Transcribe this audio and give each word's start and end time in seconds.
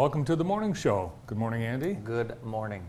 Welcome 0.00 0.24
to 0.24 0.34
the 0.34 0.44
morning 0.44 0.72
show. 0.72 1.12
Good 1.26 1.36
morning, 1.36 1.62
Andy. 1.62 1.92
Good 1.92 2.42
morning. 2.42 2.82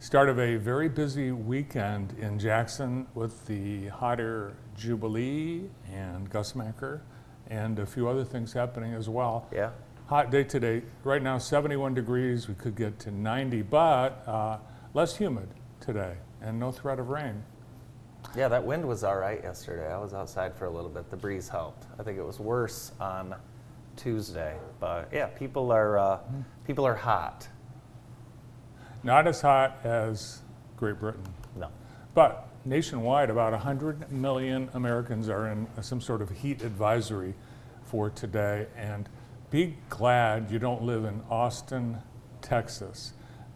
Start 0.00 0.28
of 0.28 0.40
a 0.40 0.56
very 0.56 0.88
busy 0.88 1.30
weekend 1.30 2.18
in 2.18 2.36
Jackson 2.36 3.06
with 3.14 3.46
the 3.46 3.86
Hot 3.86 4.18
Air 4.18 4.54
Jubilee 4.76 5.70
and 5.88 6.28
Gus 6.28 6.56
Macker 6.56 7.00
and 7.46 7.78
a 7.78 7.86
few 7.86 8.08
other 8.08 8.24
things 8.24 8.52
happening 8.52 8.92
as 8.92 9.08
well. 9.08 9.46
Yeah. 9.52 9.70
Hot 10.06 10.32
day 10.32 10.42
today. 10.42 10.82
Right 11.04 11.22
now, 11.22 11.38
71 11.38 11.94
degrees. 11.94 12.48
We 12.48 12.54
could 12.54 12.74
get 12.74 12.98
to 12.98 13.12
90, 13.12 13.62
but 13.62 14.26
uh, 14.26 14.58
less 14.94 15.16
humid 15.16 15.46
today 15.78 16.16
and 16.40 16.58
no 16.58 16.72
threat 16.72 16.98
of 16.98 17.10
rain. 17.10 17.40
Yeah, 18.34 18.48
that 18.48 18.64
wind 18.64 18.84
was 18.84 19.04
all 19.04 19.16
right 19.16 19.40
yesterday. 19.40 19.92
I 19.92 19.98
was 19.98 20.12
outside 20.12 20.56
for 20.56 20.64
a 20.64 20.70
little 20.70 20.90
bit. 20.90 21.08
The 21.08 21.16
breeze 21.16 21.48
helped. 21.48 21.86
I 22.00 22.02
think 22.02 22.18
it 22.18 22.24
was 22.24 22.40
worse 22.40 22.90
on 22.98 23.36
Tuesday, 23.96 24.56
but 24.80 25.08
yeah, 25.12 25.26
people 25.26 25.72
are 25.72 25.98
uh, 25.98 26.18
people 26.66 26.86
are 26.86 26.94
hot. 26.94 27.48
Not 29.02 29.26
as 29.26 29.40
hot 29.40 29.78
as 29.84 30.40
Great 30.76 30.98
Britain. 30.98 31.24
No. 31.56 31.68
But 32.14 32.48
nationwide, 32.64 33.30
about 33.30 33.52
100 33.52 34.12
million 34.12 34.68
Americans 34.74 35.28
are 35.28 35.48
in 35.48 35.66
some 35.80 36.00
sort 36.00 36.22
of 36.22 36.30
heat 36.30 36.62
advisory 36.62 37.34
for 37.84 38.10
today. 38.10 38.66
And 38.76 39.08
be 39.50 39.76
glad 39.88 40.50
you 40.50 40.58
don't 40.58 40.82
live 40.82 41.04
in 41.04 41.22
Austin, 41.28 41.98
Texas. 42.40 43.12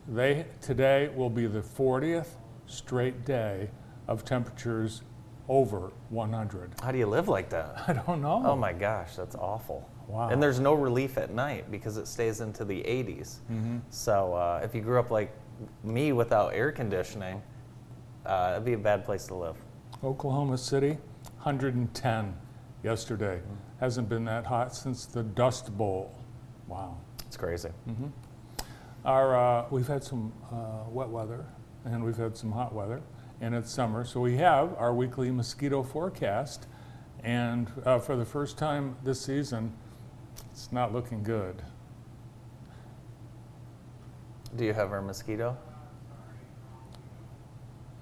They, 0.09 0.47
today 0.61 1.11
will 1.14 1.31
be 1.31 1.47
the 1.47 1.61
40th 1.61 2.29
straight 2.67 3.25
day 3.25 3.70
of 4.09 4.25
temperatures 4.25 5.03
over 5.48 5.92
100. 6.11 6.72
How 6.83 6.92
do 6.92 6.98
you 6.98 7.06
live 7.06 7.28
like 7.28 7.48
that? 7.50 7.84
I 7.89 7.92
don't 7.92 8.20
know. 8.20 8.42
Oh 8.44 8.56
my 8.56 8.72
gosh, 8.72 9.16
that's 9.16 9.34
awful. 9.36 9.89
Wow. 10.08 10.28
And 10.28 10.42
there's 10.42 10.61
no 10.61 10.75
relief 10.75 11.19
at 11.19 11.33
night 11.33 11.70
because 11.70 11.97
it 11.97 12.06
stays 12.06 12.41
into 12.41 12.64
the 12.64 12.80
80s. 12.83 13.41
Mm-hmm. 13.50 13.78
So 13.91 14.34
uh, 14.34 14.61
if 14.62 14.74
you 14.74 14.80
grew 14.80 15.00
up 15.00 15.11
like 15.11 15.34
me 15.83 16.12
without 16.12 16.55
air 16.55 16.70
conditioning, 16.70 17.42
uh, 18.24 18.52
it'd 18.52 18.64
be 18.64 18.74
a 18.74 18.78
bad 18.78 19.05
place 19.05 19.27
to 19.27 19.34
live. 19.34 19.56
Oklahoma 20.05 20.58
City, 20.58 20.98
110 21.42 22.36
yesterday. 22.84 23.41
Hasn't 23.80 24.08
been 24.08 24.24
that 24.27 24.47
hot 24.47 24.74
since 24.74 25.06
the 25.06 25.22
Dust 25.22 25.77
Bowl. 25.77 26.14
Wow. 26.69 26.98
It's 27.27 27.36
crazy. 27.36 27.70
Our, 29.05 29.36
uh, 29.36 29.67
we've 29.70 29.86
had 29.86 30.02
some 30.02 30.33
uh, 30.52 30.89
wet 30.89 31.08
weather 31.08 31.44
and 31.84 32.02
we've 32.05 32.17
had 32.17 32.36
some 32.36 32.50
hot 32.50 32.74
weather, 32.74 33.00
and 33.41 33.55
it's 33.55 33.70
summer. 33.70 34.05
So 34.05 34.20
we 34.20 34.37
have 34.39 34.75
our 34.79 34.95
weekly 34.95 35.31
mosquito 35.31 35.83
forecast, 35.83 36.67
and 37.23 37.70
uh, 37.85 37.98
for 37.98 38.17
the 38.17 38.24
first 38.24 38.58
time 38.58 38.97
this 39.05 39.20
season, 39.20 39.73
it's 40.52 40.70
not 40.73 40.92
looking 40.92 41.23
good. 41.23 41.63
Do 44.57 44.64
you 44.64 44.73
have 44.73 44.92
our 44.92 45.02
mosquito? 45.02 45.57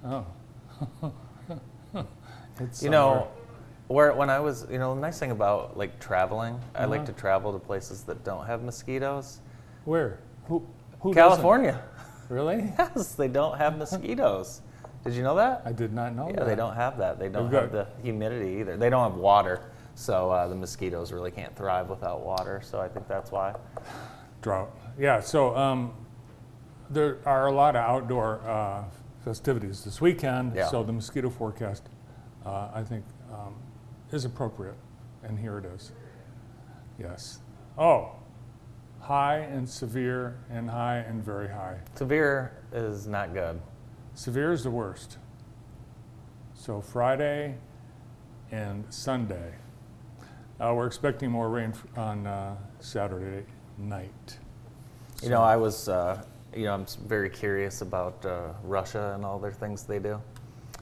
Oh. 0.05 0.25
it's 2.59 2.83
You 2.83 2.89
know, 2.89 3.27
where 3.87 4.13
when 4.13 4.29
I 4.29 4.39
was, 4.39 4.65
you 4.71 4.77
know, 4.77 4.93
the 4.95 5.01
nice 5.01 5.19
thing 5.19 5.31
about 5.31 5.77
like 5.77 5.99
traveling, 5.99 6.59
I 6.75 6.85
like 6.85 7.01
Uh-huh. 7.01 7.07
to 7.07 7.13
travel 7.13 7.51
to 7.53 7.59
places 7.59 8.03
that 8.03 8.23
don't 8.23 8.45
have 8.45 8.63
mosquitoes. 8.63 9.39
where? 9.85 10.19
Who? 10.47 10.65
who 10.99 11.13
doesn't? 11.13 11.29
California. 11.29 11.81
Really? 12.29 12.71
Yes, 12.79 13.13
they 13.15 13.27
don't 13.27 13.57
have 13.57 13.77
mosquitoes. 13.77 14.61
Did 15.05 15.13
you 15.13 15.21
know 15.21 15.35
that? 15.35 15.61
I 15.65 15.71
did 15.71 15.93
not 15.93 16.15
know 16.15 16.25
that. 16.25 16.33
yeah, 16.33 16.39
that. 16.39 16.47
they 16.47 16.55
don't 16.55 16.75
have 16.75 16.97
that. 16.97 17.19
They 17.19 17.29
don't 17.29 17.51
They've 17.51 17.61
have 17.61 17.71
the 17.71 17.87
humidity 18.01 18.59
either. 18.59 18.75
They 18.75 18.89
don't 18.89 19.11
have 19.11 19.19
water, 19.19 19.69
so 19.93 20.31
uh, 20.31 20.47
the 20.47 20.55
mosquitoes 20.55 21.11
really 21.11 21.29
can't 21.29 21.55
thrive 21.55 21.89
without 21.89 22.25
water. 22.25 22.61
So 22.63 22.81
I 22.81 22.87
think 22.87 23.07
that's 23.07 23.31
why. 23.31 23.53
drought. 24.41 24.71
Yeah, 24.97 25.19
so 25.19 25.55
um, 25.55 25.93
there 26.89 27.19
are 27.25 27.47
a 27.47 27.51
lot 27.51 27.75
of 27.75 27.83
outdoor 27.83 28.41
uh, 28.47 28.83
festivities 29.23 29.83
this 29.83 30.01
weekend. 30.01 30.55
Yeah. 30.55 30.67
So 30.69 30.83
the 30.83 30.93
mosquito 30.93 31.29
forecast, 31.29 31.83
uh, 32.45 32.69
I 32.73 32.83
think, 32.83 33.05
um, 33.31 33.55
is 34.11 34.25
appropriate, 34.25 34.77
and 35.23 35.37
here 35.37 35.57
it 35.59 35.65
is. 35.65 35.91
Yes. 36.99 37.39
Oh, 37.77 38.11
high 39.01 39.37
and 39.37 39.69
severe, 39.69 40.39
and 40.49 40.69
high 40.69 40.97
and 40.97 41.23
very 41.23 41.49
high. 41.49 41.77
Severe 41.95 42.53
is 42.71 43.07
not 43.07 43.33
good. 43.33 43.61
Severe 44.15 44.53
is 44.53 44.63
the 44.63 44.71
worst. 44.71 45.17
So 46.53 46.79
Friday 46.79 47.55
and 48.51 48.85
Sunday. 48.89 49.53
Uh, 50.59 50.73
we're 50.73 50.87
expecting 50.87 51.29
more 51.29 51.49
rain 51.49 51.73
on 51.97 52.25
uh, 52.25 52.55
Saturday 52.79 53.45
night. 53.77 54.37
You 55.21 55.29
know, 55.29 55.41
I 55.41 55.57
was, 55.57 55.89
uh, 55.89 56.23
you 56.55 56.63
know, 56.63 56.73
I'm 56.73 56.85
very 57.07 57.29
curious 57.29 57.81
about 57.81 58.25
uh, 58.25 58.53
Russia 58.63 59.11
and 59.15 59.25
all 59.25 59.37
their 59.37 59.51
things 59.51 59.83
they 59.83 59.99
do. 59.99 60.21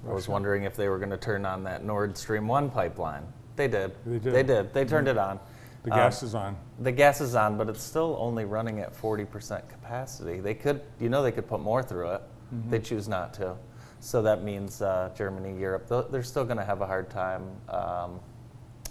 I 0.08 0.14
was 0.14 0.28
wondering 0.28 0.64
if 0.64 0.76
they 0.76 0.88
were 0.90 1.00
going 1.00 1.10
to 1.10 1.18
turn 1.18 1.44
on 1.46 1.64
that 1.64 1.84
Nord 1.84 2.16
Stream 2.16 2.48
1 2.48 2.70
pipeline. 2.70 3.24
They 3.56 3.68
did. 3.68 3.96
They 4.06 4.20
did. 4.20 4.34
They 4.34 4.44
did. 4.44 4.74
They 4.74 4.86
turned 4.86 5.08
it 5.08 5.18
on. 5.18 5.40
The 5.84 5.92
Um, 5.92 5.98
gas 5.98 6.22
is 6.22 6.36
on. 6.36 6.56
The 6.80 6.92
gas 6.92 7.20
is 7.20 7.36
on, 7.36 7.58
but 7.58 7.68
it's 7.68 7.82
still 7.82 8.16
only 8.20 8.46
running 8.46 8.80
at 8.80 8.94
40% 8.94 9.68
capacity. 9.70 10.40
They 10.40 10.54
could, 10.54 10.82
you 11.00 11.10
know, 11.10 11.24
they 11.24 11.32
could 11.32 11.48
put 11.48 11.62
more 11.62 11.82
through 11.82 12.12
it. 12.12 12.22
Mm-hmm. 12.54 12.70
They 12.70 12.80
choose 12.80 13.08
not 13.08 13.34
to. 13.36 13.56
So 14.00 14.22
that 14.22 14.44
means 14.44 14.82
uh, 14.82 15.10
Germany, 15.16 15.58
Europe, 15.60 15.88
th- 15.88 16.06
they're 16.12 16.24
still 16.24 16.44
going 16.44 16.58
to 16.58 16.66
have 16.66 16.82
a 16.82 16.86
hard 16.86 17.10
time 17.10 17.44
um, 17.70 18.20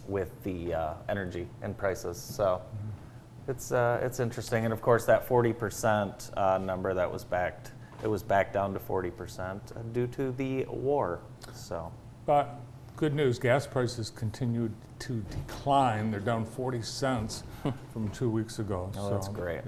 with 0.08 0.42
the 0.42 0.74
uh, 0.74 0.94
energy 1.08 1.46
and 1.62 1.76
prices. 1.76 2.16
So 2.18 2.62
Mm-hmm. 2.62 3.50
it's 3.50 3.72
uh, 3.72 4.00
it's 4.02 4.20
interesting, 4.20 4.64
and 4.64 4.72
of 4.72 4.80
course 4.80 5.04
that 5.06 5.28
40% 5.28 6.36
uh, 6.36 6.58
number 6.58 6.94
that 6.94 7.10
was 7.12 7.24
backed, 7.24 7.72
it 8.02 8.08
was 8.08 8.22
backed 8.22 8.54
down 8.54 8.72
to 8.72 8.78
40% 8.80 9.92
due 9.92 10.06
to 10.08 10.32
the 10.32 10.64
war. 10.66 11.20
So 11.52 11.92
But 12.24 12.56
good 12.96 13.14
news, 13.14 13.38
gas 13.38 13.66
prices 13.66 14.10
continued 14.10 14.72
to 15.00 15.24
decline. 15.30 16.10
They're 16.10 16.20
down 16.20 16.44
40 16.44 16.82
cents 16.82 17.42
from 17.92 18.08
two 18.10 18.30
weeks 18.30 18.60
ago. 18.60 18.90
Oh, 18.96 19.10
that's 19.10 19.28
great. 19.28 19.62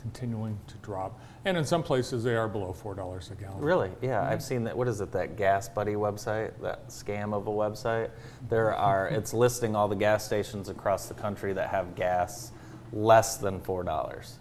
Continuing 0.00 0.58
to 0.68 0.74
drop. 0.76 1.20
And 1.44 1.56
in 1.56 1.64
some 1.64 1.82
places, 1.82 2.22
they 2.24 2.34
are 2.36 2.48
below 2.48 2.72
$4 2.72 2.92
a 3.30 3.34
gallon. 3.34 3.60
Really? 3.60 3.90
Yeah, 4.00 4.22
I've 4.22 4.42
seen 4.42 4.64
that. 4.64 4.76
What 4.76 4.88
is 4.88 5.00
it? 5.00 5.12
That 5.12 5.36
Gas 5.36 5.68
Buddy 5.68 5.94
website? 5.94 6.52
That 6.62 6.88
scam 6.88 7.34
of 7.34 7.46
a 7.46 7.50
website? 7.50 8.10
There 8.48 8.74
are. 8.74 9.08
It's 9.18 9.34
listing 9.34 9.74
all 9.74 9.88
the 9.88 9.96
gas 9.96 10.24
stations 10.24 10.68
across 10.68 11.06
the 11.08 11.14
country 11.14 11.52
that 11.52 11.68
have 11.70 11.94
gas 11.96 12.52
less 12.92 13.36
than 13.36 13.60
four 13.60 13.82
dollars. 13.82 14.38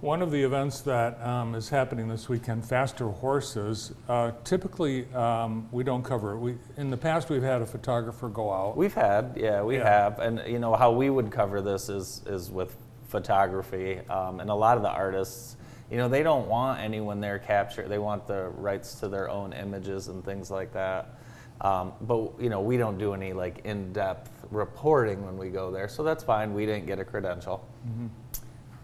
One 0.00 0.22
of 0.22 0.30
the 0.30 0.42
events 0.42 0.80
that 0.82 1.20
um, 1.22 1.54
is 1.54 1.68
happening 1.68 2.08
this 2.08 2.26
weekend, 2.26 2.64
Faster 2.64 3.06
Horses, 3.08 3.92
uh, 4.08 4.32
typically 4.44 5.12
um, 5.12 5.68
we 5.72 5.84
don't 5.84 6.02
cover 6.02 6.32
it. 6.32 6.38
We, 6.38 6.54
in 6.78 6.88
the 6.88 6.96
past, 6.96 7.28
we've 7.28 7.42
had 7.42 7.60
a 7.60 7.66
photographer 7.66 8.30
go 8.30 8.50
out. 8.50 8.78
We've 8.78 8.94
had, 8.94 9.34
yeah, 9.36 9.62
we 9.62 9.76
Yeah. 9.76 9.84
have, 9.86 10.18
and 10.18 10.40
you 10.50 10.58
know 10.58 10.74
how 10.74 10.90
we 10.90 11.10
would 11.10 11.30
cover 11.30 11.60
this 11.60 11.90
is 11.90 12.22
is 12.26 12.50
with 12.50 12.74
photography, 13.10 14.00
um, 14.08 14.40
and 14.40 14.48
a 14.50 14.54
lot 14.54 14.76
of 14.76 14.82
the 14.82 14.88
artists, 14.90 15.56
you 15.90 15.96
know, 15.96 16.08
they 16.08 16.22
don't 16.22 16.46
want 16.48 16.80
anyone 16.80 17.20
there 17.20 17.38
capture. 17.38 17.86
They 17.88 17.98
want 17.98 18.26
the 18.26 18.48
rights 18.50 18.94
to 19.00 19.08
their 19.08 19.28
own 19.28 19.52
images 19.52 20.08
and 20.08 20.24
things 20.24 20.50
like 20.50 20.72
that. 20.72 21.16
Um, 21.60 21.92
but 22.00 22.40
you 22.40 22.48
know, 22.48 22.60
we 22.60 22.76
don't 22.78 22.96
do 22.96 23.12
any 23.12 23.32
like 23.32 23.60
in-depth 23.64 24.30
reporting 24.50 25.24
when 25.26 25.36
we 25.36 25.50
go 25.50 25.70
there, 25.70 25.88
so 25.88 26.02
that's 26.02 26.24
fine. 26.24 26.54
We 26.54 26.64
didn't 26.64 26.86
get 26.86 26.98
a 26.98 27.04
credential. 27.04 27.66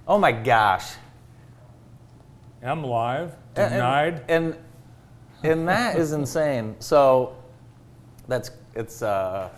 Oh 0.07 0.19
my 0.19 0.33
gosh! 0.33 0.93
MLive, 2.63 3.33
And- 3.55 3.73
denied. 3.73 4.25
And 4.29 4.57
and 5.43 5.69
that 5.69 5.97
is 5.97 6.13
insane. 6.13 6.75
So 6.81 7.37
that's 8.29 8.51
it's 8.75 9.03
uh 9.03 9.49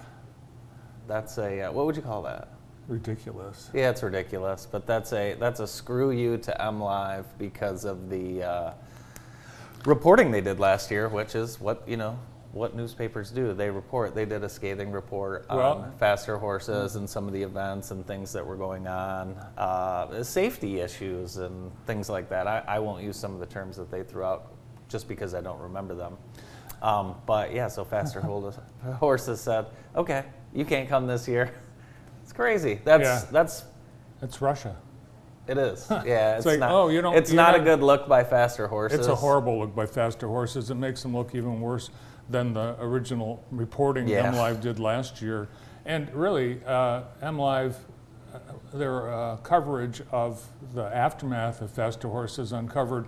that's 1.06 1.38
a 1.38 1.62
uh, 1.62 1.72
what 1.72 1.86
would 1.86 1.96
you 1.96 2.02
call 2.02 2.22
that? 2.22 2.48
Ridiculous. 2.88 3.70
Yeah, 3.74 3.90
it's 3.90 4.02
ridiculous, 4.02 4.66
but 4.70 4.86
that's 4.86 5.12
a 5.12 5.34
that's 5.34 5.60
a 5.60 5.66
screw 5.66 6.10
you 6.10 6.38
to 6.38 6.56
MLive 6.58 7.26
because 7.38 7.84
of 7.84 8.08
the 8.08 8.42
uh, 8.42 8.72
reporting 9.84 10.30
they 10.30 10.40
did 10.40 10.58
last 10.58 10.90
year, 10.90 11.06
which 11.08 11.34
is 11.34 11.60
what 11.60 11.86
you 11.86 11.98
know 11.98 12.18
what 12.52 12.74
newspapers 12.74 13.30
do. 13.30 13.52
They 13.52 13.68
report. 13.68 14.14
They 14.14 14.24
did 14.24 14.42
a 14.42 14.48
scathing 14.48 14.90
report 14.90 15.44
Well- 15.50 15.82
on 15.82 15.92
faster 15.98 16.38
horses 16.38 16.96
and 16.96 17.08
some 17.08 17.26
of 17.26 17.34
the 17.34 17.42
events 17.42 17.90
and 17.90 18.06
things 18.06 18.32
that 18.32 18.44
were 18.44 18.56
going 18.56 18.86
on, 18.86 19.36
uh, 19.58 20.22
safety 20.22 20.80
issues 20.80 21.36
and 21.36 21.70
things 21.86 22.08
like 22.08 22.30
that. 22.30 22.46
I, 22.46 22.64
I 22.66 22.78
won't 22.78 23.04
use 23.04 23.18
some 23.18 23.34
of 23.34 23.40
the 23.40 23.46
terms 23.46 23.76
that 23.76 23.90
they 23.90 24.02
threw 24.02 24.24
out 24.24 24.54
just 24.88 25.08
because 25.08 25.34
I 25.34 25.42
don't 25.42 25.60
remember 25.60 25.94
them. 25.94 26.16
Um, 26.80 27.16
but 27.26 27.52
yeah, 27.52 27.68
so 27.68 27.84
faster 27.84 28.20
horses 28.98 29.40
said, 29.42 29.66
"Okay, 29.94 30.24
you 30.54 30.64
can't 30.64 30.88
come 30.88 31.06
this 31.06 31.28
year." 31.28 31.52
It's 32.38 32.44
crazy. 32.44 32.80
That's 32.84 33.02
Yeah. 33.02 33.22
that's 33.32 33.64
It's 34.22 34.40
Russia. 34.40 34.76
it 35.48 35.58
is. 35.58 35.86
Yeah, 35.90 36.36
it's, 36.36 36.46
like, 36.46 36.60
not. 36.60 36.70
oh, 36.70 36.86
you 36.88 37.00
don't- 37.02 37.16
It's 37.16 37.32
you're 37.32 37.36
not, 37.42 37.56
a 37.56 37.60
good 37.60 37.80
look 37.82 38.06
by 38.06 38.22
faster 38.22 38.68
horses. 38.68 38.96
It's 39.00 39.08
a 39.08 39.14
horrible 39.16 39.58
look 39.58 39.74
by 39.74 39.86
Faster 39.86 40.28
Horses. 40.28 40.70
It 40.70 40.74
makes 40.76 41.02
them 41.02 41.16
look 41.16 41.34
even 41.34 41.60
worse 41.60 41.90
than 42.30 42.52
the 42.52 42.76
original 42.80 43.42
reporting 43.50 44.06
Yeah. 44.06 44.30
MLive 44.30 44.60
did 44.60 44.78
last 44.78 45.20
year. 45.20 45.48
And 45.84 46.12
really, 46.14 46.60
uh, 46.64 47.02
MLive, 47.22 47.74
uh, 48.32 48.38
their 48.72 49.12
uh, 49.12 49.36
coverage 49.38 50.00
of 50.12 50.44
the 50.74 50.84
aftermath 50.94 51.60
of 51.62 51.70
Faster 51.72 52.06
Horses 52.08 52.52
uncovered 52.52 53.06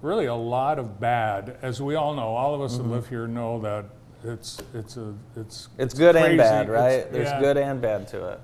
really 0.00 0.24
a 0.26 0.34
lot 0.34 0.78
of 0.78 0.98
bad. 1.00 1.56
As 1.60 1.82
we 1.82 1.96
all 1.96 2.14
know, 2.14 2.34
all 2.34 2.54
of 2.54 2.62
us 2.62 2.78
Mm-hmm. 2.78 2.88
that 2.88 2.94
live 2.94 3.08
here 3.08 3.26
know 3.26 3.60
that 3.60 3.84
it's 4.24 4.62
it's 4.74 4.96
a 4.96 5.12
it's 5.36 5.68
It's 5.76 5.92
good 5.94 6.14
and 6.16 6.24
crazy. 6.26 6.36
bad, 6.38 6.68
It's- 6.68 6.68
right? 7.04 7.12
There's 7.12 7.28
yeah. 7.30 7.40
good 7.40 7.56
and 7.56 7.80
bad 7.82 8.06
to 8.08 8.28
it. 8.28 8.40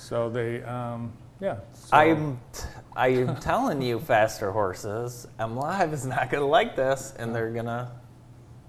So 0.00 0.30
they, 0.30 0.62
um, 0.62 1.12
yeah. 1.40 1.56
so- 1.72 1.96
I'm, 1.96 2.40
t- 2.52 2.62
I'm 2.96 3.36
telling 3.36 3.82
you, 3.82 3.98
faster 4.00 4.50
horses. 4.50 5.26
MLive 5.38 5.92
is 5.92 6.06
not 6.06 6.30
gonna 6.30 6.46
like 6.46 6.74
this, 6.74 7.12
and 7.18 7.34
they're 7.34 7.50
gonna, 7.50 7.92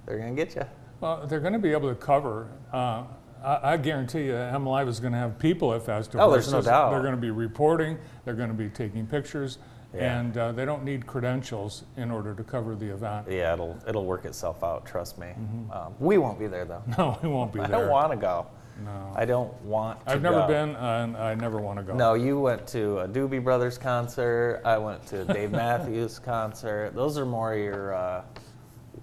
they're 0.06 0.20
gonna 0.20 0.34
get 0.34 0.56
you. 0.56 0.64
Well, 1.00 1.26
they're 1.26 1.40
going 1.40 1.54
to 1.54 1.60
be 1.60 1.72
able 1.72 1.90
to 1.90 1.96
cover. 1.96 2.48
Uh, 2.72 3.06
I, 3.44 3.74
I 3.74 3.78
guarantee 3.78 4.26
you, 4.26 4.34
MLive 4.34 4.88
is 4.88 5.00
going 5.00 5.14
to 5.14 5.18
have 5.18 5.40
people 5.40 5.74
at 5.74 5.82
Faster 5.84 6.22
Oh, 6.22 6.30
there's 6.32 6.52
no 6.52 6.62
doubt. 6.62 6.92
They're 6.92 7.02
going 7.02 7.16
to 7.16 7.20
be 7.20 7.32
reporting. 7.32 7.98
They're 8.24 8.36
going 8.36 8.50
to 8.50 8.54
be 8.54 8.70
taking 8.70 9.08
pictures, 9.08 9.58
Yeah. 9.96 10.20
and 10.20 10.38
uh, 10.38 10.52
they 10.52 10.64
don't 10.64 10.84
need 10.84 11.08
credentials 11.08 11.86
in 11.98 12.12
order 12.12 12.36
to 12.36 12.44
cover 12.44 12.76
the 12.76 12.94
event. 12.94 13.26
Yeah, 13.32 13.54
it'll 13.54 13.80
it'll 13.88 14.06
work 14.06 14.26
itself 14.26 14.64
out. 14.64 14.86
Trust 14.86 15.18
me. 15.18 15.30
Um, 15.72 15.96
we 16.00 16.20
won't 16.20 16.38
be 16.38 16.46
there 16.46 16.66
though. 16.66 16.84
No, 17.00 17.18
we 17.24 17.30
won't 17.30 17.52
be 17.52 17.58
there. 17.62 17.68
I 17.68 17.72
don't 17.72 17.90
want 17.90 18.12
to 18.12 18.18
go. 18.18 18.46
No, 18.84 19.14
I 19.16 19.26
don't 19.26 19.54
want. 19.62 20.04
To 20.06 20.12
I've 20.12 20.22
never 20.22 20.42
go. 20.42 20.48
been, 20.48 20.76
and 20.76 21.16
I 21.18 21.36
never 21.36 21.60
want 21.60 21.78
to 21.80 21.84
go. 21.84 21.94
No, 21.94 22.14
you 22.16 22.40
went 22.40 22.66
to 22.68 23.00
a 23.00 23.08
Doobie 23.08 23.44
Brothers 23.44 23.78
concert. 23.78 24.62
I 24.66 24.78
went 24.78 25.06
to 25.08 25.22
a 25.22 25.26
Dave 25.34 25.52
Matthews 25.64 26.20
concert. 26.20 26.94
Those 26.96 27.18
are 27.18 27.26
more 27.26 27.56
your 27.56 27.94
uh, 27.94 28.24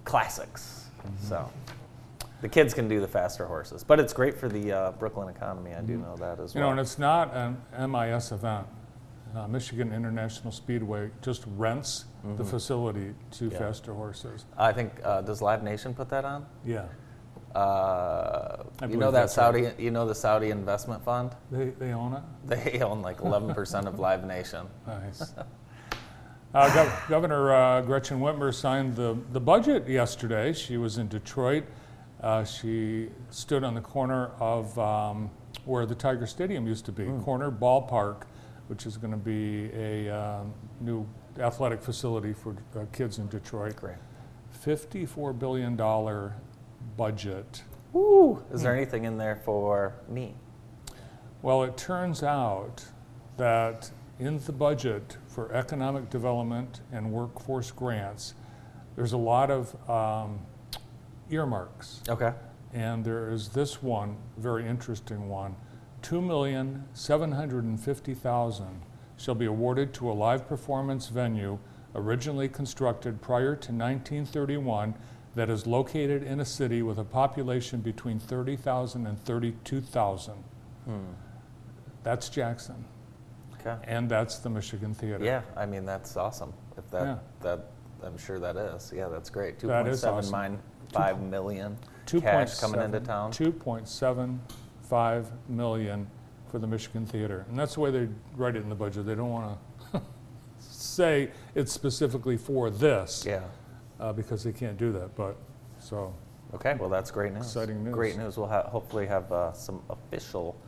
classics. 0.03 0.89
Mm-hmm. 0.99 1.27
So 1.27 1.51
the 2.41 2.49
kids 2.49 2.73
can 2.73 2.87
do 2.87 2.99
the 2.99 3.07
faster 3.07 3.45
horses, 3.45 3.83
but 3.83 3.99
it's 3.99 4.13
great 4.13 4.37
for 4.37 4.49
the 4.49 4.71
uh, 4.71 4.91
Brooklyn 4.93 5.29
economy. 5.33 5.73
I 5.73 5.81
do 5.81 5.97
know 5.97 6.15
that 6.17 6.39
as 6.39 6.49
Mm-hmm. 6.51 6.57
You 6.57 6.63
know, 6.63 6.71
and 6.71 6.79
it's 6.79 6.99
not 6.99 7.33
an 7.35 7.57
MIS 7.91 8.31
event. 8.31 8.67
Uh, 9.35 9.47
Michigan 9.47 9.93
International 9.93 10.51
Speedway 10.51 11.11
just 11.21 11.43
rents 11.55 12.05
the 12.35 12.43
facility 12.43 13.13
to 13.31 13.45
Mm-hmm. 13.45 13.53
Yeah. 13.53 13.59
Faster 13.59 13.93
Horses. 13.93 14.45
I 14.57 14.73
think 14.73 14.91
uh, 15.03 15.21
does 15.21 15.41
Live 15.41 15.63
Nation 15.63 15.93
put 15.93 16.09
that 16.09 16.25
on? 16.25 16.45
Yeah, 16.65 16.85
Uh, 17.55 18.63
you 18.87 18.97
know 18.97 19.11
that 19.11 19.21
that's 19.21 19.37
right. 19.37 19.65
Saudi. 19.65 19.83
You 19.83 19.91
know 19.91 20.05
the 20.05 20.13
Saudi 20.15 20.51
investment 20.51 21.03
fund. 21.03 21.31
they, 21.51 21.69
they 21.79 21.93
own 21.93 22.13
it. 22.13 22.23
They 22.45 22.81
own 22.83 23.01
like 23.01 23.17
11% 23.19 23.85
of 23.85 23.99
Live 23.99 24.23
Nation. 24.23 24.67
Nice. 24.85 25.33
Uh, 26.53 26.67
Gov- 26.69 27.09
Governor 27.09 27.53
uh, 27.53 27.81
Gretchen 27.81 28.19
Whitmer 28.19 28.53
signed 28.53 28.95
the, 28.95 29.17
the 29.33 29.39
budget 29.39 29.87
yesterday. 29.87 30.51
She 30.53 30.77
was 30.77 30.97
in 30.97 31.07
Detroit. 31.07 31.63
Uh, 32.21 32.43
she 32.43 33.09
stood 33.29 33.63
on 33.63 33.75
the 33.75 33.81
corner 33.81 34.31
of 34.39 34.77
um, 34.79 35.29
where 35.65 35.85
the 35.85 35.95
Tiger 35.95 36.25
Stadium 36.25 36.67
used 36.67 36.85
to 36.85 36.91
be, 36.91 37.05
corner 37.23 37.51
ballpark, 37.51 38.23
which 38.67 38.85
is 38.85 38.97
going 38.97 39.11
to 39.11 39.17
be 39.17 39.69
a 39.73 40.09
um, 40.09 40.53
new 40.81 41.07
athletic 41.39 41.81
facility 41.81 42.33
for 42.33 42.55
uh, 42.75 42.85
kids 42.91 43.19
in 43.19 43.27
Detroit. 43.27 43.75
Great. 43.75 43.95
$54 44.65 45.37
billion 45.37 45.75
budget. 46.97 47.63
Woo! 47.93 48.43
Is 48.51 48.61
there 48.61 48.75
anything 48.75 49.05
in 49.05 49.17
there 49.17 49.35
for 49.35 49.95
me? 50.07 50.35
Well, 51.41 51.63
it 51.63 51.77
turns 51.77 52.23
out 52.23 52.85
that 53.37 53.89
in 54.19 54.39
the 54.39 54.51
budget 54.51 55.17
for 55.27 55.51
economic 55.53 56.09
development 56.09 56.81
and 56.91 57.11
workforce 57.11 57.71
grants, 57.71 58.33
there's 58.95 59.13
a 59.13 59.17
lot 59.17 59.49
of 59.49 59.89
um, 59.89 60.39
earmarks. 61.29 62.01
Okay. 62.09 62.33
And 62.73 63.03
there 63.03 63.29
is 63.31 63.49
this 63.49 63.81
one, 63.81 64.17
very 64.37 64.67
interesting 64.67 65.29
one. 65.29 65.55
Two 66.01 66.21
million 66.21 66.85
seven 66.93 67.31
hundred 67.31 67.63
and 67.63 67.79
fifty 67.79 68.13
thousand 68.13 68.81
shall 69.17 69.35
be 69.35 69.45
awarded 69.45 69.93
to 69.95 70.11
a 70.11 70.13
live 70.13 70.47
performance 70.47 71.07
venue 71.07 71.59
originally 71.95 72.47
constructed 72.47 73.21
prior 73.21 73.55
to 73.55 73.71
1931 73.71 74.93
that 75.35 75.49
is 75.49 75.67
located 75.67 76.23
in 76.23 76.39
a 76.39 76.45
city 76.45 76.81
with 76.81 76.97
a 76.97 77.03
population 77.03 77.81
between 77.81 78.19
30,000 78.19 79.05
and 79.07 79.19
32,000. 79.25 80.33
Hmm. 80.85 80.97
That's 82.03 82.29
Jackson, 82.29 82.85
Okay. 83.59 83.75
and 83.83 84.09
that's 84.09 84.39
the 84.39 84.49
Michigan 84.49 84.93
Theater. 84.93 85.23
Yeah, 85.23 85.41
I 85.55 85.65
mean 85.65 85.85
that's 85.85 86.15
awesome. 86.17 86.53
If 86.77 86.89
that 86.91 87.03
Yeah. 87.05 87.17
that 87.41 87.67
I'm 88.03 88.17
sure 88.17 88.39
that 88.39 88.55
is. 88.55 88.91
Yeah, 88.95 89.09
that's 89.09 89.29
great. 89.29 89.59
Two 89.59 89.67
point 89.67 89.95
seven 89.97 90.17
awesome. 90.19 90.59
five 90.93 91.21
million 91.21 91.77
Two 92.05 92.21
cash 92.21 92.57
coming 92.59 92.81
into 92.81 92.99
town. 93.01 93.31
2.75 93.31 95.25
million 95.49 96.07
for 96.47 96.57
the 96.57 96.65
Michigan 96.65 97.05
Theater. 97.05 97.45
And 97.49 97.59
that's 97.59 97.75
the 97.75 97.81
way 97.81 97.91
they 97.91 98.07
write 98.35 98.55
it 98.55 98.63
in 98.63 98.69
the 98.69 98.75
budget. 98.75 99.05
They 99.05 99.13
don't 99.15 99.29
want 99.29 99.59
to 99.91 100.01
say 100.59 101.29
it's 101.53 101.71
specifically 101.71 102.37
for 102.37 102.69
this 102.71 103.25
Yeah. 103.27 103.41
Uh, 103.99 104.13
because 104.13 104.43
they 104.43 104.51
can't 104.51 104.77
do 104.77 104.91
that. 104.93 105.15
But 105.15 105.37
so 105.79 106.13
Okay. 106.55 106.75
Well, 106.79 106.89
that's 106.89 107.11
great 107.11 107.31
news. 107.33 107.43
Exciting 107.45 107.83
news. 107.83 107.93
Great 107.93 108.17
news. 108.17 108.35
We'll 108.35 108.47
ha- 108.47 108.63
hopefully 108.67 109.05
have 109.05 109.31
uh, 109.31 109.53
some 109.53 109.83
official 109.91 110.59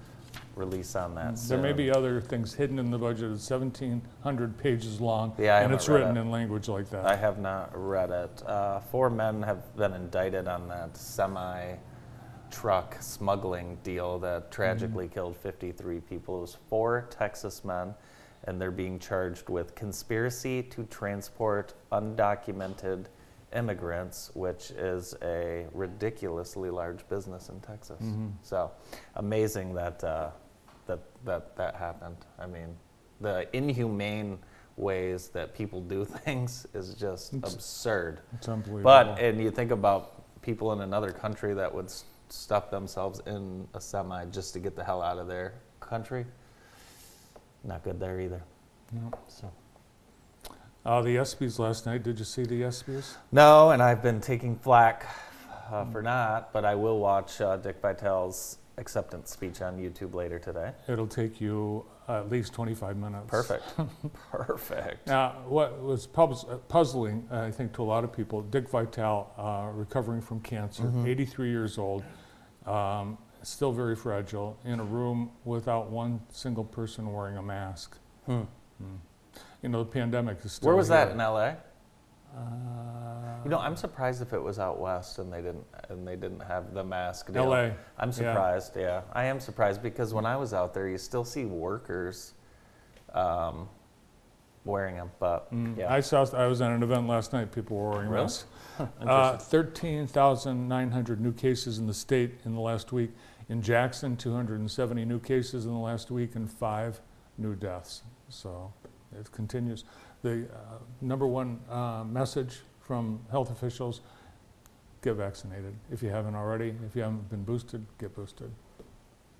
release 0.55 0.95
on 0.95 1.15
that. 1.15 1.37
there 1.47 1.57
may 1.57 1.73
be 1.73 1.89
other 1.89 2.21
things 2.21 2.53
hidden 2.53 2.77
in 2.77 2.91
the 2.91 2.99
budget. 2.99 3.31
It's 3.31 3.49
1,700 3.49 4.57
pages 4.59 5.01
long, 5.01 5.33
Yeah, 5.39 5.55
I 5.55 5.61
and 5.61 5.73
it's 5.73 5.89
written 5.89 6.17
it. 6.17 6.21
in 6.21 6.29
language 6.29 6.67
like 6.67 6.87
that. 6.91 7.05
I 7.07 7.15
have 7.15 7.39
not 7.39 7.71
read 7.73 8.11
it. 8.11 8.43
Uh, 8.45 8.79
four 8.79 9.09
men 9.09 9.41
have 9.41 9.75
been 9.75 9.93
indicted 9.93 10.47
on 10.47 10.67
that 10.67 10.95
semi 10.95 11.75
truck 12.51 12.97
smuggling 12.99 13.77
deal 13.81 14.19
that 14.19 14.51
tragically 14.51 15.05
Mm-hmm. 15.05 15.13
killed 15.15 15.37
53 15.37 15.99
people. 16.01 16.37
It 16.37 16.41
was 16.41 16.57
four 16.69 17.07
Texas 17.09 17.63
men, 17.65 17.95
and 18.43 18.61
they're 18.61 18.69
being 18.71 18.99
charged 18.99 19.49
with 19.49 19.73
conspiracy 19.73 20.61
to 20.63 20.83
transport 20.85 21.73
undocumented 21.91 23.05
immigrants, 23.53 24.31
which 24.33 24.71
is 24.71 25.15
a 25.21 25.65
ridiculously 25.73 26.69
large 26.69 27.07
business 27.09 27.49
in 27.49 27.59
Texas. 27.61 28.01
Mm-hmm. 28.01 28.27
So 28.41 28.71
amazing 29.15 29.73
that, 29.75 30.03
uh, 30.03 30.29
that, 30.87 30.99
that 31.25 31.55
that 31.57 31.75
happened. 31.75 32.17
I 32.39 32.47
mean, 32.47 32.75
the 33.19 33.47
inhumane 33.55 34.39
ways 34.77 35.27
that 35.29 35.53
people 35.53 35.81
do 35.81 36.05
things 36.25 36.65
is 36.73 36.93
just 36.95 37.33
It's- 37.33 37.53
absurd. 37.53 38.21
it's 38.33 38.47
unbelievable. 38.49 38.83
But 38.83 39.19
and 39.19 39.39
you 39.41 39.51
think 39.51 39.71
about 39.71 40.41
people 40.41 40.71
in 40.73 40.81
another 40.81 41.11
country 41.11 41.53
that 41.53 41.73
would 41.73 41.85
s- 41.85 42.05
stuff 42.29 42.71
themselves 42.71 43.21
in 43.27 43.67
a 43.75 43.81
semi 43.81 44.25
just 44.25 44.53
to 44.53 44.59
get 44.59 44.75
the 44.75 44.83
hell 44.83 45.01
out 45.01 45.19
of 45.19 45.27
their 45.27 45.53
country. 45.79 46.25
Not 47.63 47.83
good 47.83 47.99
there 47.99 48.19
either. 48.19 48.41
No. 48.91 49.11
So. 49.27 49.51
Uh, 50.85 51.01
the 51.01 51.17
ESPYs 51.17 51.59
last 51.59 51.85
night. 51.85 52.03
Did 52.03 52.19
you 52.19 52.25
see 52.25 52.43
the 52.43 52.61
ESPYs? 52.63 53.15
No, 53.31 53.71
and 53.71 53.81
I've 53.81 54.01
been 54.01 54.21
taking 54.21 54.55
flack 54.57 55.05
uh, 55.71 55.85
for 55.85 56.01
not, 56.01 56.51
but 56.53 56.65
I 56.65 56.75
will 56.75 56.99
watch 56.99 57.39
uh, 57.41 57.57
Dick 57.57 57.77
Vitale's 57.81 58.57
acceptance 58.77 59.29
speech 59.31 59.61
on 59.61 59.77
YouTube 59.77 60.13
later 60.15 60.39
today. 60.39 60.71
It'll 60.87 61.07
take 61.07 61.39
you 61.39 61.85
at 62.07 62.29
least 62.29 62.53
25 62.53 62.97
minutes. 62.97 63.25
Perfect. 63.27 63.63
Perfect. 64.31 65.07
Now, 65.07 65.43
what 65.47 65.81
was 65.81 66.07
uh, 66.17 66.57
puzzling, 66.67 67.27
uh, 67.31 67.41
I 67.41 67.51
think, 67.51 67.73
to 67.73 67.83
a 67.83 67.85
lot 67.85 68.03
of 68.03 68.11
people, 68.11 68.41
Dick 68.41 68.69
Vitale, 68.69 69.31
uh, 69.37 69.69
recovering 69.73 70.21
from 70.21 70.39
cancer, 70.41 70.83
Mm-hmm. 70.83 71.07
83 71.07 71.49
years 71.49 71.77
old, 71.77 72.03
um, 72.65 73.17
still 73.43 73.71
very 73.71 73.95
fragile, 73.95 74.57
in 74.65 74.79
a 74.79 74.83
room 74.83 75.31
without 75.45 75.89
one 75.89 76.19
single 76.31 76.63
person 76.65 77.11
wearing 77.13 77.37
a 77.37 77.41
mask. 77.43 77.97
Hmm. 78.25 78.41
You 79.61 79.69
know, 79.69 79.83
the 79.83 79.89
pandemic 79.91 80.37
is 80.43 80.53
still 80.53 80.67
Where 80.67 80.75
was 80.75 80.87
that 80.89 81.11
in 81.11 81.17
LA? 81.17 81.53
Uh, 82.35 83.41
You 83.43 83.49
know, 83.49 83.59
I'm 83.59 83.75
surprised 83.75 84.21
if 84.21 84.33
it 84.33 84.41
was 84.41 84.59
out 84.59 84.79
west 84.79 85.19
and 85.19 85.31
they 85.31 85.41
didn't 85.41 85.65
and 85.89 86.07
they 86.07 86.15
didn't 86.15 86.39
have 86.41 86.73
the 86.73 86.83
mask. 86.83 87.31
Deal. 87.31 87.45
LA, 87.49 87.71
I'm 87.97 88.11
surprised. 88.11 88.75
Yeah. 88.75 89.01
I 89.13 89.25
am 89.25 89.39
surprised 89.39 89.81
because 89.83 90.13
when 90.13 90.25
I 90.25 90.35
was 90.37 90.53
out 90.53 90.73
there, 90.73 90.87
you 90.87 90.97
still 90.97 91.23
see 91.25 91.45
workers 91.45 92.33
um, 93.13 93.67
wearing 94.65 94.95
them. 94.95 95.11
But 95.19 95.51
Mm, 95.53 95.77
yeah, 95.77 95.93
I 95.93 95.99
saw, 95.99 96.25
I 96.35 96.47
was 96.47 96.61
at 96.61 96.71
an 96.71 96.81
event 96.83 97.07
last 97.07 97.33
night, 97.33 97.51
people 97.51 97.77
were 97.77 97.89
wearing 97.91 98.09
Really? 98.09 98.23
masks. 98.23 98.45
Uh, 99.01 99.37
13,900 99.37 101.21
new 101.21 101.33
cases 101.33 101.77
in 101.77 101.85
the 101.85 101.93
state 101.93 102.39
in 102.45 102.55
the 102.55 102.59
last 102.61 102.91
week. 102.91 103.11
In 103.49 103.61
Jackson, 103.61 104.15
270 104.17 105.05
new 105.05 105.19
cases 105.19 105.65
in 105.65 105.71
the 105.71 105.77
last 105.77 106.09
week 106.09 106.35
and 106.35 106.49
five 106.49 106.99
new 107.37 107.53
deaths. 107.53 108.01
So 108.29 108.71
it 109.19 109.31
continues. 109.31 109.83
The 110.21 110.47
uh, 110.53 110.77
number 111.01 111.27
one 111.27 111.59
uh, 111.69 112.03
message 112.03 112.59
from 112.79 113.19
health 113.31 113.51
officials, 113.51 114.01
get 115.01 115.13
vaccinated. 115.13 115.73
If 115.91 116.03
you 116.03 116.09
haven't 116.09 116.35
already, 116.35 116.75
if 116.85 116.95
you 116.95 117.01
haven't 117.01 117.29
been 117.29 117.43
boosted, 117.43 117.85
get 117.99 118.15
boosted. 118.15 118.51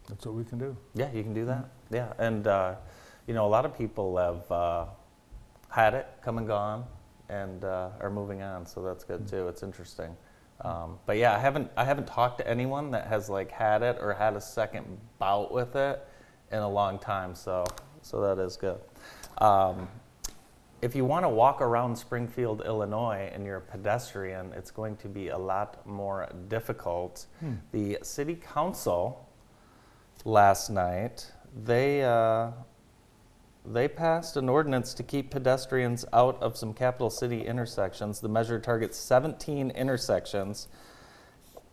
That's 0.08 0.26
what 0.26 0.36
we 0.36 0.44
can 0.44 0.58
do. 0.58 0.76
yeah, 0.96 1.12
you 1.14 1.24
can 1.24 1.34
do 1.34 1.46
that. 1.46 1.70
Yeah, 1.92 2.14
and 2.18 2.48
uh, 2.48 2.76
you 3.28 3.34
know, 3.34 3.46
a 3.46 3.50
lot 3.50 3.66
of 3.66 3.78
people 3.78 4.18
have 4.18 4.52
uh, 4.52 4.86
had 5.70 5.94
it, 5.94 6.08
come 6.24 6.38
and 6.38 6.48
gone, 6.48 6.86
and 7.30 7.64
uh, 7.64 7.90
are 8.00 8.10
moving 8.10 8.42
on. 8.42 8.66
So 8.66 8.82
that's 8.82 9.04
good 9.04 9.28
too. 9.28 9.48
It's 9.48 9.64
interesting. 9.64 10.16
Um, 10.62 11.00
but 11.06 11.18
yeah, 11.18 11.36
I 11.36 11.40
haven't 11.40 11.72
I 11.76 11.86
haven't 11.86 12.08
talked 12.08 12.38
to 12.40 12.48
anyone 12.48 12.92
that 12.92 13.08
has 13.08 13.30
like 13.30 13.52
had 13.52 13.82
it 13.82 13.98
or 14.00 14.14
had 14.14 14.36
a 14.36 14.42
second 14.42 14.86
bout 15.18 15.52
with 15.52 15.76
it 15.76 16.06
in 16.52 16.60
a 16.60 16.70
long 16.70 17.00
time. 17.00 17.34
So 17.36 17.66
so 18.02 18.22
that 18.22 18.42
is 18.42 18.58
good. 18.58 18.80
Um, 19.38 19.88
if 20.82 20.96
you 20.96 21.06
want 21.06 21.26
to 21.26 21.30
walk 21.30 21.62
around 21.62 21.96
Springfield, 21.96 22.64
Illinois, 22.66 23.30
and 23.34 23.46
you're 23.46 23.58
a 23.58 23.62
pedestrian, 23.62 24.52
it's 24.54 24.72
going 24.72 24.96
to 24.98 25.08
be 25.08 25.28
a 25.30 25.38
lot 25.38 25.86
more 25.86 26.28
difficult. 26.48 27.28
The 27.72 28.00
city 28.02 28.36
council 28.36 29.28
last 30.26 30.70
night 30.70 31.32
they 31.66 32.04
uh, 32.04 32.52
they 33.66 33.88
passed 33.88 34.38
an 34.38 34.50
ordinance 34.50 34.94
to 34.96 35.04
keep 35.04 35.30
pedestrians 35.30 36.04
out 36.14 36.42
of 36.42 36.58
some 36.58 36.74
capital 36.74 37.10
city 37.10 37.46
intersections. 37.46 38.20
The 38.20 38.30
measure 38.30 38.60
targets 38.60 38.98
17 38.98 39.70
intersections, 39.72 40.68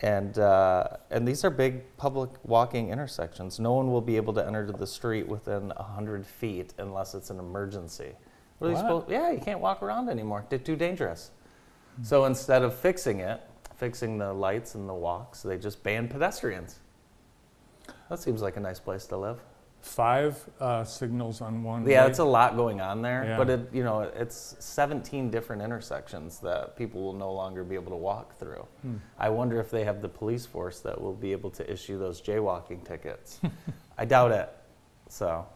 and 0.00 0.38
uh, 0.38 0.86
and 1.10 1.26
these 1.26 1.44
are 1.44 1.50
big 1.50 1.96
public 1.96 2.30
walking 2.44 2.90
intersections. 2.90 3.58
No 3.58 3.72
one 3.72 3.90
will 3.90 4.00
be 4.00 4.16
able 4.16 4.32
to 4.34 4.46
enter 4.46 4.70
the 4.70 4.86
street 4.86 5.26
within 5.26 5.68
100 5.70 6.26
feet 6.26 6.74
unless 6.78 7.14
it's 7.14 7.30
an 7.30 7.38
emergency. 7.38 8.12
What 8.58 8.70
What? 8.72 8.78
supposed? 8.80 9.10
Yeah, 9.10 9.30
you 9.30 9.40
can't 9.40 9.60
walk 9.60 9.82
around 9.82 10.08
anymore. 10.08 10.44
They're 10.48 10.58
too 10.58 10.76
dangerous. 10.76 11.30
So 12.02 12.26
instead 12.26 12.62
of 12.62 12.74
fixing 12.74 13.20
it, 13.20 13.40
fixing 13.76 14.18
the 14.18 14.32
lights 14.32 14.76
and 14.76 14.88
the 14.88 14.94
walks, 14.94 15.42
they 15.42 15.58
just 15.58 15.82
ban 15.82 16.06
pedestrians. 16.08 16.78
That 18.08 18.20
seems 18.20 18.40
like 18.40 18.56
a 18.56 18.60
nice 18.60 18.78
place 18.78 19.06
to 19.06 19.16
live. 19.16 19.40
Five 19.88 20.48
uh, 20.60 20.84
signals 20.84 21.40
on 21.40 21.62
one. 21.64 21.88
Yeah, 21.88 22.02
light. 22.02 22.10
it's 22.10 22.18
a 22.18 22.24
lot 22.24 22.56
going 22.56 22.80
on 22.80 23.00
there, 23.00 23.24
Yeah. 23.24 23.36
but 23.38 23.48
it, 23.48 23.68
you 23.72 23.82
know, 23.82 24.02
it's 24.02 24.54
17 24.58 25.30
different 25.30 25.62
intersections 25.62 26.38
that 26.40 26.76
people 26.76 27.02
will 27.02 27.14
no 27.14 27.32
longer 27.32 27.64
be 27.64 27.74
able 27.74 27.90
to 27.90 27.96
walk 27.96 28.36
through. 28.38 28.66
Hmm. 28.82 28.96
I 29.18 29.30
wonder 29.30 29.58
if 29.58 29.70
they 29.70 29.84
have 29.84 30.02
the 30.02 30.08
police 30.08 30.44
force 30.44 30.80
that 30.80 31.00
will 31.00 31.14
be 31.14 31.32
able 31.32 31.50
to 31.50 31.72
issue 31.72 31.98
those 31.98 32.20
jaywalking 32.20 32.84
tickets. 32.86 33.40
I 33.96 34.04
doubt 34.04 34.30
it. 34.32 34.50
So, 35.08 35.46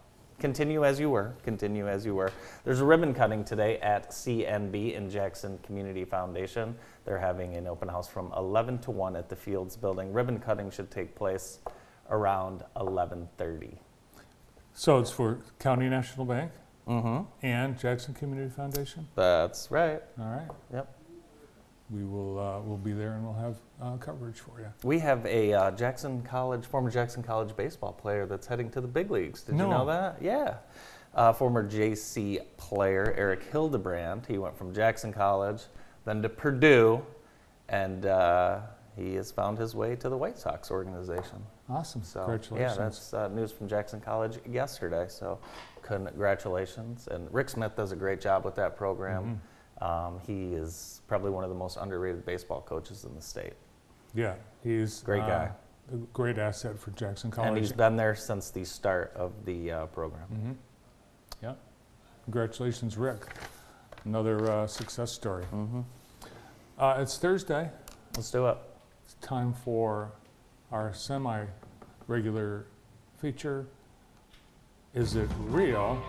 continue 0.41 0.83
as 0.85 0.99
you 0.99 1.11
were. 1.11 1.35
Continue 1.45 1.87
as 1.87 2.07
you 2.07 2.15
were. 2.15 2.33
There's 2.65 2.81
a 2.81 2.85
ribbon 2.87 3.13
cutting 3.15 3.45
today 3.45 3.79
at 3.81 4.11
CNB 4.11 4.95
in 4.95 5.11
Jackson 5.11 5.59
Community 5.63 6.05
Foundation. 6.07 6.75
They're 7.05 7.19
having 7.19 7.55
an 7.55 7.67
open 7.67 7.87
house 7.87 8.09
from 8.09 8.33
11 8.37 8.79
to 8.81 8.91
1 8.91 9.15
at 9.15 9.29
the 9.29 9.37
Fields 9.37 9.77
Building. 9.77 10.11
Ribbon 10.13 10.41
cutting 10.41 10.71
should 10.71 10.91
take 10.91 11.15
place 11.15 11.61
around 12.11 12.65
11:30. 12.77 13.77
So 14.75 14.99
it's 14.99 15.11
for 15.11 15.39
County 15.59 15.89
National 15.89 16.27
Bank 16.27 16.53
Mm-hmm. 16.89 17.47
and 17.47 17.79
Jackson 17.79 18.13
Community 18.13 18.51
Foundation? 18.51 19.07
That's 19.15 19.71
right. 19.71 20.03
All 20.19 20.27
right. 20.27 20.49
Yep. 20.73 20.93
We 21.91 22.03
will, 22.05 22.41
uh, 22.41 22.59
we'll 22.61 22.77
be 22.77 22.93
there 22.93 23.13
and 23.13 23.23
we'll 23.25 23.35
have 23.35 23.57
uh, 23.81 23.97
coverage 23.99 24.41
for 24.41 24.59
you. 24.61 24.67
We 24.83 24.99
have 24.99 25.25
a 25.25 25.53
uh, 25.53 25.71
Jackson 25.73 26.23
College, 26.23 26.65
former 26.67 26.91
Jackson 26.91 27.23
College 27.23 27.55
baseball 27.57 27.93
player 27.93 28.27
that's 28.27 28.49
heading 28.49 28.69
to 28.71 28.81
the 28.81 28.89
big 28.89 29.13
leagues. 29.13 29.43
Did 29.43 29.53
you 29.59 29.67
know 29.69 29.87
that? 29.87 30.17
Yeah. 30.21 30.55
Uh, 31.15 31.33
former 31.33 31.69
JC 31.69 32.41
player 32.57 33.15
Eric 33.17 33.45
Hildebrand. 33.53 34.25
He 34.27 34.39
went 34.39 34.57
from 34.59 34.75
Jackson 34.75 35.13
College, 35.13 35.61
then 36.05 36.21
to 36.23 36.29
Purdue, 36.29 37.01
and 37.69 38.07
uh, 38.07 38.59
he 38.97 39.15
has 39.15 39.31
found 39.33 39.59
his 39.59 39.75
way 39.75 39.97
to 39.97 40.09
the 40.09 40.17
White 40.17 40.39
Sox 40.39 40.71
organization. 40.71 41.43
Awesome. 41.69 42.03
So 42.03 42.21
Congratulations. 42.21 42.77
yeah, 42.79 42.85
that's 42.85 43.15
uh, 43.15 43.29
news 43.29 43.51
from 43.53 43.69
Jackson 43.69 44.01
College 44.01 44.39
yesterday. 44.47 45.07
So 45.09 45.39
congratulations. 45.83 47.09
And 47.11 47.33
Rick 47.33 47.49
Smith 47.51 47.77
does 47.77 47.93
a 47.93 47.97
great 47.97 48.21
job 48.21 48.45
with 48.45 48.55
that 48.57 48.77
program. 48.77 49.41
Mm-hmm. 49.81 49.85
Um, 49.85 50.21
he 50.27 50.55
is 50.55 51.01
probably 51.09 51.31
one 51.31 51.43
of 51.45 51.51
the 51.51 51.57
most 51.57 51.77
underrated 51.77 52.25
baseball 52.25 52.61
coaches 52.61 53.05
in 53.05 53.15
the 53.15 53.23
state. 53.23 53.55
Yeah, 54.15 54.35
he's 54.63 55.01
Great 55.01 55.23
uh, 55.23 55.27
guy. 55.29 55.51
a 55.93 55.97
great 56.13 56.39
asset 56.39 56.79
for 56.79 56.91
Jackson 56.93 57.31
College. 57.31 57.49
And 57.49 57.57
he's 57.59 57.73
been 57.73 57.97
there 57.97 58.15
since 58.15 58.51
the 58.51 58.65
start 58.65 59.13
of 59.17 59.33
the 59.47 59.73
uh, 59.73 59.87
program. 59.87 60.27
Mhm. 60.33 60.55
Yeah. 61.43 61.55
Congratulations, 62.25 62.97
Rick. 62.97 63.25
Another 64.05 64.51
uh, 64.51 64.67
success 64.67 65.11
story. 65.13 65.45
Mm-hmm. 65.53 65.81
Uh, 66.79 66.97
it's 66.99 67.17
Thursday. 67.19 67.71
Let's 68.17 68.31
do 68.31 68.47
it. 68.49 68.59
Time 69.23 69.55
for 69.55 70.13
our 70.73 70.93
semi-regular 70.93 72.67
feature. 73.19 73.67
Is 74.95 75.15
it 75.15 75.29
real 75.45 76.03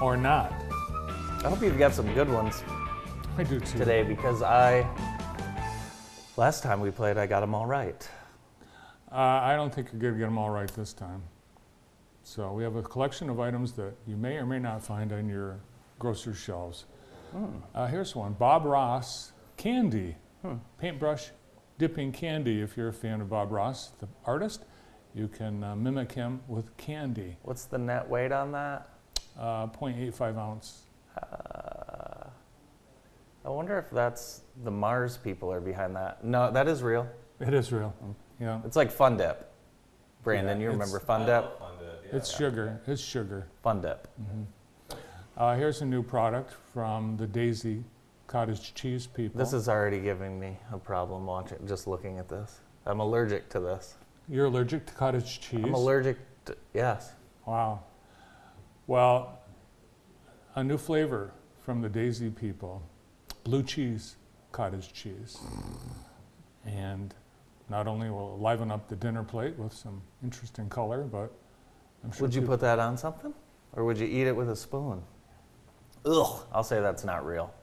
or 0.00 0.16
not? 0.16 0.52
I 0.52 1.48
hope 1.48 1.62
you've 1.62 1.78
got 1.78 1.94
some 1.94 2.12
good 2.12 2.28
ones 2.28 2.62
I 3.38 3.44
do 3.44 3.58
too. 3.60 3.78
today 3.78 4.02
because 4.02 4.42
I, 4.42 4.86
last 6.36 6.62
time 6.62 6.80
we 6.80 6.90
played, 6.90 7.16
I 7.16 7.26
got 7.26 7.40
them 7.40 7.54
all 7.54 7.66
right. 7.66 8.08
Uh, 9.10 9.14
I 9.14 9.56
don't 9.56 9.74
think 9.74 9.88
you're 9.90 10.02
going 10.02 10.12
to 10.14 10.18
get 10.18 10.26
them 10.26 10.36
all 10.36 10.50
right 10.50 10.68
this 10.74 10.92
time. 10.92 11.22
So 12.24 12.52
we 12.52 12.62
have 12.62 12.76
a 12.76 12.82
collection 12.82 13.30
of 13.30 13.40
items 13.40 13.72
that 13.72 13.94
you 14.06 14.18
may 14.18 14.36
or 14.36 14.44
may 14.44 14.58
not 14.58 14.84
find 14.84 15.12
on 15.14 15.30
your 15.30 15.58
grocer's 15.98 16.36
shelves. 16.36 16.84
Uh, 17.74 17.86
here's 17.86 18.14
one 18.14 18.34
Bob 18.34 18.66
Ross 18.66 19.32
candy, 19.56 20.14
paintbrush 20.78 21.30
dipping 21.78 22.12
candy. 22.12 22.60
If 22.60 22.76
you're 22.76 22.88
a 22.88 22.92
fan 22.92 23.20
of 23.20 23.30
Bob 23.30 23.52
Ross, 23.52 23.92
the 24.00 24.08
artist, 24.26 24.64
you 25.14 25.28
can 25.28 25.62
uh, 25.64 25.74
mimic 25.76 26.12
him 26.12 26.40
with 26.48 26.76
candy. 26.76 27.36
What's 27.42 27.64
the 27.64 27.78
net 27.78 28.08
weight 28.08 28.32
on 28.32 28.52
that? 28.52 28.90
Uh, 29.38 29.68
0.85 29.68 30.36
ounce. 30.36 30.82
Uh, 31.16 32.26
I 33.44 33.48
wonder 33.50 33.78
if 33.78 33.90
that's 33.90 34.42
the 34.64 34.70
Mars 34.70 35.16
people 35.16 35.50
are 35.52 35.60
behind 35.60 35.94
that. 35.96 36.24
No, 36.24 36.50
that 36.50 36.68
is 36.68 36.82
real. 36.82 37.08
It 37.40 37.54
is 37.54 37.72
real. 37.72 37.94
Yeah, 38.40 38.60
It's 38.64 38.76
like 38.76 38.90
Fun 38.90 39.16
Dip. 39.16 39.50
Brandon, 40.24 40.58
Yeah, 40.58 40.64
you 40.66 40.70
remember 40.72 40.98
Fun 40.98 41.24
Dip? 41.24 41.44
it's 42.12 42.36
sugar. 42.36 42.80
It's 42.86 43.00
sugar. 43.00 43.46
Fun 43.62 43.80
Dip. 43.80 44.08
Uh, 45.36 45.54
here's 45.56 45.80
a 45.82 45.86
new 45.86 46.02
product 46.02 46.52
from 46.72 47.16
the 47.16 47.26
Daisy 47.26 47.84
Cottage 48.28 48.74
Cheese 48.74 49.06
people. 49.06 49.38
This 49.38 49.54
is 49.54 49.68
already 49.68 50.00
giving 50.00 50.38
me 50.38 50.58
a 50.70 50.78
problem 50.78 51.24
watching, 51.26 51.58
just 51.66 51.86
looking 51.86 52.18
at 52.18 52.28
this. 52.28 52.60
I'm 52.86 53.00
allergic 53.00 53.48
to 53.50 53.60
this. 53.60 53.96
You're 54.28 54.44
allergic 54.46 54.84
to 54.86 54.92
cottage 54.92 55.40
cheese? 55.40 55.64
I'm 55.64 55.72
allergic 55.72 56.18
to, 56.44 56.56
yes. 56.74 57.12
Wow. 57.46 57.82
Well, 58.86 59.38
a 60.54 60.62
new 60.62 60.76
flavor 60.76 61.32
from 61.62 61.80
the 61.80 61.88
Daisy 61.88 62.28
people 62.28 62.82
blue 63.44 63.62
cheese 63.62 64.16
cottage 64.52 64.92
cheese. 64.92 65.38
And 66.66 67.14
not 67.70 67.86
only 67.86 68.10
will 68.10 68.34
it 68.34 68.42
liven 68.42 68.70
up 68.70 68.88
the 68.88 68.96
dinner 68.96 69.24
plate 69.24 69.58
with 69.58 69.72
some 69.72 70.02
interesting 70.22 70.68
color, 70.68 71.02
but 71.02 71.32
I'm 72.04 72.12
sure. 72.12 72.26
Would 72.26 72.34
you 72.34 72.42
put 72.42 72.60
that 72.60 72.78
on 72.78 72.98
something? 72.98 73.32
Or 73.72 73.84
would 73.84 73.96
you 73.96 74.06
eat 74.06 74.26
it 74.26 74.36
with 74.36 74.50
a 74.50 74.56
spoon? 74.56 75.02
Ugh, 76.04 76.44
I'll 76.52 76.62
say 76.62 76.80
that's 76.82 77.04
not 77.04 77.24
real. 77.24 77.54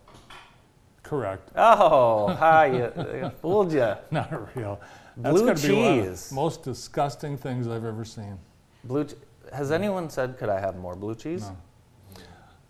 Correct. 1.06 1.52
Oh, 1.56 2.28
hi, 2.40 2.66
you, 2.66 3.32
fooled 3.42 3.72
you. 3.72 3.94
Not 4.12 4.56
real. 4.56 4.82
Blue 5.18 5.46
gotta 5.46 5.68
be 5.68 5.74
one 5.76 5.88
of 6.00 6.06
the 6.06 6.12
cheese. 6.12 6.32
most 6.32 6.64
disgusting 6.64 7.38
things 7.38 7.68
I've 7.68 7.86
ever 7.86 8.04
seen. 8.04 8.38
Blue, 8.84 9.08
has 9.54 9.72
anyone 9.72 10.10
said, 10.10 10.38
could 10.38 10.50
I 10.50 10.60
have 10.60 10.76
more 10.78 10.96
blue 10.96 11.16
cheese? 11.16 11.44
No. 11.44 11.58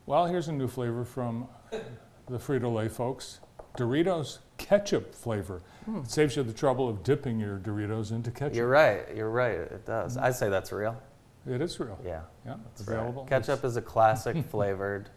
Well, 0.05 0.25
here's 0.25 0.49
a 0.49 0.51
new 0.51 0.67
flavor 0.67 1.05
from 1.05 1.47
the 1.71 2.37
Frito 2.37 2.71
Lay 2.73 2.89
folks 2.89 3.39
Doritos 3.77 4.39
ketchup 4.57 5.15
flavor. 5.15 5.61
It 5.87 6.09
saves 6.09 6.35
you 6.35 6.43
the 6.43 6.53
trouble 6.53 6.87
of 6.89 7.03
dipping 7.03 7.39
your 7.39 7.57
Doritos 7.57 8.11
into 8.11 8.31
ketchup. 8.31 8.51
Hmm. 8.51 8.57
You're 8.57 8.69
right, 8.69 9.15
you're 9.15 9.29
right, 9.29 9.51
it 9.57 9.85
does. 9.85 10.17
I'd 10.17 10.35
say 10.35 10.49
that's 10.49 10.71
real. 10.71 11.01
It 11.47 11.61
is 11.61 11.79
real. 11.79 11.97
Yeah. 12.03 12.21
Yeah, 12.45 12.55
it's 12.71 12.81
That's 12.81 12.89
right. 12.89 12.99
available. 12.99 13.25
Ketchup 13.25 13.63
is 13.63 13.77
a 13.77 13.81
classic 13.81 14.45
flavored 14.49 15.09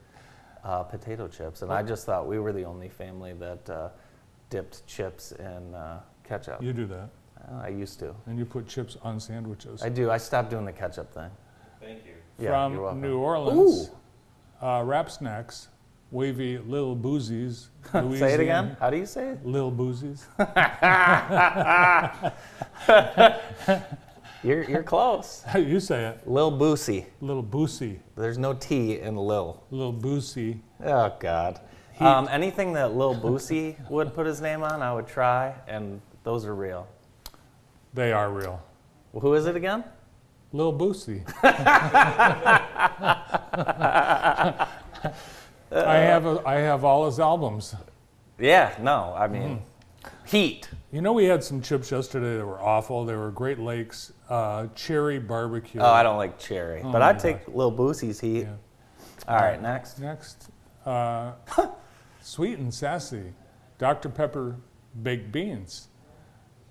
uh, 0.65 0.83
potato 0.83 1.29
chips, 1.29 1.63
and 1.63 1.73
I 1.73 1.83
just 1.83 2.07
thought 2.07 2.27
we 2.27 2.39
were 2.39 2.53
the 2.53 2.65
only 2.65 2.89
family 2.89 3.33
that 3.35 3.71
uh, 3.71 3.89
dipped 4.51 4.87
chips 4.87 5.33
in 5.33 5.75
uh, 5.75 6.01
ketchup. 6.25 6.63
You 6.63 6.73
do 6.73 6.87
that. 6.87 7.09
Uh, 7.51 7.63
I 7.63 7.69
used 7.69 7.99
to. 8.01 8.15
And 8.27 8.39
you 8.39 8.45
put 8.45 8.67
chips 8.67 8.97
on 9.03 9.21
sandwiches. 9.21 9.83
I 9.83 9.89
do. 9.89 10.11
I 10.11 10.19
stopped 10.19 10.51
doing 10.51 10.65
the 10.65 10.73
ketchup 10.73 11.13
thing. 11.13 11.31
Thank 11.81 12.05
you. 12.05 12.13
Yeah, 12.39 12.51
From 12.51 12.81
welcome. 12.81 13.01
New 13.01 13.19
Orleans, 13.19 13.91
uh, 14.63 14.83
Rap 14.85 15.11
Snacks, 15.11 15.69
Wavy 16.11 16.59
Little 16.59 16.97
Boozies. 16.97 17.69
Say 18.19 18.35
it 18.35 18.41
again. 18.41 18.77
How 18.81 18.91
do 18.91 18.97
you 18.97 19.07
say 19.07 19.31
it? 19.31 19.45
Little 19.45 19.73
Boozies. 19.73 20.25
You're, 24.43 24.63
you're 24.65 24.83
close. 24.83 25.45
you 25.55 25.81
say 25.81 26.07
it. 26.07 26.29
Lil 26.29 26.53
Boosie. 26.53 27.07
Little 27.21 27.43
Boosie. 27.43 27.99
There's 28.17 28.39
no 28.39 28.55
T 28.55 29.01
in 29.01 29.17
Lil. 29.17 29.63
Little 29.71 29.93
Boosie. 29.93 30.61
Oh 30.85 31.15
God. 31.19 31.61
Um, 32.01 32.29
anything 32.31 32.73
that 32.75 32.95
Lil 32.95 33.17
Boosie 33.17 33.77
would 33.91 34.15
put 34.15 34.27
his 34.27 34.41
name 34.41 34.63
on, 34.63 34.83
I 34.83 34.95
would 34.95 35.09
try, 35.09 35.53
and 35.67 36.01
those 36.23 36.45
are 36.45 36.55
real. 36.55 36.87
They 37.93 38.13
are 38.13 38.31
real. 38.31 38.63
Well, 39.13 39.21
who 39.21 39.35
is 39.35 39.47
it 39.47 39.57
again? 39.57 39.83
Lil 40.53 40.73
Boosie. 40.73 41.23
I 41.43 41.49
have 45.71 46.27
a, 46.27 46.43
I 46.47 46.55
have 46.57 46.85
all 46.85 47.07
his 47.07 47.19
albums. 47.19 47.75
Yeah. 48.39 48.77
No. 48.81 49.15
I 49.19 49.27
mean, 49.27 49.63
Heat. 50.25 50.69
You 50.93 51.01
know, 51.01 51.13
we 51.13 51.25
had 51.25 51.43
some 51.43 51.63
chips 51.63 51.91
yesterday 51.91 52.37
that 52.37 52.47
were 52.47 52.61
awful. 52.61 53.05
They 53.05 53.17
were 53.17 53.31
Great 53.31 53.59
Lakes 53.59 54.13
uh, 54.29 54.67
cherry 54.75 55.19
barbecue. 55.19 55.81
Oh, 55.81 55.91
I 55.91 56.03
don't 56.03 56.17
like 56.17 56.39
cherry, 56.39 56.83
but 56.83 57.01
my 57.01 57.09
I'd 57.11 57.19
take 57.19 57.47
Lil 57.49 57.73
Boosie's 57.73 58.21
Heat. 58.21 58.43
Yeah. 58.43 58.55
All 59.27 59.37
right, 59.37 59.61
next. 59.61 59.99
Next, 59.99 60.51
uh, 60.87 61.33
sweet 62.21 62.59
and 62.59 62.73
sassy, 62.73 63.33
Dr. 63.79 64.09
Pepper 64.09 64.57
baked 65.03 65.31
beans 65.33 65.89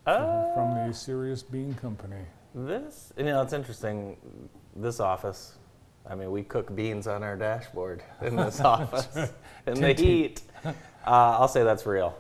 Uh, 0.06 0.54
from 0.54 0.88
the 0.88 0.94
Serious 0.94 1.44
Bean 1.44 1.74
Company. 1.76 2.22
this, 2.56 3.12
you 3.18 3.26
know, 3.26 3.42
it's 3.42 3.54
interesting. 3.54 4.18
This 4.76 5.00
office, 5.00 5.56
I 6.10 6.16
mean, 6.16 6.32
we 6.32 6.44
cook 6.44 6.74
beans 6.76 7.08
on 7.08 7.24
our 7.24 7.36
dashboard 7.36 8.04
in 8.22 8.36
this 8.36 8.60
office 8.76 9.32
in 9.66 9.82
the 9.82 9.94
heat. 9.94 10.42
Uh, 10.66 10.72
I'll 11.06 11.48
say 11.48 11.64
that's 11.64 11.86
real. 11.86 12.16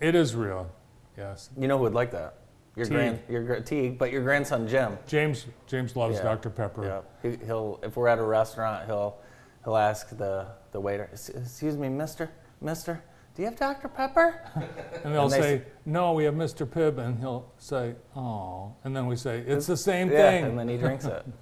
It 0.00 0.14
is 0.14 0.34
real, 0.34 0.70
yes. 1.16 1.50
You 1.58 1.68
know 1.68 1.78
who 1.78 1.84
would 1.84 1.94
like 1.94 2.10
that? 2.12 2.34
Your 2.76 2.84
Teague. 2.84 2.94
grand, 2.94 3.18
your 3.28 3.60
Teague, 3.60 3.98
but 3.98 4.12
your 4.12 4.22
grandson 4.22 4.68
Jim. 4.68 4.98
James 5.06 5.46
James 5.66 5.96
loves 5.96 6.16
Yeah. 6.18 6.24
Dr. 6.24 6.50
Pepper. 6.50 6.84
Yeah, 6.84 7.30
he, 7.30 7.36
he'll 7.46 7.80
if 7.82 7.96
we're 7.96 8.08
at 8.08 8.18
a 8.18 8.22
restaurant, 8.22 8.86
he'll 8.86 9.16
he'll 9.64 9.76
ask 9.78 10.10
the 10.16 10.46
the 10.72 10.80
waiter, 10.80 11.08
"S- 11.12 11.30
"Excuse 11.30 11.76
me, 11.78 11.88
Mister, 11.88 12.30
Mister, 12.60 13.02
do 13.34 13.42
you 13.42 13.48
have 13.48 13.56
Dr. 13.58 13.88
Pepper?" 13.88 14.40
And 15.04 15.14
they'll 15.14 15.24
And 15.24 15.32
they 15.32 15.40
say, 15.40 15.62
"No, 15.86 16.12
we 16.12 16.24
have 16.24 16.34
Mr. 16.34 16.66
Pibb," 16.66 16.98
and 16.98 17.18
he'll 17.18 17.50
say, 17.56 17.94
"Oh," 18.14 18.74
and 18.84 18.94
then 18.94 19.06
we 19.06 19.16
say, 19.16 19.40
"It's 19.40 19.66
the 19.66 19.76
same 19.76 20.10
yeah, 20.10 20.30
thing." 20.30 20.44
and 20.44 20.58
then 20.58 20.68
he 20.68 20.76
drinks 20.76 21.06
it. 21.06 21.24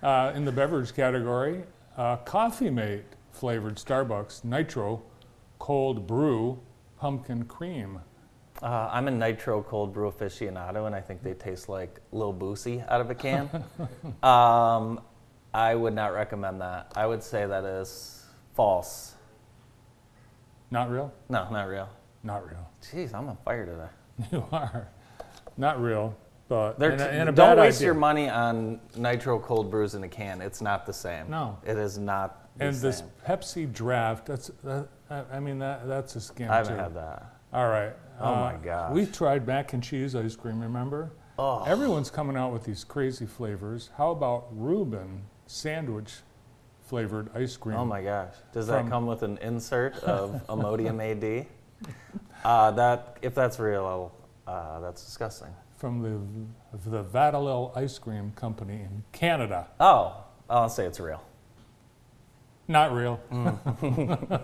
Uh, 0.00 0.30
in 0.36 0.44
the 0.44 0.52
beverage 0.52 0.94
category, 0.94 1.64
uh, 1.96 2.14
Coffee 2.18 2.70
Mate 2.70 3.02
flavored 3.32 3.74
Starbucks 3.74 4.44
Nitro 4.44 5.02
Cold 5.58 6.06
Brew 6.06 6.60
Pumpkin 7.00 7.44
Cream. 7.46 7.98
Uh, 8.62 8.88
I'm 8.92 9.06
a 9.06 9.10
nitro 9.10 9.62
cold 9.62 9.92
brew 9.92 10.10
aficionado, 10.10 10.86
and 10.86 10.94
I 10.94 11.00
think 11.00 11.22
they 11.22 11.34
taste 11.34 11.68
like 11.68 12.00
Lil 12.10 12.34
Boosie 12.34 12.84
out 12.90 13.00
of 13.00 13.08
a 13.10 13.14
can. 13.14 13.48
um, 14.22 15.00
I 15.54 15.74
would 15.74 15.94
not 15.94 16.12
recommend 16.12 16.60
that. 16.60 16.92
I 16.96 17.06
would 17.06 17.22
say 17.22 17.46
that 17.46 17.64
is 17.64 18.24
false. 18.54 19.14
Not 20.70 20.90
real? 20.90 21.12
No, 21.28 21.48
not 21.50 21.68
real. 21.68 21.88
Not 22.24 22.44
real. 22.46 22.68
Jeez, 22.82 23.14
I'm 23.14 23.28
on 23.28 23.36
fire 23.44 23.64
today. 23.64 24.28
You 24.32 24.44
are. 24.50 24.88
Not 25.56 25.80
real, 25.80 26.16
but 26.48 26.78
They're 26.78 26.90
and 26.90 27.00
a, 27.00 27.04
t- 27.04 27.16
and 27.16 27.28
a 27.28 27.32
don't 27.32 27.56
waste 27.58 27.78
idea. 27.78 27.86
your 27.86 27.94
money 27.94 28.28
on 28.28 28.80
nitro 28.96 29.38
cold 29.38 29.70
brews 29.70 29.94
in 29.94 30.02
a 30.02 30.08
can. 30.08 30.40
It's 30.40 30.60
not 30.60 30.84
the 30.84 30.92
same. 30.92 31.30
No. 31.30 31.56
it 31.64 31.78
is 31.78 31.98
not 31.98 32.48
the 32.58 32.66
And 32.66 32.74
same. 32.76 32.82
this 32.90 33.02
Pepsi 33.26 33.72
draft, 33.72 34.26
that's, 34.26 34.50
that, 34.64 34.88
I 35.08 35.22
I 35.34 35.40
mean, 35.40 35.60
that, 35.60 35.86
that's 35.86 36.16
a 36.16 36.18
scam 36.18 36.50
I 36.50 36.56
haven't 36.56 36.74
too. 36.76 36.82
had 36.82 36.94
that. 36.96 37.34
All 37.52 37.68
right. 37.68 37.92
Oh 38.20 38.34
my 38.34 38.52
God. 38.52 38.62
gosh. 38.64 38.92
We 38.92 39.06
tried 39.06 39.46
mac 39.46 39.72
and 39.72 39.82
cheese 39.82 40.14
ice 40.14 40.36
cream, 40.36 40.60
remember? 40.60 41.12
Oh. 41.38 41.62
Everyone's 41.64 42.10
coming 42.10 42.36
out 42.36 42.52
with 42.52 42.64
these 42.64 42.84
crazy 42.84 43.26
flavors. 43.26 43.90
How 43.96 44.10
about 44.10 44.48
Reuben 44.50 45.22
sandwich 45.46 46.14
flavored 46.86 47.30
ice 47.34 47.56
cream? 47.56 47.76
Oh 47.76 47.84
my 47.84 48.02
gosh. 48.02 48.34
Does 48.52 48.66
From- 48.66 48.86
that 48.86 48.90
come 48.90 49.06
with 49.06 49.22
an 49.22 49.38
insert 49.38 49.96
of 50.04 50.42
Imodium 50.48 51.00
AD? 51.00 51.46
Uh, 52.44 52.70
that, 52.72 53.18
if 53.22 53.34
that's 53.34 53.58
real, 53.58 54.12
uh, 54.46 54.80
that's 54.80 55.04
disgusting. 55.04 55.48
From 55.76 56.02
the, 56.02 56.90
the 56.90 57.04
Vadalil 57.04 57.76
Ice 57.76 57.98
Cream 57.98 58.32
Company 58.34 58.80
in 58.82 59.04
Canada. 59.12 59.68
Oh, 59.78 60.24
I'll 60.50 60.68
say 60.68 60.86
it's 60.86 60.98
real. 60.98 61.22
Not 62.66 62.92
real. 62.92 63.20
Mm. 63.30 64.42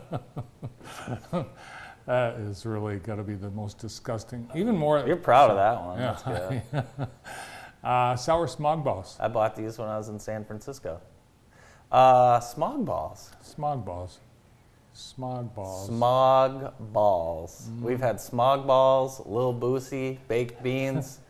that 2.06 2.34
is 2.36 2.66
really 2.66 2.98
got 2.98 3.16
to 3.16 3.22
be 3.22 3.34
the 3.34 3.50
most 3.50 3.78
disgusting. 3.78 4.48
Even 4.54 4.76
more. 4.76 5.04
You're 5.06 5.16
proud 5.16 5.50
of 5.50 5.56
that 5.56 5.84
one. 5.84 5.98
Yeah. 5.98 6.60
That's 6.72 6.86
good. 7.02 7.08
Uh, 7.84 8.16
sour 8.16 8.46
smog 8.48 8.82
balls. 8.82 9.14
I 9.20 9.28
bought 9.28 9.54
these 9.54 9.76
when 9.76 9.88
I 9.88 9.98
was 9.98 10.08
in 10.08 10.18
San 10.18 10.42
Francisco. 10.46 11.02
Uh, 11.92 12.40
smog 12.40 12.86
balls. 12.86 13.30
Smog 13.42 13.84
balls. 13.84 14.20
Smog 14.94 15.54
balls. 15.54 15.86
Smog 15.88 16.72
balls. 16.92 17.68
Mm. 17.70 17.80
We've 17.82 18.00
had 18.00 18.18
smog 18.20 18.66
balls, 18.66 19.20
Lil 19.26 19.52
Boosie, 19.52 20.16
baked 20.28 20.62
beans. 20.62 21.18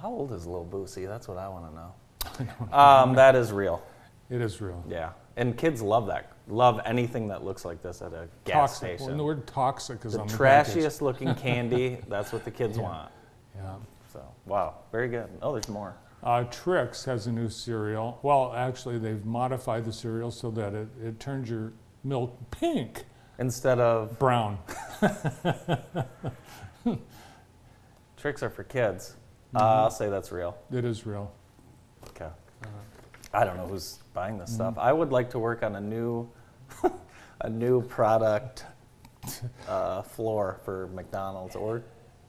How 0.00 0.10
old 0.10 0.32
is 0.32 0.46
Lil 0.46 0.66
Boosie? 0.70 1.06
That's 1.08 1.26
what 1.26 1.38
I 1.38 1.48
want 1.48 1.68
to 1.70 1.74
know. 1.74 1.92
Um, 2.72 3.14
that 3.16 3.34
is 3.34 3.50
real. 3.50 3.82
it 4.30 4.40
is 4.40 4.60
real. 4.60 4.84
Yeah. 4.88 5.10
And 5.36 5.58
kids 5.58 5.82
love 5.82 6.06
that. 6.06 6.30
Love 6.52 6.80
anything 6.84 7.28
that 7.28 7.42
looks 7.44 7.64
like 7.64 7.80
this 7.80 8.02
at 8.02 8.12
a 8.12 8.28
gas 8.44 8.72
toxic. 8.78 8.88
station. 8.98 9.06
When 9.06 9.16
the 9.16 9.24
word 9.24 9.46
toxic 9.46 10.04
is 10.04 10.12
the 10.12 10.20
on 10.20 10.26
the 10.26 10.36
package. 10.36 10.74
trashiest 10.74 11.00
looking 11.08 11.34
candy, 11.34 11.96
that's 12.08 12.30
what 12.30 12.44
the 12.44 12.50
kids 12.50 12.76
Yeah. 12.76 12.82
want. 12.82 13.10
Yeah. 13.56 13.74
So, 14.12 14.22
wow, 14.44 14.74
very 14.92 15.08
good. 15.08 15.28
Oh, 15.40 15.52
there's 15.52 15.70
more. 15.70 15.94
Uh, 16.22 16.44
Trix 16.44 17.04
has 17.06 17.26
a 17.26 17.32
new 17.32 17.48
cereal. 17.48 18.18
Well, 18.22 18.52
actually, 18.54 18.98
they've 18.98 19.24
modified 19.24 19.86
the 19.86 19.92
cereal 19.94 20.30
so 20.30 20.50
that 20.50 20.74
it, 20.74 20.88
it 21.02 21.18
turns 21.18 21.48
your 21.48 21.72
milk 22.04 22.38
pink, 22.50 23.04
Instead 23.38 23.80
of 23.80 24.18
brown. 24.18 24.58
tricks 28.16 28.42
are 28.42 28.50
for 28.50 28.64
kids, 28.64 29.16
uh, 29.54 29.58
Mm-hmm. 29.58 29.66
I'll 29.66 29.90
say 29.90 30.08
that's 30.10 30.30
real. 30.32 30.56
It 30.70 30.84
is 30.84 31.06
real. 31.06 31.32
Okay. 32.08 32.28
I 33.34 33.44
don't 33.44 33.56
know 33.56 33.66
who's 33.66 33.98
buying 34.14 34.36
this 34.38 34.52
stuff. 34.52 34.72
Mm-hmm. 34.74 34.80
I 34.80 34.92
would 34.92 35.10
like 35.12 35.30
to 35.30 35.38
work 35.38 35.62
on 35.62 35.76
a 35.76 35.80
new, 35.80 36.28
a 37.40 37.48
new 37.50 37.82
product 37.82 38.64
uh, 39.68 40.02
floor 40.02 40.60
for 40.64 40.88
McDonald's 40.88 41.54
or 41.56 41.82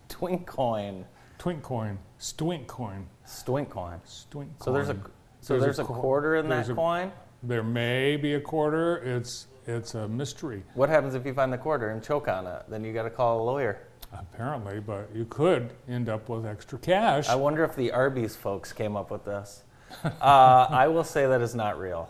Twinkcoin, 0.09 1.05
Twink 1.37 1.63
coin, 1.63 1.97
stwink 2.19 2.67
coin, 2.67 3.07
Stwink 3.25 3.69
coin. 3.69 3.99
stwink 4.05 4.47
So 4.63 4.71
there's 4.71 4.89
a 4.89 4.97
so 5.41 5.59
there's, 5.59 5.79
a 5.79 5.83
qu- 5.83 5.93
quarter 5.93 6.35
in 6.37 6.47
that 6.49 6.69
a- 6.69 6.73
coin. 6.75 7.11
There 7.41 7.63
may 7.63 8.15
be 8.15 8.35
a 8.35 8.39
quarter. 8.39 8.97
It's 8.97 9.47
it's 9.65 9.95
a 9.95 10.07
mystery, 10.09 10.61
What 10.73 10.89
happens 10.89 11.15
if 11.15 11.25
you 11.25 11.33
find 11.33 11.51
the 11.51 11.57
quarter 11.57 11.89
and 11.91 12.03
choke 12.03 12.27
on 12.27 12.45
it? 12.47 12.63
Then 12.67 12.83
you 12.83 12.91
got 12.93 13.03
to 13.03 13.09
call 13.09 13.41
a 13.41 13.43
lawyer. 13.45 13.79
apparently, 14.11 14.81
but 14.81 15.09
you 15.15 15.23
could 15.25 15.71
end 15.87 16.09
up 16.09 16.27
with 16.27 16.45
extra 16.45 16.77
cash. 16.77 17.29
I 17.29 17.35
wonder 17.35 17.63
if 17.63 17.73
the 17.75 17.91
Arby's 17.93 18.35
folks 18.35 18.73
came 18.73 18.95
up 18.97 19.09
with 19.11 19.25
this. 19.25 19.63
Uh, 20.03 20.67
I 20.69 20.87
will 20.87 21.03
say 21.03 21.27
that 21.27 21.41
is 21.41 21.53
not 21.55 21.77
real. 21.79 22.09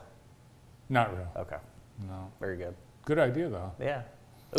Not 0.90 1.16
real. 1.16 1.28
Okay, 1.36 1.58
No. 2.08 2.32
very 2.40 2.58
good. 2.58 2.76
Good 3.06 3.20
idea 3.20 3.50
though. 3.50 3.72
Yeah. 3.80 4.02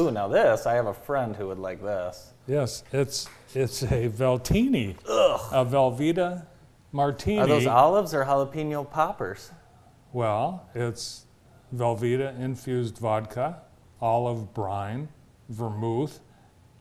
Ooh, 0.01 0.11
now 0.11 0.27
this, 0.29 0.67
I 0.67 0.75
have 0.75 0.87
a 0.87 0.95
friend 0.95 1.37
who 1.37 1.47
would 1.49 1.59
like 1.59 1.81
this. 1.83 2.33
Yes, 2.47 2.83
it's 2.93 3.29
it's 3.55 3.83
a 3.85 4.09
Veltini, 4.09 4.97
a 5.07 5.65
Velveeta 5.65 6.47
Martini. 6.93 7.39
Are 7.39 7.47
those 7.47 7.67
olives 7.67 8.13
or 8.13 8.25
jalapeno 8.25 8.89
poppers? 8.91 9.51
Well, 10.13 10.69
it's 10.75 11.27
Velveeta 11.75 12.39
infused 12.41 12.99
vodka, 12.99 13.59
olive 14.01 14.53
brine, 14.53 15.09
vermouth, 15.49 16.21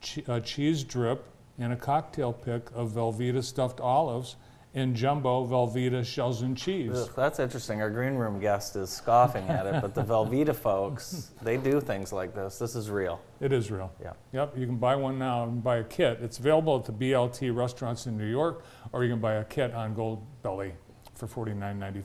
che- 0.01 0.23
a 0.27 0.41
cheese 0.41 0.83
drip, 0.83 1.27
and 1.59 1.71
a 1.71 1.75
cocktail 1.75 2.33
pick 2.33 2.69
of 2.73 2.91
Velveeta 2.91 3.43
stuffed 3.43 3.79
olives 3.79 4.35
and 4.75 4.95
jumbo 4.95 5.45
Velveeta 5.45 6.03
shells 6.05 6.41
and 6.41 6.57
cheese. 6.57 6.91
Ugh, 6.95 7.09
that's 7.15 7.39
interesting. 7.39 7.81
Our 7.81 7.89
green 7.89 8.15
room 8.15 8.39
guest 8.39 8.75
is 8.75 8.89
scoffing 8.89 9.47
at 9.47 9.65
it, 9.67 9.81
but 9.81 9.93
the 9.93 10.03
Velveeta 10.13 10.55
folks, 10.55 11.31
they 11.41 11.57
do 11.57 11.79
things 11.79 12.11
like 12.11 12.33
this. 12.33 12.57
This 12.57 12.75
is 12.75 12.89
real. 12.89 13.21
It 13.39 13.53
is 13.53 13.69
real. 13.69 13.91
Yeah. 14.01 14.13
Yep, 14.31 14.57
you 14.57 14.65
can 14.65 14.77
buy 14.77 14.95
one 14.95 15.19
now 15.19 15.43
and 15.43 15.63
buy 15.63 15.77
a 15.77 15.83
kit. 15.83 16.19
It's 16.21 16.39
available 16.39 16.75
at 16.77 16.85
the 16.85 16.91
BLT 16.93 17.55
restaurants 17.55 18.07
in 18.07 18.17
New 18.17 18.25
York, 18.29 18.63
or 18.91 19.03
you 19.03 19.11
can 19.11 19.19
buy 19.21 19.33
a 19.35 19.43
kit 19.43 19.73
on 19.73 19.93
Gold 19.93 20.25
Belly 20.41 20.73
for 21.15 21.27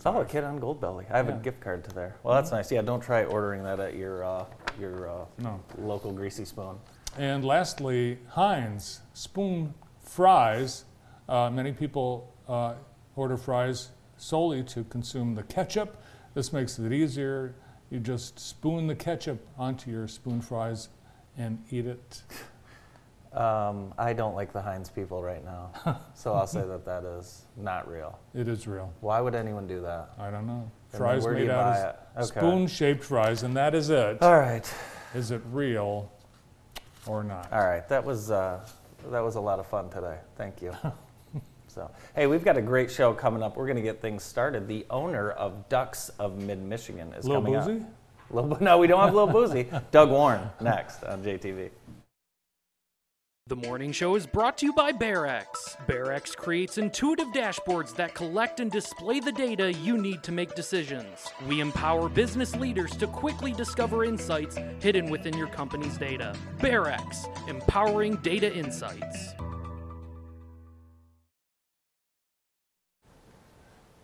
Oh, 0.04 0.20
a 0.20 0.24
kit 0.24 0.44
on 0.44 0.60
Goldbelly. 0.60 1.10
I 1.10 1.16
have 1.16 1.28
Yeah. 1.28 1.36
a 1.36 1.38
gift 1.40 1.60
card 1.60 1.82
to 1.84 1.90
there. 1.94 2.16
Well, 2.22 2.34
that's 2.34 2.52
nice. 2.52 2.70
Yeah, 2.70 2.82
don't 2.82 3.00
try 3.00 3.24
ordering 3.24 3.62
that 3.64 3.80
at 3.80 3.94
your 3.94 4.22
uh, 4.22 4.44
your 4.78 5.08
uh, 5.10 5.24
No. 5.38 5.60
local 5.78 6.12
greasy 6.12 6.44
spoon. 6.44 6.76
And 7.16 7.44
lastly, 7.44 8.18
Heinz 8.28 9.00
spoon 9.14 9.74
fries. 10.02 10.84
Uh, 11.28 11.50
many 11.50 11.72
people 11.72 12.32
uh, 12.48 12.74
order 13.16 13.36
fries 13.36 13.90
solely 14.16 14.62
to 14.64 14.84
consume 14.84 15.34
the 15.34 15.42
ketchup. 15.42 16.02
This 16.34 16.52
makes 16.52 16.78
it 16.78 16.92
easier. 16.92 17.54
You 17.90 18.00
just 18.00 18.38
spoon 18.38 18.86
the 18.86 18.94
ketchup 18.94 19.46
onto 19.58 19.90
your 19.90 20.08
spoon 20.08 20.40
fries 20.40 20.88
and 21.36 21.62
eat 21.70 21.86
it. 21.86 22.22
Um, 23.32 23.92
I 23.98 24.14
don't 24.14 24.34
like 24.34 24.54
the 24.54 24.62
Heinz 24.62 24.88
people 24.88 25.22
right 25.22 25.44
now, 25.44 26.00
so 26.14 26.32
I'll 26.32 26.46
say 26.46 26.66
that 26.66 26.86
that 26.86 27.04
is 27.04 27.42
not 27.58 27.86
real. 27.86 28.18
It 28.34 28.48
is 28.48 28.66
real. 28.66 28.90
Why 29.00 29.20
would 29.20 29.34
anyone 29.34 29.66
do 29.66 29.82
that? 29.82 30.10
I 30.18 30.30
don't 30.30 30.46
know. 30.46 30.70
And 30.92 30.98
Fries 30.98 31.26
made 31.26 31.50
out 31.50 31.76
of? 32.16 32.30
Okay. 32.30 32.40
spoon-shaped 32.40 33.04
fries, 33.04 33.42
and 33.42 33.54
that 33.54 33.74
is 33.74 33.90
it. 33.90 34.22
All 34.22 34.38
right, 34.38 34.68
Is 35.14 35.30
it 35.30 35.42
real 35.52 36.10
or 37.06 37.22
not? 37.22 37.52
all 37.52 37.64
right. 37.66 37.86
That 37.90 38.02
was 38.02 38.30
uh, 38.30 38.66
that 39.10 39.20
was 39.20 39.34
a 39.34 39.40
lot 39.40 39.58
of 39.58 39.66
fun 39.66 39.90
today. 39.90 40.16
Thank 40.36 40.62
you. 40.62 40.74
so, 41.78 41.88
hey, 42.16 42.26
we've 42.26 42.42
got 42.44 42.56
a 42.56 42.60
great 42.60 42.90
show 42.90 43.12
coming 43.14 43.40
up. 43.40 43.56
We're 43.56 43.66
going 43.66 43.76
to 43.76 43.82
get 43.82 44.02
things 44.02 44.24
started. 44.24 44.66
The 44.66 44.84
owner 44.90 45.30
of 45.30 45.68
Ducts 45.68 46.08
of 46.18 46.36
Mid 46.36 46.60
Michigan 46.60 47.12
is 47.16 47.24
Lil 47.24 47.36
coming 47.40 47.52
Boozy? 47.52 47.80
up. 47.82 47.86
Lil, 48.30 48.46
Bo- 48.48 48.58
no, 48.60 48.78
we 48.78 48.88
don't 48.88 49.00
have 49.00 49.14
Lil 49.14 49.28
Boosie. 49.28 49.82
Doug 49.92 50.10
Warren 50.10 50.50
next 50.60 51.04
on 51.04 51.22
JTV. 51.22 51.70
The 53.46 53.54
morning 53.56 53.92
show 53.92 54.16
is 54.16 54.26
brought 54.26 54.58
to 54.58 54.66
you 54.66 54.72
by 54.72 54.90
BearX. 54.90 55.46
BearX 55.86 56.36
creates 56.36 56.78
intuitive 56.78 57.28
dashboards 57.28 57.94
that 57.94 58.12
collect 58.12 58.58
and 58.58 58.72
display 58.72 59.20
the 59.20 59.32
data 59.32 59.72
you 59.72 59.96
need 59.96 60.24
to 60.24 60.32
make 60.32 60.56
decisions. 60.56 61.28
We 61.46 61.60
empower 61.60 62.08
business 62.08 62.56
leaders 62.56 62.90
to 62.96 63.06
quickly 63.06 63.52
discover 63.52 64.04
insights 64.04 64.58
hidden 64.80 65.10
within 65.10 65.34
your 65.36 65.46
company's 65.46 65.96
data. 65.96 66.34
BearX, 66.58 67.48
empowering 67.48 68.16
data 68.16 68.52
insights. 68.52 69.34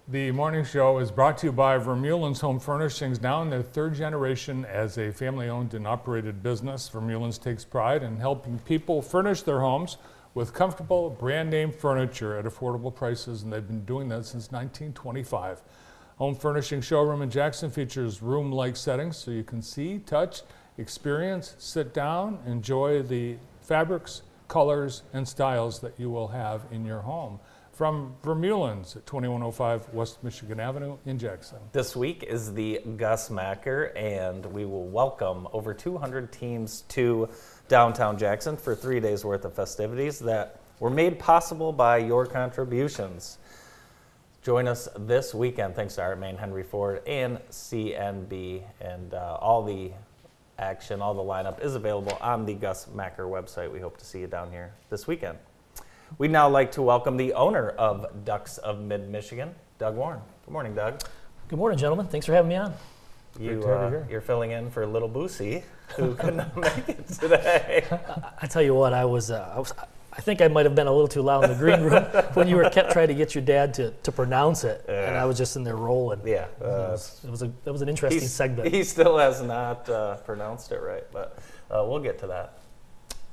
The 0.08 0.32
morning 0.32 0.66
show 0.66 0.98
is 0.98 1.10
brought 1.10 1.38
to 1.38 1.46
you 1.46 1.52
by 1.52 1.78
Vermeulen's 1.78 2.42
Home 2.42 2.60
Furnishings, 2.60 3.22
now 3.22 3.40
in 3.40 3.48
their 3.48 3.62
third 3.62 3.94
generation 3.94 4.66
as 4.66 4.98
a 4.98 5.10
family 5.10 5.48
owned 5.48 5.72
and 5.72 5.86
operated 5.86 6.42
business. 6.42 6.90
Vermeulen's 6.90 7.38
takes 7.38 7.64
pride 7.64 8.02
in 8.02 8.18
helping 8.18 8.58
people 8.58 9.00
furnish 9.00 9.40
their 9.40 9.60
homes 9.60 9.96
with 10.34 10.52
comfortable 10.52 11.08
brand 11.08 11.48
name 11.48 11.72
furniture 11.72 12.36
at 12.36 12.44
affordable 12.44 12.94
prices, 12.94 13.44
and 13.44 13.50
they've 13.50 13.66
been 13.66 13.86
doing 13.86 14.10
that 14.10 14.26
since 14.26 14.52
1925. 14.52 15.62
Home 16.18 16.34
Furnishing 16.34 16.82
Showroom 16.82 17.22
in 17.22 17.30
Jackson 17.30 17.70
features 17.70 18.20
room 18.20 18.52
like 18.52 18.76
settings 18.76 19.16
so 19.16 19.30
you 19.30 19.42
can 19.42 19.62
see, 19.62 20.00
touch, 20.00 20.42
experience, 20.76 21.54
sit 21.56 21.94
down, 21.94 22.40
enjoy 22.46 23.00
the 23.00 23.36
fabrics, 23.62 24.20
colors, 24.48 25.02
and 25.14 25.26
styles 25.26 25.80
that 25.80 25.98
you 25.98 26.10
will 26.10 26.28
have 26.28 26.66
in 26.70 26.84
your 26.84 27.00
home. 27.00 27.40
From 27.74 28.14
Vermeulen's 28.22 28.94
at 28.94 29.04
2105 29.04 29.92
West 29.92 30.22
Michigan 30.22 30.60
Avenue 30.60 30.96
in 31.06 31.18
Jackson. 31.18 31.58
This 31.72 31.96
week 31.96 32.22
is 32.22 32.54
the 32.54 32.80
Gus 32.96 33.30
Macker, 33.30 33.86
and 33.96 34.46
we 34.46 34.64
will 34.64 34.86
welcome 34.86 35.48
over 35.52 35.74
200 35.74 36.30
teams 36.30 36.82
to 36.90 37.28
downtown 37.66 38.16
Jackson 38.16 38.56
for 38.56 38.76
three 38.76 39.00
days 39.00 39.24
worth 39.24 39.44
of 39.44 39.54
festivities 39.54 40.20
that 40.20 40.60
were 40.78 40.88
made 40.88 41.18
possible 41.18 41.72
by 41.72 41.96
your 41.96 42.26
contributions. 42.26 43.38
Join 44.44 44.68
us 44.68 44.88
this 44.96 45.34
weekend. 45.34 45.74
Thanks 45.74 45.96
to 45.96 46.02
Art 46.02 46.20
Main, 46.20 46.36
Henry 46.36 46.62
Ford, 46.62 47.02
and 47.08 47.38
CNB. 47.50 48.62
And 48.80 49.14
uh, 49.14 49.38
all 49.40 49.64
the 49.64 49.90
action, 50.60 51.02
all 51.02 51.14
the 51.14 51.22
lineup 51.22 51.60
is 51.60 51.74
available 51.74 52.16
on 52.20 52.46
the 52.46 52.54
Gus 52.54 52.86
Macker 52.94 53.24
website. 53.24 53.72
We 53.72 53.80
hope 53.80 53.96
to 53.96 54.04
see 54.04 54.20
you 54.20 54.28
down 54.28 54.52
here 54.52 54.72
this 54.90 55.08
weekend. 55.08 55.38
We'd 56.18 56.30
now 56.30 56.48
like 56.48 56.72
to 56.72 56.82
welcome 56.82 57.16
the 57.16 57.32
owner 57.34 57.70
of 57.70 58.24
Ducts 58.24 58.58
of 58.58 58.80
Mid 58.80 59.08
Michigan, 59.08 59.54
Doug 59.78 59.96
Warren. 59.96 60.20
Good 60.44 60.52
morning, 60.52 60.74
Doug. 60.74 61.02
Good 61.48 61.58
morning, 61.58 61.78
gentlemen. 61.78 62.06
Thanks 62.06 62.26
for 62.26 62.32
having 62.32 62.48
me 62.50 62.56
on. 62.56 62.72
You, 63.38 63.60
to 63.60 63.66
have 63.66 63.66
you 63.66 63.72
uh, 63.72 63.90
here. 63.90 64.06
you're 64.08 64.20
filling 64.20 64.52
in 64.52 64.70
for 64.70 64.86
Little 64.86 65.08
Boosie, 65.08 65.64
who 65.96 66.14
could 66.14 66.36
not 66.36 66.56
make 66.60 66.88
it 66.88 67.08
today. 67.08 67.84
I 68.42 68.46
tell 68.46 68.62
you 68.62 68.74
what, 68.74 68.92
I 68.92 69.04
was, 69.04 69.32
uh, 69.32 69.52
I 69.54 69.58
was, 69.58 69.72
I 70.12 70.20
think 70.20 70.40
I 70.40 70.46
might 70.46 70.66
have 70.66 70.76
been 70.76 70.86
a 70.86 70.92
little 70.92 71.08
too 71.08 71.22
loud 71.22 71.42
in 71.42 71.50
the 71.50 71.56
green 71.56 71.80
room 71.80 72.04
when 72.34 72.46
you 72.46 72.54
were 72.54 72.70
kept 72.70 72.92
trying 72.92 73.08
to 73.08 73.14
get 73.14 73.34
your 73.34 73.42
dad 73.42 73.74
to, 73.74 73.90
to 73.90 74.12
pronounce 74.12 74.62
it, 74.62 74.84
and 74.88 75.16
I 75.16 75.24
was 75.24 75.36
just 75.36 75.56
in 75.56 75.64
there 75.64 75.76
rolling. 75.76 76.20
yeah, 76.24 76.44
It 76.60 76.62
uh, 76.62 76.90
was, 76.92 77.20
it 77.24 77.30
was 77.30 77.42
a, 77.42 77.50
that 77.64 77.72
was 77.72 77.82
an 77.82 77.88
interesting 77.88 78.20
segment. 78.28 78.72
he 78.72 78.84
still 78.84 79.18
has 79.18 79.42
not 79.42 79.88
uh, 79.88 80.18
pronounced 80.18 80.70
it 80.70 80.80
right, 80.80 81.04
but 81.12 81.40
uh, 81.72 81.84
we'll 81.84 81.98
get 81.98 82.20
to 82.20 82.28
that. 82.28 82.60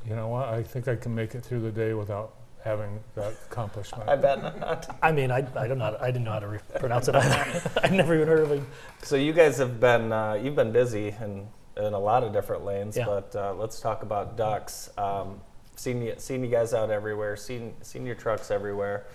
You 0.08 0.16
know 0.16 0.30
what? 0.30 0.50
I 0.50 0.64
think 0.64 0.88
I 0.88 0.96
can 0.96 1.14
make 1.14 1.36
it 1.36 1.42
through 1.46 1.60
the 1.60 1.72
day 1.72 1.94
without 1.94 2.34
having 2.64 3.00
that 3.16 3.34
accomplishment. 3.50 4.08
I 4.10 4.16
bet 4.16 4.42
not. 4.60 4.98
I 5.02 5.12
mean, 5.12 5.32
I, 5.32 5.38
I 5.56 5.68
don't 5.68 5.78
know, 5.78 5.86
how 5.86 5.98
I 6.00 6.08
didn't 6.08 6.24
know 6.26 6.32
how 6.32 6.40
to 6.40 6.48
re- 6.48 6.60
pronounce 6.80 7.08
it 7.08 7.16
either. 7.18 7.62
I'd 7.84 7.94
never 7.94 8.16
even 8.16 8.28
heard 8.28 8.40
of 8.40 8.52
him. 8.52 8.68
So 9.04 9.16
you 9.16 9.34
guys 9.34 9.58
have 9.58 9.80
been 9.80 10.12
uh, 10.12 10.34
you've 10.34 10.56
been 10.56 10.72
busy 10.72 11.10
in 11.22 11.48
in 11.78 11.94
a 11.94 12.00
lot 12.00 12.24
of 12.24 12.34
different 12.34 12.66
lanes, 12.66 12.98
Yeah. 12.98 13.06
but 13.06 13.36
uh, 13.36 13.54
let's 13.54 13.80
talk 13.80 14.04
about 14.04 14.36
ducts. 14.38 14.90
Um, 14.98 15.42
seen 15.76 16.02
you 16.02 16.14
seen 16.18 16.44
you 16.44 16.50
guys 16.50 16.74
out 16.74 16.90
everywhere, 16.92 17.36
seen 17.36 17.74
seen 17.82 18.06
your 18.06 18.16
trucks 18.16 18.52
everywhere. 18.52 19.06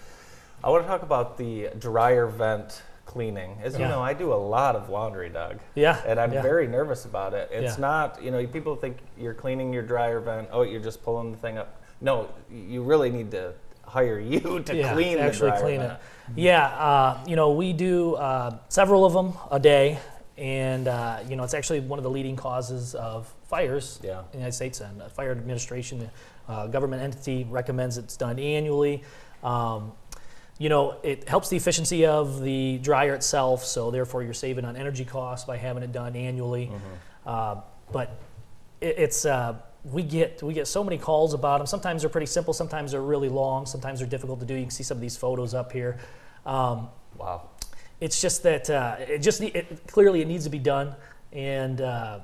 I 0.64 0.70
want 0.70 0.84
to 0.84 0.88
talk 0.88 1.02
about 1.02 1.36
the 1.36 1.68
dryer 1.78 2.26
vent 2.26 2.82
cleaning. 3.04 3.56
As 3.62 3.78
you 3.78 3.86
know, 3.86 4.02
I 4.02 4.14
do 4.14 4.32
a 4.32 4.34
lot 4.34 4.74
of 4.74 4.88
laundry, 4.88 5.28
Doug. 5.28 5.60
Yeah. 5.76 6.02
and 6.04 6.18
I'm 6.18 6.32
yeah. 6.32 6.42
very 6.42 6.66
nervous 6.66 7.04
about 7.04 7.34
it. 7.34 7.48
It's 7.52 7.74
Yeah. 7.76 7.80
not, 7.80 8.20
you 8.22 8.30
know, 8.32 8.44
people 8.48 8.74
think 8.74 8.98
you're 9.16 9.32
cleaning 9.34 9.72
your 9.72 9.84
dryer 9.84 10.18
vent. 10.18 10.48
Oh, 10.50 10.62
you're 10.62 10.82
just 10.82 11.04
pulling 11.04 11.30
the 11.30 11.38
thing 11.38 11.56
up. 11.56 11.75
No, 12.00 12.28
you 12.50 12.82
really 12.82 13.10
need 13.10 13.30
to 13.32 13.54
hire 13.84 14.18
you 14.18 14.60
to 14.66 14.76
yeah, 14.76 14.92
clean 14.92 15.18
actually 15.18 15.52
clean 15.60 15.80
it. 15.80 15.98
Yeah, 16.34 16.66
uh, 16.66 17.24
you 17.26 17.36
know, 17.36 17.52
we 17.52 17.72
do 17.72 18.14
uh, 18.14 18.58
several 18.68 19.04
of 19.04 19.12
them 19.12 19.32
a 19.50 19.60
day, 19.60 19.98
and 20.36 20.88
uh, 20.88 21.20
you 21.28 21.36
know, 21.36 21.44
it's 21.44 21.54
actually 21.54 21.80
one 21.80 21.98
of 21.98 22.02
the 22.02 22.10
leading 22.10 22.36
causes 22.36 22.94
of 22.94 23.32
fires 23.48 24.00
Yeah. 24.02 24.20
in 24.20 24.24
the 24.32 24.38
United 24.38 24.52
States. 24.52 24.80
And 24.80 25.02
fire 25.12 25.30
administration, 25.30 26.10
uh, 26.48 26.66
government 26.66 27.02
entity 27.02 27.46
recommends 27.48 27.96
it's 27.96 28.16
done 28.16 28.38
annually. 28.38 29.02
Um, 29.42 29.92
you 30.58 30.68
know, 30.68 30.96
it 31.02 31.28
helps 31.28 31.48
the 31.48 31.56
efficiency 31.56 32.06
of 32.06 32.42
the 32.42 32.78
dryer 32.78 33.14
itself, 33.14 33.64
so 33.64 33.90
therefore 33.90 34.22
you're 34.22 34.34
saving 34.34 34.64
on 34.64 34.74
energy 34.76 35.04
costs 35.04 35.46
by 35.46 35.58
having 35.58 35.82
it 35.82 35.92
done 35.92 36.16
annually. 36.16 36.70
Uh, 37.26 37.56
but 37.92 38.18
it, 38.80 38.94
it's 38.98 39.26
uh, 39.26 39.56
we 39.92 40.02
get 40.02 40.42
we 40.42 40.52
get 40.52 40.66
so 40.66 40.82
many 40.82 40.98
calls 40.98 41.32
about 41.34 41.58
them. 41.58 41.66
Sometimes 41.66 42.02
they're 42.02 42.10
pretty 42.10 42.26
simple, 42.26 42.52
sometimes 42.52 42.92
they're 42.92 43.00
really 43.02 43.28
long, 43.28 43.66
sometimes 43.66 44.00
they're 44.00 44.08
difficult 44.08 44.40
to 44.40 44.46
do. 44.46 44.54
You 44.54 44.62
can 44.62 44.70
see 44.70 44.82
some 44.82 44.96
of 44.96 45.00
these 45.00 45.16
photos 45.16 45.54
up 45.54 45.72
here. 45.72 45.98
Um, 46.44 46.88
Wow. 47.16 47.48
it's 48.00 48.20
just 48.20 48.42
that 48.42 48.68
uh, 48.68 48.96
it 48.98 49.18
just 49.22 49.40
it, 49.40 49.86
clearly 49.86 50.20
it 50.20 50.28
needs 50.28 50.44
to 50.44 50.50
be 50.50 50.58
done, 50.58 50.94
and 51.32 51.80
uh, 51.80 52.18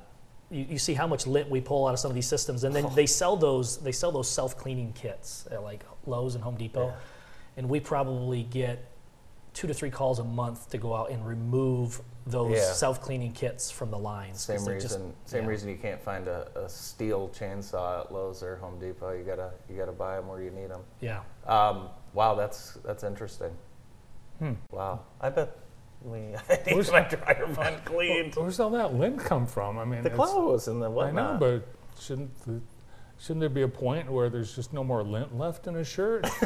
you, 0.51 0.65
you 0.71 0.77
see 0.77 0.93
how 0.93 1.07
much 1.07 1.25
lint 1.25 1.49
we 1.49 1.61
pull 1.61 1.87
out 1.87 1.93
of 1.93 1.99
some 1.99 2.11
of 2.11 2.15
these 2.15 2.27
systems, 2.27 2.63
and 2.63 2.75
then 2.75 2.85
they 2.93 3.05
sell 3.07 3.35
those 3.35 3.77
they 3.79 3.91
sell 3.91 4.11
those 4.11 4.29
self 4.29 4.55
cleaning 4.57 4.93
kits 4.93 5.47
at 5.49 5.63
like 5.63 5.83
Lowe's 6.05 6.35
and 6.35 6.43
Home 6.43 6.55
Depot, 6.57 6.87
Yeah. 6.87 6.93
and 7.57 7.69
we 7.69 7.79
probably 7.79 8.43
get 8.43 8.85
two 9.53 9.67
to 9.67 9.73
three 9.73 9.89
calls 9.89 10.19
a 10.19 10.23
month 10.23 10.69
to 10.71 10.77
go 10.77 10.93
out 10.95 11.09
and 11.11 11.25
remove 11.25 12.01
those 12.25 12.55
Yeah. 12.57 12.71
self 12.71 13.01
cleaning 13.01 13.33
kits 13.33 13.69
from 13.69 13.91
the 13.91 13.97
lines. 13.99 14.41
Same 14.41 14.63
reason. 14.65 14.79
just- 14.79 15.29
same 15.29 15.43
yeah. 15.43 15.49
reason 15.49 15.69
you 15.69 15.75
can't 15.77 16.01
find 16.01 16.27
a, 16.27 16.47
a 16.55 16.69
steel 16.69 17.29
chainsaw 17.37 18.01
at 18.05 18.11
Lowe's 18.13 18.41
or 18.43 18.55
Home 18.57 18.79
Depot. 18.79 19.11
You 19.11 19.23
gotta 19.23 19.51
you 19.69 19.77
gotta 19.77 19.91
buy 19.91 20.15
them 20.15 20.27
where 20.27 20.41
you 20.41 20.51
need 20.51 20.69
them. 20.69 20.81
Yeah. 21.01 21.21
Um, 21.45 21.89
wow, 22.13 22.35
that's 22.35 22.77
that's 22.85 23.03
interesting. 23.03 23.51
Hmm. 24.39 24.53
Wow, 24.71 25.01
I 25.21 25.29
bet 25.29 25.57
we 26.01 26.17
I 26.49 26.59
need 26.65 26.75
Where's- 26.75 26.91
my 26.91 27.01
dryer 27.01 27.45
vent 27.47 27.83
cleaned. 27.91 28.35
Where's 28.35 28.59
all 28.59 28.69
that 28.71 28.93
lint 28.95 29.19
come 29.19 29.45
from? 29.45 29.77
I 29.77 29.85
mean, 29.85 30.01
the 30.03 30.09
clothes 30.09 30.67
and 30.67 30.81
the 30.81 30.89
whatnot. 30.89 31.29
I 31.29 31.33
know, 31.33 31.39
but 31.39 31.67
shouldn't 32.01 32.33
the, 32.45 32.61
shouldn't 33.19 33.41
there 33.41 33.49
be 33.49 33.61
a 33.63 33.67
point 33.67 34.09
where 34.11 34.29
there's 34.29 34.55
just 34.55 34.71
no 34.73 34.83
more 34.83 35.03
lint 35.03 35.37
left 35.37 35.67
in 35.67 35.75
a 35.75 35.83
shirt? 35.83 36.25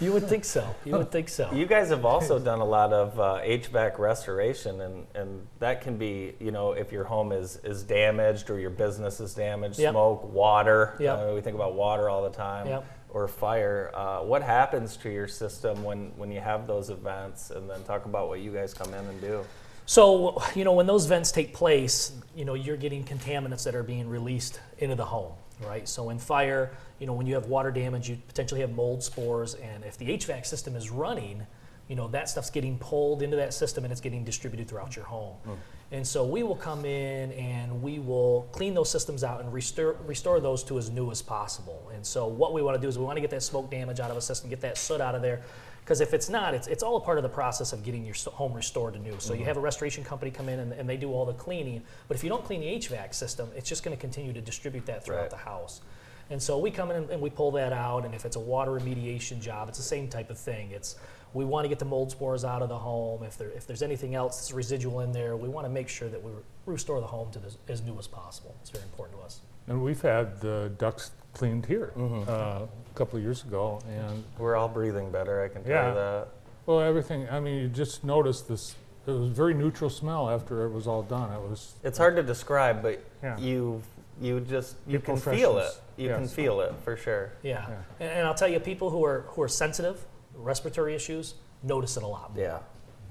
You 0.00 0.12
would 0.12 0.28
think 0.28 0.44
so. 0.44 0.74
You 0.84 0.92
would 0.98 1.10
think 1.10 1.28
so. 1.28 1.50
You 1.52 1.66
guys 1.66 1.88
have 1.90 2.04
also 2.04 2.38
done 2.38 2.60
a 2.60 2.64
lot 2.64 2.92
of 2.92 3.18
uh, 3.18 3.40
HVAC 3.44 3.98
restoration, 3.98 4.80
and, 4.80 5.06
and 5.14 5.46
that 5.58 5.80
can 5.80 5.96
be, 5.96 6.34
you 6.40 6.50
know, 6.50 6.72
if 6.72 6.92
your 6.92 7.04
home 7.04 7.32
is, 7.32 7.56
is 7.64 7.82
damaged 7.82 8.50
or 8.50 8.58
your 8.58 8.70
business 8.70 9.20
is 9.20 9.34
damaged, 9.34 9.78
Yep. 9.78 9.92
smoke, 9.92 10.32
water. 10.32 10.96
Yep. 11.00 11.18
Uh, 11.18 11.32
we 11.34 11.40
think 11.40 11.54
about 11.56 11.74
water 11.74 12.08
all 12.08 12.22
the 12.22 12.30
time. 12.36 12.66
Yep. 12.66 12.84
Or 13.10 13.28
fire. 13.28 13.92
Uh, 13.94 14.18
what 14.22 14.42
happens 14.42 14.96
to 14.98 15.08
your 15.10 15.28
system 15.28 15.84
when, 15.84 16.10
when 16.16 16.32
you 16.32 16.40
have 16.40 16.66
those 16.66 16.90
events? 16.90 17.50
And 17.50 17.70
then 17.70 17.82
talk 17.84 18.06
about 18.06 18.28
what 18.28 18.40
you 18.40 18.50
guys 18.52 18.74
come 18.74 18.88
in 18.92 19.04
and 19.06 19.20
do. 19.20 19.44
So, 19.86 20.42
you 20.56 20.64
know, 20.64 20.72
when 20.72 20.86
those 20.86 21.06
vents 21.06 21.30
take 21.30 21.54
place, 21.54 22.12
you 22.34 22.44
know, 22.44 22.54
you're 22.54 22.76
getting 22.76 23.04
contaminants 23.04 23.62
that 23.64 23.74
are 23.76 23.82
being 23.84 24.08
released 24.08 24.58
into 24.78 24.96
the 24.96 25.04
home, 25.04 25.32
right? 25.64 25.86
So 25.88 26.10
in 26.10 26.18
fire, 26.18 26.72
you 26.98 27.06
know, 27.06 27.12
when 27.12 27.26
you 27.26 27.34
have 27.34 27.46
water 27.46 27.70
damage, 27.70 28.08
you 28.08 28.18
potentially 28.28 28.60
have 28.60 28.72
mold 28.72 29.02
spores, 29.02 29.54
and 29.54 29.84
if 29.84 29.98
the 29.98 30.06
HVAC 30.06 30.46
system 30.46 30.76
is 30.76 30.90
running, 30.90 31.46
you 31.88 31.96
know, 31.96 32.08
that 32.08 32.28
stuff's 32.28 32.50
getting 32.50 32.78
pulled 32.78 33.22
into 33.22 33.36
that 33.36 33.52
system 33.52 33.84
and 33.84 33.92
it's 33.92 34.00
getting 34.00 34.24
distributed 34.24 34.68
throughout 34.68 34.96
your 34.96 35.04
home. 35.04 35.36
Hmm. 35.44 35.52
And 35.92 36.06
so 36.06 36.24
we 36.24 36.42
will 36.42 36.56
come 36.56 36.84
in 36.84 37.30
and 37.32 37.82
we 37.82 37.98
will 37.98 38.48
clean 38.52 38.74
those 38.74 38.90
systems 38.90 39.22
out 39.22 39.40
and 39.40 39.52
restore, 39.52 39.96
restore 40.06 40.40
those 40.40 40.64
to 40.64 40.78
as 40.78 40.90
new 40.90 41.10
as 41.10 41.20
possible. 41.20 41.90
And 41.94 42.04
so 42.04 42.26
what 42.26 42.52
we 42.54 42.62
want 42.62 42.76
to 42.76 42.80
do 42.80 42.88
is 42.88 42.98
we 42.98 43.04
want 43.04 43.16
to 43.16 43.20
get 43.20 43.30
that 43.30 43.42
smoke 43.42 43.70
damage 43.70 44.00
out 44.00 44.10
of 44.10 44.16
a 44.16 44.20
system, 44.22 44.48
get 44.48 44.62
that 44.62 44.78
soot 44.78 45.00
out 45.00 45.14
of 45.14 45.20
there. 45.20 45.42
Because 45.84 46.00
if 46.00 46.14
it's 46.14 46.30
not, 46.30 46.54
it's, 46.54 46.66
it's 46.66 46.82
all 46.82 46.96
a 46.96 47.00
part 47.00 47.18
of 47.18 47.22
the 47.22 47.28
process 47.28 47.74
of 47.74 47.84
getting 47.84 48.06
your 48.06 48.14
home 48.32 48.54
restored 48.54 48.94
to 48.94 48.98
new. 48.98 49.16
So 49.18 49.34
you 49.34 49.40
hmm. 49.40 49.46
have 49.46 49.58
a 49.58 49.60
restoration 49.60 50.02
company 50.02 50.30
come 50.30 50.48
in 50.48 50.60
and, 50.60 50.72
and 50.72 50.88
they 50.88 50.96
do 50.96 51.12
all 51.12 51.26
the 51.26 51.34
cleaning. 51.34 51.82
But 52.08 52.16
if 52.16 52.24
you 52.24 52.30
don't 52.30 52.44
clean 52.44 52.60
the 52.60 52.66
HVAC 52.66 53.14
system, 53.14 53.50
it's 53.54 53.68
just 53.68 53.84
going 53.84 53.94
to 53.94 54.00
continue 54.00 54.32
to 54.32 54.40
distribute 54.40 54.86
that 54.86 55.04
throughout 55.04 55.20
Right. 55.20 55.30
the 55.30 55.36
house. 55.36 55.82
And 56.30 56.42
so 56.42 56.58
we 56.58 56.70
come 56.70 56.90
in 56.90 56.96
and, 56.96 57.10
and 57.10 57.20
we 57.20 57.30
pull 57.30 57.50
that 57.52 57.72
out. 57.72 58.04
And 58.04 58.14
if 58.14 58.24
it's 58.24 58.36
a 58.36 58.40
water 58.40 58.70
remediation 58.72 59.40
job, 59.40 59.68
it's 59.68 59.78
the 59.78 59.84
same 59.84 60.08
type 60.08 60.30
of 60.30 60.38
thing. 60.38 60.70
It's 60.70 60.96
we 61.34 61.44
want 61.44 61.64
to 61.64 61.68
get 61.68 61.78
the 61.78 61.84
mold 61.84 62.10
spores 62.12 62.44
out 62.44 62.62
of 62.62 62.68
the 62.68 62.78
home. 62.78 63.22
If 63.24 63.36
there 63.36 63.50
if 63.50 63.66
there's 63.66 63.82
anything 63.82 64.14
else 64.14 64.36
that's 64.36 64.52
residual 64.52 65.00
in 65.00 65.12
there, 65.12 65.36
we 65.36 65.48
want 65.48 65.66
to 65.66 65.70
make 65.70 65.88
sure 65.88 66.08
that 66.08 66.22
we 66.22 66.30
restore 66.66 67.00
the 67.00 67.06
home 67.06 67.30
to 67.32 67.38
the, 67.38 67.52
as 67.68 67.82
new 67.82 67.98
as 67.98 68.06
possible. 68.06 68.54
It's 68.62 68.70
very 68.70 68.84
important 68.84 69.18
to 69.18 69.24
us. 69.24 69.40
And 69.66 69.82
we've 69.82 70.00
had 70.02 70.40
the 70.40 70.72
ducts 70.78 71.10
cleaned 71.32 71.66
here 71.66 71.92
Mm-hmm. 71.96 72.28
uh, 72.30 72.32
a 72.66 72.68
couple 72.94 73.16
of 73.16 73.22
years 73.24 73.42
ago, 73.42 73.80
and 73.88 74.22
We're 74.38 74.54
all 74.56 74.68
breathing 74.68 75.10
better, 75.10 75.42
I 75.42 75.48
can 75.48 75.64
tell 75.64 75.72
Yeah. 75.72 75.88
you 75.88 75.94
that. 75.94 76.28
well, 76.66 76.80
everything. 76.80 77.28
I 77.28 77.40
mean, 77.40 77.60
you 77.60 77.68
just 77.68 78.04
noticed 78.04 78.46
this. 78.46 78.76
It 79.06 79.10
was 79.10 79.28
a 79.30 79.32
very 79.32 79.52
neutral 79.52 79.90
smell 79.90 80.30
after 80.30 80.64
it 80.64 80.70
was 80.70 80.86
all 80.86 81.02
done. 81.02 81.32
It 81.32 81.40
was 81.40 81.74
It's 81.82 81.98
hard 81.98 82.14
to 82.16 82.22
describe, 82.22 82.82
but 82.82 83.00
Yeah. 83.22 83.36
you 83.38 83.82
you 84.20 84.40
just 84.40 84.76
you 84.86 84.98
People 84.98 85.16
can 85.18 85.34
feel 85.36 85.58
it. 85.58 85.62
freshness. 85.62 85.80
You 85.96 86.08
can 86.08 86.28
feel 86.28 86.60
it 86.60 86.74
for 86.84 86.96
sure. 86.96 87.32
Yeah. 87.42 87.66
Yeah. 87.68 87.74
And, 88.00 88.10
and 88.10 88.26
I'll 88.26 88.34
tell 88.34 88.48
you, 88.48 88.60
people 88.60 88.90
who 88.90 89.04
are 89.04 89.22
who 89.28 89.42
are 89.42 89.48
sensitive, 89.48 90.04
respiratory 90.34 90.94
issues, 90.94 91.34
notice 91.62 91.96
it 91.96 92.02
a 92.02 92.06
lot 92.06 92.34
more. 92.34 92.44
Yeah, 92.44 92.58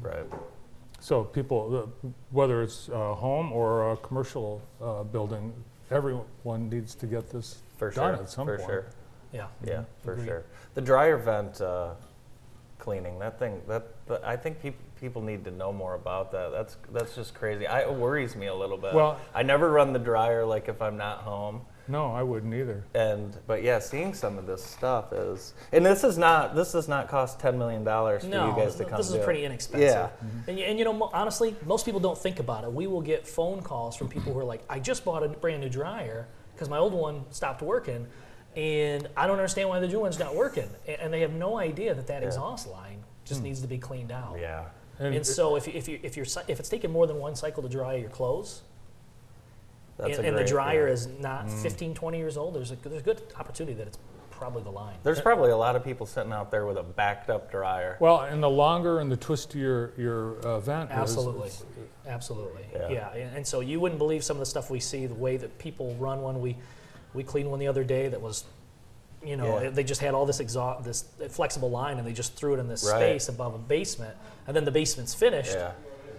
right. 0.01 0.25
so 0.99 1.23
people, 1.23 1.89
uh, 2.05 2.07
whether 2.31 2.61
it's 2.61 2.89
a 2.89 3.15
home 3.15 3.51
or 3.51 3.91
a 3.93 3.97
commercial 3.97 4.61
uh, 4.81 5.03
building, 5.03 5.53
everyone 5.91 6.69
needs 6.69 6.95
to 6.95 7.05
get 7.07 7.29
this 7.29 7.59
For 7.77 7.89
done 7.91 8.15
sure. 8.15 8.23
at 8.23 8.29
some 8.29 8.45
for 8.47 8.57
point. 8.57 8.69
sure. 8.69 8.85
Yeah. 9.33 9.47
Yeah, 9.65 9.83
for 10.03 10.13
Agreed. 10.13 10.27
sure. 10.27 10.43
The 10.75 10.81
dryer 10.81 11.17
vent 11.17 11.59
uh, 11.61 11.91
cleaning, 12.79 13.17
that 13.19 13.39
thing, 13.39 13.61
that, 13.67 13.87
that 14.07 14.23
I 14.23 14.35
think 14.37 14.61
peop 14.61 14.75
people 15.03 15.21
need 15.21 15.43
to 15.43 15.51
know 15.51 15.73
more 15.73 15.95
about 15.95 16.31
that. 16.31 16.51
That's 16.53 16.77
that's 16.93 17.13
just 17.13 17.33
crazy. 17.35 17.67
I, 17.67 17.81
it 17.81 17.93
worries 17.93 18.37
me 18.37 18.45
a 18.47 18.55
little 18.55 18.77
bit. 18.77 18.93
Well- 18.93 19.19
I 19.35 19.43
never 19.43 19.69
run 19.69 19.91
the 19.91 19.99
dryer 19.99 20.45
like 20.45 20.69
if 20.69 20.81
I'm 20.81 20.95
not 20.95 21.19
home. 21.19 21.61
No, 21.89 22.13
I 22.13 22.23
wouldn't 22.23 22.53
either. 22.53 22.85
And 22.95 23.37
but 23.45 23.61
yeah, 23.63 23.79
seeing 23.79 24.13
some 24.13 24.37
of 24.37 24.47
this 24.47 24.63
stuff 24.63 25.11
is, 25.11 25.53
and 25.73 25.85
this 25.85 26.05
is 26.05 26.17
not 26.17 26.55
this 26.55 26.71
does 26.71 26.87
not 26.87 27.09
cost 27.09 27.41
ten 27.41 27.57
million 27.57 27.83
dollars 27.83 28.23
for 28.23 28.29
No, 28.29 28.47
you 28.47 28.55
guys 28.55 28.71
to 28.75 28.77
th- 28.77 28.89
come. 28.91 28.97
this 28.97 29.07
is 29.07 29.15
do 29.15 29.19
it. 29.19 29.25
pretty 29.25 29.43
inexpensive. 29.43 29.89
Yeah. 29.89 30.07
Mm-hmm. 30.07 30.49
And, 30.49 30.59
you, 30.59 30.65
and 30.65 30.79
you 30.79 30.85
know, 30.85 30.93
mo- 30.93 31.11
honestly, 31.13 31.53
most 31.65 31.83
people 31.83 31.99
don't 31.99 32.17
think 32.17 32.39
about 32.39 32.63
it. 32.63 32.71
We 32.71 32.87
will 32.87 33.01
get 33.01 33.27
phone 33.27 33.61
calls 33.61 33.97
from 33.97 34.07
people 34.07 34.31
who 34.31 34.39
are 34.39 34.45
like, 34.45 34.63
I 34.69 34.79
just 34.79 35.03
bought 35.03 35.23
a 35.23 35.27
brand 35.27 35.59
new 35.59 35.67
dryer 35.69 36.29
because 36.53 36.69
my 36.69 36.77
old 36.77 36.93
one 36.93 37.25
stopped 37.31 37.61
working, 37.61 38.07
and 38.55 39.09
I 39.17 39.27
don't 39.27 39.35
understand 39.37 39.67
why 39.67 39.81
the 39.81 39.87
new 39.89 39.99
one's 39.99 40.19
not 40.19 40.33
working. 40.33 40.69
A- 40.87 41.03
And 41.03 41.13
they 41.13 41.19
have 41.19 41.33
no 41.33 41.57
idea 41.57 41.93
that 41.93 42.07
that 42.07 42.21
Yeah. 42.21 42.27
exhaust 42.29 42.69
line 42.69 43.03
just 43.25 43.41
hmm. 43.41 43.47
needs 43.47 43.59
to 43.61 43.67
be 43.67 43.77
cleaned 43.77 44.13
out. 44.13 44.37
Yeah. 44.39 44.67
And, 44.99 45.15
And 45.15 45.25
so 45.25 45.56
if, 45.56 45.67
you- 45.67 45.73
if, 45.75 45.88
you, 45.88 45.99
if, 46.03 46.15
you're, 46.17 46.25
if 46.47 46.60
it's 46.60 46.69
taking 46.69 46.91
more 46.91 47.08
than 47.08 47.17
one 47.17 47.36
cycle 47.36 47.63
to 47.63 47.69
dry 47.69 47.95
your 47.95 48.10
clothes, 48.10 48.62
That's 49.97 50.17
and, 50.17 50.25
a 50.25 50.29
and 50.29 50.38
the 50.38 50.43
dryer 50.43 50.88
yeah. 50.88 50.91
Mm. 50.91 50.93
is 50.93 51.08
not 51.19 51.49
15, 51.49 51.93
20 51.95 52.17
years 52.17 52.38
old, 52.38 52.56
there's 52.56 52.71
a, 52.71 52.75
there's 52.77 53.01
a 53.01 53.06
good 53.06 53.21
opportunity 53.39 53.75
that 53.77 53.88
it's 53.88 53.97
probably 54.32 54.63
the 54.63 54.69
line. 54.71 54.95
There's 55.03 55.21
probably 55.21 55.51
a 55.51 55.58
lot 55.58 55.75
of 55.75 55.84
people 55.84 56.06
sitting 56.06 56.32
out 56.34 56.51
there 56.51 56.65
with 56.65 56.77
a 56.77 56.84
backed 56.84 57.29
up 57.29 57.49
dryer. 57.49 57.97
well, 57.99 58.21
and 58.21 58.41
the 58.43 58.49
longer 58.49 58.99
and 58.99 59.12
the 59.12 59.17
twistier 59.17 59.97
your 59.97 60.38
uh, 60.39 60.60
vent 60.60 60.91
is, 60.91 60.97
Absolutely, 60.97 61.47
it's- 61.47 61.63
absolutely. 62.08 62.63
Yeah. 62.73 62.89
Yeah, 62.89 63.13
and, 63.13 63.38
and 63.38 63.47
so 63.47 63.62
you 63.62 63.79
wouldn't 63.79 63.99
believe 63.99 64.23
some 64.23 64.36
of 64.38 64.39
the 64.41 64.45
stuff 64.45 64.69
we 64.69 64.79
see, 64.79 65.06
the 65.06 65.13
way 65.13 65.38
that 65.38 65.58
people 65.60 65.95
run 65.95 66.21
one. 66.21 66.41
We 66.41 66.58
we 67.13 67.23
cleaned 67.23 67.49
one 67.49 67.60
the 67.60 67.67
other 67.67 67.84
day 67.84 68.08
that 68.08 68.19
was, 68.19 68.43
you 69.25 69.36
know, 69.38 69.62
Yeah. 69.62 69.69
they 69.69 69.83
just 69.83 70.01
had 70.01 70.13
all 70.13 70.25
this 70.25 70.39
exhaust, 70.39 70.83
this 70.83 71.03
flexible 71.29 71.69
line, 71.69 71.97
and 71.97 72.07
they 72.07 72.13
just 72.13 72.36
threw 72.36 72.53
it 72.53 72.59
in 72.59 72.67
this 72.67 72.83
Right. 72.83 72.99
space 72.99 73.29
above 73.29 73.53
a 73.55 73.57
basement, 73.57 74.15
and 74.47 74.55
then 74.55 74.65
the 74.65 74.71
basement's 74.71 75.13
finished. 75.13 75.53
Yeah. 75.55 75.71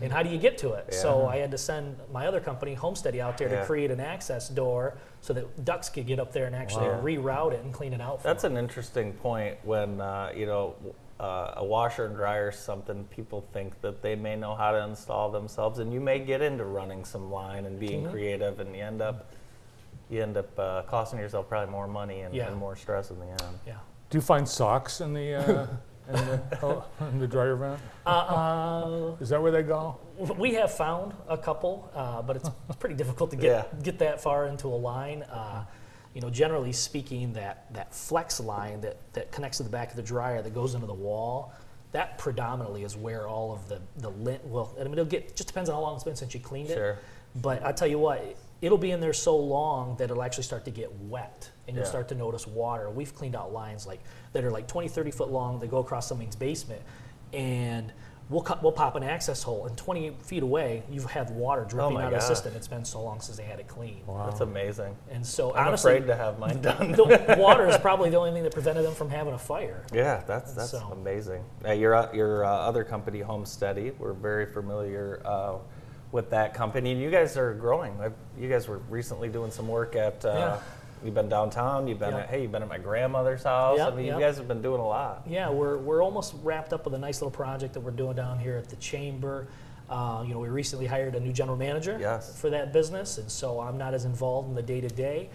And 0.02 0.12
how 0.12 0.22
do 0.24 0.28
you 0.28 0.38
get 0.38 0.58
to 0.58 0.72
it? 0.72 0.92
So 0.92 1.26
I 1.26 1.36
had 1.36 1.52
to 1.52 1.58
send 1.58 1.96
my 2.12 2.26
other 2.26 2.40
company, 2.40 2.74
Homesteady, 2.74 3.20
out 3.20 3.38
there 3.38 3.48
Yeah. 3.48 3.60
to 3.60 3.66
create 3.66 3.92
an 3.92 4.00
access 4.00 4.48
door 4.48 4.96
so 5.20 5.32
that 5.34 5.64
Ducts 5.64 5.88
could 5.88 6.06
get 6.06 6.18
up 6.18 6.32
there 6.32 6.46
and 6.46 6.56
actually 6.56 6.88
Wow. 6.88 7.00
reroute 7.00 7.52
it 7.52 7.62
and 7.62 7.72
clean 7.72 7.92
it 7.92 8.00
out. 8.00 8.20
For 8.20 8.28
That's 8.28 8.42
them. 8.42 8.52
an 8.56 8.58
interesting 8.58 9.12
point 9.12 9.56
when, 9.62 10.00
uh, 10.00 10.32
you 10.34 10.46
know, 10.46 10.74
uh, 11.20 11.52
a 11.58 11.64
washer 11.64 12.06
and 12.06 12.16
dryer 12.16 12.48
is 12.48 12.56
something 12.58 13.04
people 13.04 13.44
think 13.52 13.80
that 13.82 14.02
they 14.02 14.16
may 14.16 14.34
know 14.34 14.56
how 14.56 14.72
to 14.72 14.78
install 14.82 15.30
themselves, 15.30 15.78
and 15.78 15.92
you 15.92 16.00
may 16.00 16.18
get 16.18 16.42
into 16.42 16.64
running 16.64 17.04
some 17.04 17.30
line 17.30 17.64
and 17.64 17.78
being 17.78 18.04
Mhm. 18.04 18.10
creative, 18.10 18.58
and 18.58 18.74
you 18.74 18.82
end 18.82 19.00
up, 19.00 19.26
you 20.10 20.22
end 20.22 20.36
up 20.36 20.58
uh, 20.58 20.82
costing 20.82 21.18
yourself 21.18 21.48
probably 21.48 21.70
more 21.72 21.88
money 21.88 22.20
and, 22.20 22.34
Yeah. 22.34 22.48
and 22.48 22.56
more 22.56 22.76
stress 22.76 23.10
in 23.10 23.18
the 23.18 23.26
end. 23.26 23.42
yeah. 23.66 23.74
Do 24.10 24.18
you 24.18 24.22
find 24.22 24.48
socks 24.48 25.00
in 25.00 25.12
the 25.14 25.34
uh, 25.34 25.66
in, 26.08 26.14
the, 26.14 26.42
oh, 26.62 26.84
in 27.00 27.18
the 27.18 27.26
dryer 27.26 27.56
vent? 27.56 27.80
Uh, 28.06 28.08
uh, 28.10 29.16
Is 29.20 29.28
that 29.30 29.42
where 29.42 29.50
they 29.50 29.62
go? 29.62 29.98
We 30.38 30.54
have 30.54 30.72
found 30.72 31.14
a 31.28 31.36
couple, 31.38 31.90
uh, 31.94 32.22
but 32.22 32.36
it's 32.36 32.50
pretty 32.78 32.94
difficult 32.94 33.30
to 33.30 33.36
get 33.36 33.44
Yeah. 33.72 33.80
get 33.82 33.98
that 34.00 34.20
far 34.20 34.46
into 34.46 34.68
a 34.68 34.76
line. 34.76 35.22
Uh, 35.24 35.64
you 36.14 36.20
know, 36.20 36.30
generally 36.30 36.72
speaking, 36.72 37.32
that 37.32 37.72
that 37.74 37.92
flex 37.94 38.38
line 38.38 38.80
that 38.82 38.98
that 39.14 39.32
connects 39.32 39.56
to 39.56 39.64
the 39.64 39.70
back 39.70 39.90
of 39.90 39.96
the 39.96 40.02
dryer 40.02 40.42
that 40.42 40.54
goes 40.54 40.74
into 40.74 40.86
the 40.86 40.94
wall, 40.94 41.52
that 41.90 42.18
predominantly 42.18 42.84
is 42.84 42.96
where 42.96 43.26
all 43.26 43.52
of 43.52 43.68
the 43.68 43.80
the 43.96 44.10
lint. 44.10 44.44
Well, 44.46 44.72
I 44.78 44.84
mean, 44.84 44.92
it'll 44.92 45.06
get 45.06 45.34
just 45.34 45.48
depends 45.48 45.68
on 45.68 45.74
how 45.74 45.80
long 45.82 45.94
it's 45.96 46.04
been 46.04 46.14
since 46.14 46.32
you 46.34 46.38
cleaned 46.40 46.70
it. 46.70 46.74
Sure. 46.74 46.98
But 47.36 47.64
I 47.66 47.72
tell 47.72 47.88
you 47.88 47.98
what, 47.98 48.22
it'll 48.64 48.78
be 48.78 48.92
in 48.92 49.00
there 49.00 49.12
so 49.12 49.36
long 49.36 49.94
that 49.96 50.04
it'll 50.10 50.22
actually 50.22 50.42
start 50.44 50.64
to 50.64 50.70
get 50.70 50.90
wet 51.02 51.50
and 51.68 51.76
you'll 51.76 51.84
Yeah. 51.84 51.90
start 51.90 52.08
to 52.08 52.14
notice 52.14 52.46
water. 52.46 52.88
We've 52.88 53.14
cleaned 53.14 53.36
out 53.36 53.52
lines 53.52 53.86
like 53.86 54.00
that 54.32 54.42
are 54.42 54.50
like 54.50 54.66
20, 54.66 54.88
30 54.88 55.10
foot 55.10 55.30
long 55.30 55.58
that 55.60 55.70
go 55.70 55.78
across 55.78 56.06
somebody's 56.08 56.34
basement 56.34 56.80
and 57.34 57.92
we'll, 58.30 58.40
cut, 58.40 58.62
we'll 58.62 58.72
pop 58.72 58.94
an 58.96 59.02
access 59.02 59.42
hole 59.42 59.66
and 59.66 59.76
20 59.76 60.12
feet 60.22 60.42
away 60.42 60.82
you've 60.90 61.04
had 61.10 61.28
water 61.28 61.66
dripping 61.68 61.96
Oh 61.98 62.00
out 62.00 62.06
of 62.14 62.20
the 62.20 62.20
system. 62.20 62.54
It's 62.56 62.66
been 62.68 62.86
so 62.86 63.02
long 63.02 63.20
since 63.20 63.36
they 63.36 63.42
had 63.42 63.60
it 63.60 63.68
clean. 63.68 64.02
That's 64.08 64.40
amazing. 64.40 64.96
And 65.10 65.26
so 65.26 65.54
I'm 65.54 65.68
honestly, 65.68 65.96
afraid 65.96 66.06
to 66.06 66.16
have 66.16 66.38
mine 66.38 66.62
done. 66.62 66.92
the 66.92 67.36
water 67.38 67.68
is 67.68 67.76
probably 67.76 68.08
the 68.08 68.16
only 68.16 68.32
thing 68.32 68.44
that 68.44 68.54
prevented 68.54 68.86
them 68.86 68.94
from 68.94 69.10
having 69.10 69.34
a 69.34 69.38
fire. 69.38 69.84
Yeah, 69.92 70.22
that's 70.26 70.54
that's 70.54 70.70
So- 70.70 70.88
amazing. 70.92 71.44
Uh, 71.66 71.72
your 71.72 72.08
your 72.14 72.46
uh, 72.46 72.48
other 72.50 72.82
company, 72.82 73.20
Homesteady, 73.20 73.94
we're 73.98 74.14
very 74.14 74.46
familiar 74.46 75.20
uh, 75.26 75.56
with 76.14 76.30
that 76.30 76.54
company, 76.54 76.92
and 76.92 77.00
you 77.00 77.10
guys 77.10 77.36
are 77.36 77.52
growing. 77.54 77.92
you 78.38 78.48
guys 78.48 78.68
were 78.68 78.78
recently 78.88 79.28
doing 79.28 79.50
some 79.50 79.66
work 79.68 79.96
at. 79.96 80.24
Uh, 80.24 80.28
Yeah. 80.32 80.58
You've 81.04 81.12
been 81.14 81.28
downtown. 81.28 81.86
You've 81.86 81.98
been 81.98 82.12
Yeah. 82.14 82.20
at 82.20 82.30
hey, 82.30 82.40
you've 82.42 82.52
been 82.52 82.62
at 82.62 82.68
my 82.68 82.78
grandmother's 82.78 83.42
house. 83.42 83.76
Yeah, 83.76 83.88
I 83.88 83.90
mean, 83.90 84.06
yeah. 84.06 84.14
you 84.14 84.20
guys 84.20 84.38
have 84.38 84.48
been 84.48 84.62
doing 84.62 84.80
a 84.80 84.86
lot. 84.86 85.24
Yeah, 85.26 85.50
we're, 85.50 85.76
we're 85.76 86.02
almost 86.02 86.34
wrapped 86.42 86.72
up 86.72 86.86
with 86.86 86.94
a 86.94 86.98
nice 86.98 87.20
little 87.20 87.30
project 87.32 87.74
that 87.74 87.80
we're 87.80 87.90
doing 87.90 88.16
down 88.16 88.38
here 88.38 88.56
at 88.56 88.70
the 88.70 88.76
chamber. 88.76 89.48
Uh, 89.90 90.24
you 90.26 90.32
know, 90.32 90.40
we 90.40 90.48
recently 90.48 90.86
hired 90.86 91.14
a 91.14 91.20
new 91.20 91.32
general 91.32 91.58
manager 91.58 91.98
Yes. 92.00 92.40
for 92.40 92.48
that 92.48 92.72
business, 92.72 93.18
and 93.18 93.30
so 93.30 93.60
I'm 93.60 93.76
not 93.76 93.92
as 93.92 94.06
involved 94.06 94.48
in 94.48 94.54
the 94.54 94.62
day 94.62 94.80
to 94.80 94.88
day. 94.88 95.28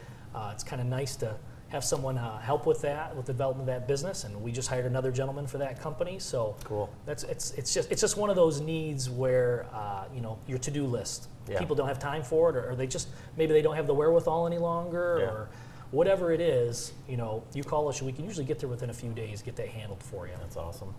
It's 0.54 0.64
kind 0.64 0.82
of 0.82 0.88
nice 0.88 1.16
to 1.18 1.36
have 1.70 1.84
someone 1.84 2.18
uh, 2.18 2.40
help 2.40 2.66
with 2.66 2.82
that, 2.82 3.16
with 3.16 3.26
the 3.28 3.34
development 3.34 3.70
of 3.70 3.74
that 3.76 3.88
business, 3.88 4.24
and 4.24 4.42
we 4.42 4.52
just 4.52 4.68
hired 4.68 4.86
another 4.86 5.12
gentleman 5.12 5.46
for 5.48 5.60
that 5.60 5.80
company. 5.80 6.18
So 6.20 6.56
Cool. 6.64 6.90
that's 7.06 7.24
it's 7.24 7.52
it's 7.52 7.74
just 7.74 7.92
it's 7.92 8.02
just 8.02 8.18
one 8.18 8.30
of 8.30 8.36
those 8.36 8.60
needs 8.60 9.10
where 9.10 9.66
uh, 9.74 10.06
you 10.14 10.22
know 10.22 10.38
your 10.48 10.58
to 10.60 10.72
do 10.72 10.86
list. 10.86 11.28
Yeah. 11.48 11.58
People 11.60 11.76
don't 11.76 11.88
have 11.88 12.00
time 12.00 12.24
for 12.24 12.50
it, 12.50 12.56
or, 12.56 12.72
or 12.72 12.76
they 12.76 12.88
just 12.88 13.08
maybe 13.38 13.54
they 13.54 13.62
don't 13.62 13.76
have 13.76 13.88
the 13.88 13.94
wherewithal 13.94 14.46
any 14.48 14.58
longer, 14.58 15.18
Yeah. 15.22 15.28
or 15.28 15.50
whatever 15.92 16.32
it 16.32 16.42
is. 16.42 16.94
You 17.08 17.18
know, 17.18 17.44
you 17.54 17.64
call 17.64 17.88
us, 17.88 18.02
we 18.02 18.12
can 18.12 18.26
usually 18.26 18.46
get 18.46 18.60
there 18.60 18.70
within 18.70 18.90
a 18.90 18.94
few 18.94 19.12
days, 19.14 19.42
get 19.42 19.56
that 19.56 19.68
handled 19.70 20.02
for 20.04 20.28
you. 20.28 20.34
That's 20.40 20.58
awesome. 20.58 20.94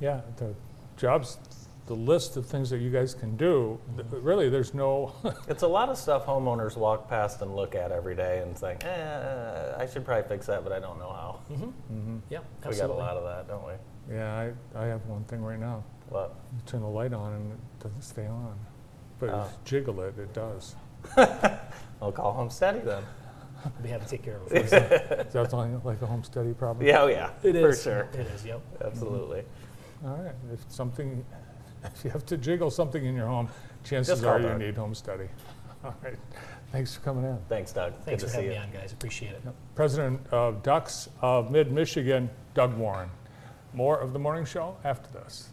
Yeah, 0.00 0.20
the 0.36 0.54
jobs, 0.98 1.38
the 1.86 1.94
list 1.94 2.36
of 2.36 2.46
things 2.46 2.68
that 2.70 2.78
you 2.80 2.90
guys 2.90 3.14
can 3.14 3.36
do. 3.36 3.78
th- 3.96 4.06
Really, 4.22 4.48
there's 4.48 4.74
no. 4.74 5.12
It's 5.48 5.62
a 5.62 5.68
lot 5.68 5.88
of 5.88 5.96
stuff 5.96 6.26
homeowners 6.26 6.76
walk 6.76 7.08
past 7.08 7.42
and 7.42 7.54
look 7.54 7.74
at 7.74 7.92
every 7.92 8.14
day 8.16 8.40
and 8.42 8.56
think, 8.58 8.84
eh, 8.84 9.72
I 9.78 9.86
should 9.86 10.04
probably 10.04 10.28
fix 10.28 10.46
that, 10.46 10.64
but 10.64 10.72
I 10.72 10.80
don't 10.80 10.98
know 10.98 11.10
how. 11.10 11.38
Mm-hmm. 11.50 12.18
Yeah, 12.28 12.38
We 12.40 12.44
got 12.62 12.68
absolutely. 12.70 12.96
a 12.96 12.98
lot 12.98 13.16
of 13.16 13.24
that, 13.24 13.48
don't 13.48 13.66
we? 13.66 14.14
yeah, 14.14 14.50
I, 14.76 14.82
I 14.82 14.86
have 14.86 15.04
one 15.06 15.24
thing 15.24 15.42
right 15.42 15.58
now. 15.60 15.82
What? 16.08 16.34
You 16.54 16.60
turn 16.66 16.80
the 16.82 16.88
light 16.88 17.12
on 17.12 17.32
and 17.32 17.52
it 17.52 17.58
doesn't 17.82 18.02
stay 18.02 18.26
on, 18.26 18.56
but 19.18 19.30
Oh. 19.30 19.40
if 19.42 19.52
you 19.52 19.58
jiggle 19.64 20.00
it, 20.02 20.18
it 20.18 20.32
does. 20.32 20.74
I'll 22.02 22.12
call 22.12 22.34
Homesteady 22.34 22.84
then. 22.84 23.02
We 23.82 23.88
have 23.88 24.02
to 24.04 24.08
take 24.08 24.22
care 24.22 24.36
of 24.36 24.42
it. 24.42 24.48
for 24.48 24.76
you. 24.76 24.82
Is 25.24 25.32
that 25.32 25.50
something 25.50 25.80
like 25.82 26.00
a 26.02 26.06
Homesteady 26.06 26.56
problem? 26.56 26.86
Yeah, 26.86 27.02
oh 27.02 27.06
yeah, 27.08 27.30
It 27.42 27.52
for 27.54 27.70
is. 27.70 27.82
sure. 27.82 28.08
It 28.12 28.26
is. 28.34 28.44
Yep. 28.44 28.60
Absolutely. 28.84 29.42
All 30.04 30.14
right. 30.16 30.34
If 30.52 30.60
something, 30.68 31.24
if 31.94 32.04
you 32.04 32.10
have 32.10 32.26
to 32.26 32.36
jiggle 32.36 32.70
something 32.70 33.04
in 33.04 33.14
your 33.14 33.26
home, 33.26 33.48
chances 33.84 34.22
are 34.24 34.38
you 34.40 34.48
Doug. 34.48 34.58
need 34.60 34.74
Homesteady. 34.76 35.28
All 35.84 35.94
right. 36.02 36.16
Thanks 36.72 36.94
for 36.96 37.00
coming 37.02 37.24
in. 37.24 37.38
Thanks, 37.48 37.72
Doug. 37.72 37.94
Thanks 38.04 38.22
Good 38.24 38.30
for 38.30 38.36
to 38.36 38.42
see 38.42 38.48
having 38.48 38.50
you. 38.50 38.56
me 38.58 38.62
on, 38.64 38.70
guys. 38.72 38.92
Appreciate 38.92 39.32
it. 39.32 39.42
President 39.74 40.20
of 40.32 40.62
Ducts 40.62 41.08
of 41.22 41.50
Mid 41.50 41.70
Michigan, 41.70 42.28
Doug 42.54 42.76
Warren. 42.76 43.08
More 43.72 43.98
of 43.98 44.12
the 44.12 44.18
morning 44.18 44.44
show 44.44 44.76
after 44.84 45.08
this. 45.12 45.48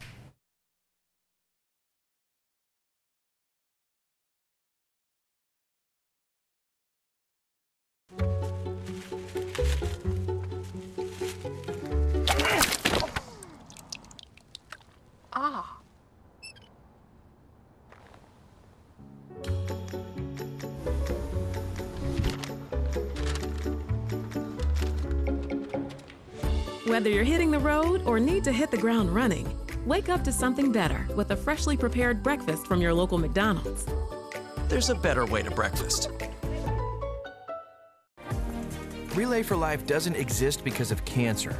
Whether 26.94 27.10
you're 27.10 27.24
hitting 27.24 27.50
the 27.50 27.58
road 27.58 28.02
or 28.06 28.20
need 28.20 28.44
to 28.44 28.52
hit 28.52 28.70
the 28.70 28.76
ground 28.76 29.12
running, 29.12 29.52
wake 29.84 30.08
up 30.08 30.22
to 30.22 30.30
something 30.30 30.70
better 30.70 31.08
with 31.16 31.32
a 31.32 31.36
freshly 31.36 31.76
prepared 31.76 32.22
breakfast 32.22 32.68
from 32.68 32.80
your 32.80 32.94
local 32.94 33.18
McDonald's. 33.18 33.84
There's 34.68 34.90
a 34.90 34.94
better 34.94 35.26
way 35.26 35.42
to 35.42 35.50
breakfast. 35.50 36.08
Relay 39.16 39.42
for 39.42 39.56
Life 39.56 39.84
doesn't 39.88 40.14
exist 40.14 40.62
because 40.62 40.92
of 40.92 41.04
cancer. 41.04 41.56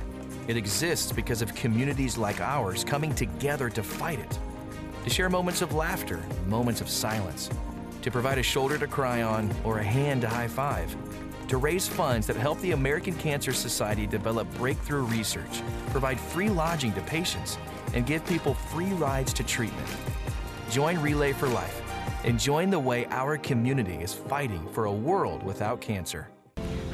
It 0.47 0.57
exists 0.57 1.11
because 1.11 1.43
of 1.43 1.53
communities 1.57 2.17
like 2.17 2.41
ours 2.41 2.85
coming 2.85 3.13
together 3.13 3.69
to 3.71 3.83
fight 3.83 4.21
it. 4.21 4.39
To 5.03 5.11
share 5.11 5.29
moments 5.29 5.63
of 5.63 5.75
laughter, 5.75 6.23
moments 6.47 6.81
of 6.81 6.89
silence. 6.89 7.51
To 8.03 8.11
provide 8.13 8.39
a 8.39 8.43
shoulder 8.45 8.79
to 8.79 8.87
cry 8.87 9.23
on 9.23 9.53
or 9.65 9.81
a 9.81 9.83
hand 9.83 10.21
to 10.21 10.29
high 10.29 10.47
five. 10.47 10.95
To 11.49 11.59
raise 11.59 11.87
funds 11.87 12.27
that 12.27 12.37
help 12.37 12.59
the 12.61 12.73
American 12.73 13.15
Cancer 13.15 13.53
Society 13.53 14.07
develop 14.07 14.53
breakthrough 14.55 15.05
research, 15.05 15.63
provide 15.91 16.19
free 16.19 16.49
lodging 16.49 16.93
to 16.95 17.03
patients, 17.03 17.59
and 17.93 18.07
give 18.07 18.25
people 18.27 18.55
free 18.55 18.93
rides 18.95 19.33
to 19.35 19.45
treatment. 19.45 19.89
Join 20.71 20.99
Relay 21.01 21.33
for 21.33 21.47
Life 21.49 21.83
and 22.25 22.41
join 22.41 22.71
the 22.71 22.81
way 22.81 23.07
our 23.11 23.37
community 23.37 23.97
is 23.97 24.15
fighting 24.15 24.67
for 24.73 24.87
a 24.87 24.93
world 24.93 25.43
without 25.43 25.83
cancer. 25.83 26.29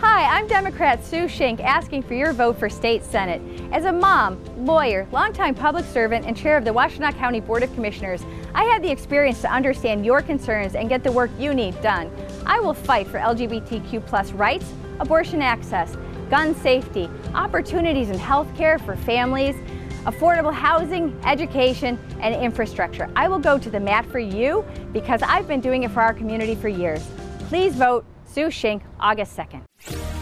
Hi, 0.01 0.25
I'm 0.37 0.49
Democrat 0.49 1.05
Sue 1.05 1.27
Shink 1.27 1.61
asking 1.61 2.03
for 2.03 2.15
your 2.15 2.33
vote 2.33 2.59
for 2.59 2.69
state 2.69 3.05
senate. 3.05 3.41
As 3.71 3.85
a 3.85 3.93
mom, 3.93 4.43
lawyer, 4.65 5.07
longtime 5.13 5.55
public 5.55 5.85
servant, 5.85 6.27
and 6.27 6.37
chair 6.37 6.57
of 6.57 6.65
the 6.65 6.73
Washtenaw 6.73 7.15
County 7.17 7.39
Board 7.39 7.63
of 7.63 7.73
Commissioners, 7.75 8.25
I 8.55 8.65
have 8.65 8.83
the 8.83 8.91
experience 8.91 9.41
to 9.43 9.53
understand 9.53 10.05
your 10.05 10.23
concerns 10.23 10.75
and 10.75 10.89
get 10.89 11.05
the 11.05 11.13
work 11.13 11.31
you 11.39 11.55
need 11.55 11.81
done. 11.83 12.11
I 12.47 12.61
will 12.61 12.75
fight 12.75 13.07
for 13.07 13.19
LGBTQ 13.19 14.07
plus 14.07 14.33
rights, 14.33 14.73
abortion 14.99 15.43
access, 15.43 15.97
gun 16.31 16.55
safety, 16.55 17.09
opportunities 17.35 18.11
in 18.11 18.19
health 18.19 18.49
care 18.57 18.79
for 18.79 18.97
families, 18.97 19.57
affordable 20.05 20.53
housing, 20.53 21.19
education, 21.25 21.99
and 22.21 22.35
infrastructure. 22.35 23.11
I 23.17 23.29
will 23.29 23.39
go 23.39 23.59
to 23.59 23.71
the 23.71 23.81
mat 23.81 24.07
for 24.07 24.19
you 24.19 24.65
because 24.93 25.23
I've 25.23 25.47
been 25.47 25.61
doing 25.61 25.83
it 25.83 25.91
for 25.91 26.01
our 26.01 26.15
community 26.15 26.55
for 26.55 26.69
years. 26.69 27.07
Please 27.49 27.75
vote 27.75 28.05
Sue 28.25 28.47
Shink, 28.47 28.83
August 28.99 29.37
2nd. 29.37 29.63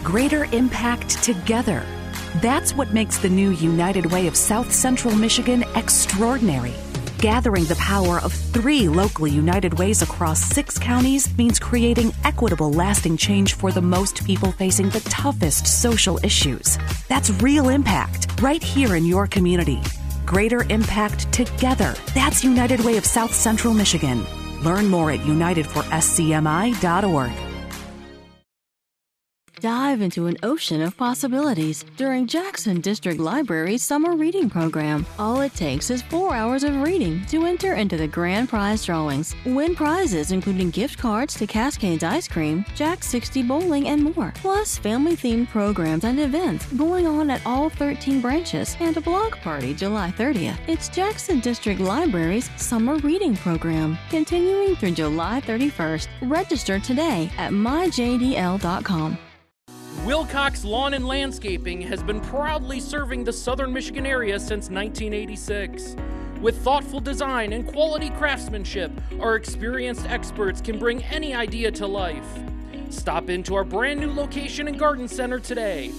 Greater 0.03 0.45
impact 0.45 1.23
together. 1.23 1.83
That's 2.41 2.75
what 2.75 2.93
makes 2.93 3.17
the 3.17 3.29
new 3.29 3.51
United 3.51 4.07
Way 4.07 4.27
of 4.27 4.35
South 4.35 4.71
Central 4.71 5.15
Michigan 5.15 5.63
extraordinary. 5.75 6.73
Gathering 7.19 7.65
the 7.65 7.75
power 7.75 8.19
of 8.19 8.31
three 8.31 8.87
locally 8.87 9.29
united 9.29 9.77
ways 9.77 10.01
across 10.01 10.39
six 10.39 10.79
counties 10.79 11.37
means 11.37 11.59
creating 11.59 12.13
equitable, 12.23 12.71
lasting 12.71 13.17
change 13.17 13.55
for 13.55 13.73
the 13.73 13.81
most 13.81 14.25
people 14.25 14.53
facing 14.53 14.87
the 14.87 15.01
toughest 15.01 15.67
social 15.67 16.17
issues. 16.23 16.77
That's 17.09 17.29
real 17.41 17.67
impact 17.67 18.41
right 18.41 18.63
here 18.63 18.95
in 18.95 19.05
your 19.05 19.27
community. 19.27 19.81
Greater 20.25 20.65
impact 20.69 21.29
together. 21.33 21.93
That's 22.15 22.45
United 22.45 22.79
Way 22.85 22.95
of 22.95 23.05
South 23.05 23.33
Central 23.33 23.73
Michigan. 23.73 24.25
Learn 24.63 24.87
more 24.87 25.11
at 25.11 25.19
unitedforscmi.org. 25.19 27.48
Dive 29.59 29.99
into 29.99 30.27
an 30.27 30.37
ocean 30.41 30.81
of 30.81 30.95
possibilities 30.95 31.83
during 31.97 32.27
Jackson 32.27 32.79
District 32.79 33.19
Library's 33.19 33.83
summer 33.83 34.15
reading 34.15 34.49
program. 34.49 35.05
All 35.17 35.41
it 35.41 35.53
takes 35.53 35.89
is 35.89 36.01
four 36.01 36.33
hours 36.33 36.63
of 36.63 36.81
reading 36.81 37.25
to 37.25 37.45
enter 37.45 37.73
into 37.73 37.97
the 37.97 38.07
grand 38.07 38.47
prize 38.47 38.85
drawings. 38.85 39.35
Win 39.45 39.75
prizes 39.75 40.31
including 40.31 40.69
gift 40.69 40.97
cards 40.97 41.33
to 41.35 41.45
Cascades 41.45 42.05
Ice 42.05 42.25
Cream, 42.25 42.63
Jack 42.73 43.03
60 43.03 43.43
Bowling, 43.43 43.89
and 43.89 44.15
more. 44.15 44.31
Plus, 44.35 44.77
family 44.77 45.17
themed 45.17 45.49
programs 45.49 46.05
and 46.05 46.21
events 46.21 46.65
going 46.73 47.05
on 47.05 47.29
at 47.29 47.45
all 47.45 47.69
13 47.69 48.21
branches 48.21 48.77
and 48.79 48.95
a 48.95 49.01
blog 49.01 49.35
party 49.37 49.73
July 49.73 50.13
30th. 50.17 50.57
It's 50.67 50.87
Jackson 50.87 51.41
District 51.41 51.81
Library's 51.81 52.49
summer 52.55 52.95
reading 52.99 53.35
program, 53.35 53.97
continuing 54.09 54.77
through 54.77 54.91
July 54.91 55.41
31st. 55.41 56.07
Register 56.21 56.79
today 56.79 57.29
at 57.37 57.51
myjdl.com. 57.51 59.17
Wilcox 60.05 60.63
Lawn 60.63 60.93
and 60.93 61.05
Landscaping 61.05 61.81
has 61.81 62.01
been 62.01 62.21
proudly 62.21 62.79
serving 62.79 63.25
the 63.25 63.33
southern 63.33 63.73
Michigan 63.73 64.05
area 64.05 64.39
since 64.39 64.69
1986. 64.69 65.97
With 66.39 66.57
thoughtful 66.63 67.01
design 67.01 67.51
and 67.51 67.67
quality 67.67 68.09
craftsmanship, 68.11 68.91
our 69.19 69.35
experienced 69.35 70.09
experts 70.09 70.61
can 70.61 70.79
bring 70.79 71.03
any 71.03 71.33
idea 71.33 71.69
to 71.71 71.85
life. 71.85 72.25
Stop 72.89 73.29
into 73.29 73.55
our 73.55 73.65
brand 73.65 73.99
new 73.99 74.11
location 74.11 74.69
and 74.69 74.79
garden 74.79 75.07
center 75.07 75.37
today. 75.37 75.91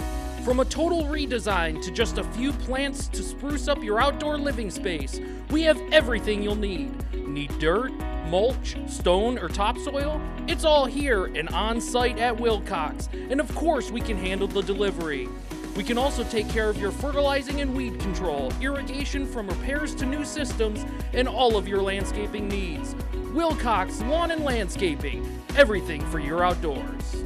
From 0.43 0.59
a 0.59 0.65
total 0.65 1.03
redesign 1.03 1.83
to 1.83 1.91
just 1.91 2.17
a 2.17 2.23
few 2.23 2.51
plants 2.51 3.07
to 3.09 3.21
spruce 3.21 3.67
up 3.67 3.83
your 3.83 4.01
outdoor 4.01 4.39
living 4.39 4.71
space, 4.71 5.21
we 5.51 5.61
have 5.61 5.79
everything 5.91 6.41
you'll 6.41 6.55
need. 6.55 6.91
Need 7.13 7.59
dirt, 7.59 7.91
mulch, 8.25 8.75
stone, 8.87 9.37
or 9.37 9.49
topsoil? 9.49 10.19
It's 10.47 10.65
all 10.65 10.87
here 10.87 11.25
and 11.25 11.47
on 11.49 11.79
site 11.79 12.17
at 12.17 12.39
Wilcox. 12.39 13.07
And 13.13 13.39
of 13.39 13.53
course, 13.53 13.91
we 13.91 14.01
can 14.01 14.17
handle 14.17 14.47
the 14.47 14.63
delivery. 14.63 15.29
We 15.75 15.83
can 15.83 15.99
also 15.99 16.23
take 16.23 16.49
care 16.49 16.71
of 16.71 16.77
your 16.77 16.91
fertilizing 16.91 17.61
and 17.61 17.75
weed 17.75 17.99
control, 17.99 18.51
irrigation 18.59 19.27
from 19.27 19.47
repairs 19.47 19.93
to 19.95 20.07
new 20.07 20.25
systems, 20.25 20.83
and 21.13 21.27
all 21.27 21.55
of 21.55 21.67
your 21.67 21.83
landscaping 21.83 22.47
needs. 22.47 22.95
Wilcox 23.31 24.01
Lawn 24.01 24.31
and 24.31 24.43
Landscaping, 24.43 25.43
everything 25.55 26.01
for 26.07 26.17
your 26.19 26.43
outdoors. 26.43 27.23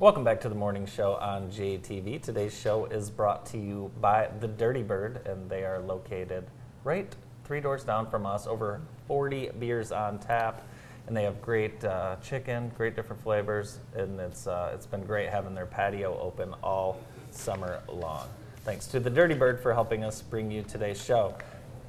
Welcome 0.00 0.24
back 0.24 0.40
to 0.40 0.48
the 0.48 0.54
morning 0.54 0.86
show 0.86 1.16
on 1.16 1.50
JTV. 1.50 2.22
Today's 2.22 2.58
show 2.58 2.86
is 2.86 3.10
brought 3.10 3.44
to 3.44 3.58
you 3.58 3.90
by 4.00 4.30
the 4.40 4.48
Dirty 4.48 4.82
Bird, 4.82 5.26
and 5.26 5.50
they 5.50 5.62
are 5.62 5.78
located 5.78 6.46
right 6.84 7.14
three 7.44 7.60
doors 7.60 7.84
down 7.84 8.08
from 8.08 8.24
us. 8.24 8.46
Over 8.46 8.80
40 9.08 9.50
beers 9.58 9.92
on 9.92 10.18
tap, 10.18 10.66
and 11.06 11.14
they 11.14 11.24
have 11.24 11.42
great 11.42 11.84
uh, 11.84 12.16
chicken, 12.22 12.72
great 12.78 12.96
different 12.96 13.22
flavors, 13.22 13.80
and 13.94 14.18
it's 14.18 14.46
uh, 14.46 14.70
it's 14.72 14.86
been 14.86 15.04
great 15.04 15.28
having 15.28 15.54
their 15.54 15.66
patio 15.66 16.18
open 16.18 16.54
all 16.62 16.98
summer 17.30 17.82
long. 17.86 18.26
Thanks 18.64 18.86
to 18.86 19.00
the 19.00 19.10
Dirty 19.10 19.34
Bird 19.34 19.60
for 19.60 19.74
helping 19.74 20.02
us 20.02 20.22
bring 20.22 20.50
you 20.50 20.62
today's 20.62 21.04
show. 21.04 21.34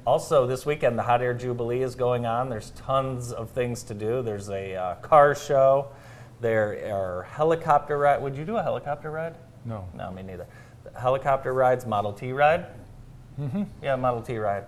Also, 0.06 0.46
this 0.46 0.66
weekend 0.66 0.98
the 0.98 1.02
Hot 1.04 1.22
Air 1.22 1.32
Jubilee 1.32 1.80
is 1.80 1.94
going 1.94 2.26
on. 2.26 2.50
There's 2.50 2.72
tons 2.76 3.32
of 3.32 3.48
things 3.52 3.82
to 3.84 3.94
do. 3.94 4.20
There's 4.20 4.50
a 4.50 4.74
uh, 4.74 4.94
car 4.96 5.34
show. 5.34 5.88
There 6.42 6.92
are 6.92 7.22
helicopter 7.22 7.98
ride. 7.98 8.20
Would 8.20 8.36
you 8.36 8.44
do 8.44 8.56
a 8.56 8.62
helicopter 8.62 9.12
ride? 9.12 9.36
No. 9.64 9.86
No, 9.94 10.10
me 10.10 10.24
neither. 10.24 10.48
Helicopter 10.98 11.54
rides, 11.54 11.86
Model 11.86 12.12
T 12.12 12.32
ride. 12.32 12.66
Mm-hmm. 13.40 13.62
Yeah, 13.80 13.94
Model 13.94 14.22
T 14.22 14.36
ride, 14.38 14.64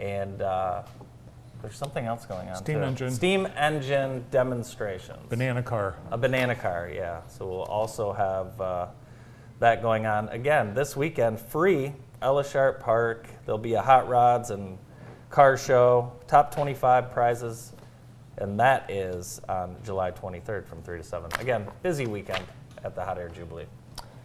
and 0.00 0.40
uh, 0.40 0.82
there's 1.60 1.76
something 1.76 2.06
else 2.06 2.24
going 2.24 2.48
on. 2.48 2.56
Steam 2.56 2.78
too. 2.78 2.84
engine. 2.84 3.10
Steam 3.10 3.46
engine 3.58 4.24
demonstrations. 4.30 5.28
Banana 5.28 5.62
car. 5.62 5.96
A 6.10 6.16
banana 6.16 6.54
car, 6.54 6.90
yeah. 6.92 7.20
So 7.28 7.46
we'll 7.46 7.62
also 7.64 8.14
have 8.14 8.58
uh, 8.58 8.86
that 9.58 9.82
going 9.82 10.06
on 10.06 10.30
again 10.30 10.72
this 10.72 10.96
weekend, 10.96 11.38
free. 11.38 11.92
Ella 12.22 12.42
Sharp 12.42 12.80
Park. 12.80 13.26
There'll 13.44 13.58
be 13.58 13.74
a 13.74 13.82
hot 13.82 14.08
rods 14.08 14.48
and 14.48 14.78
car 15.28 15.58
show. 15.58 16.12
Top 16.26 16.54
25 16.54 17.12
prizes, 17.12 17.74
and 18.38 18.58
that 18.58 18.90
is 18.90 19.40
on 19.48 19.76
July 19.84 20.10
23rd 20.10 20.66
from 20.66 20.82
3 20.82 20.98
to 20.98 21.04
7. 21.04 21.30
Again, 21.40 21.66
busy 21.82 22.06
weekend 22.06 22.44
at 22.84 22.94
the 22.94 23.04
Hot 23.04 23.18
Air 23.18 23.28
Jubilee. 23.28 23.66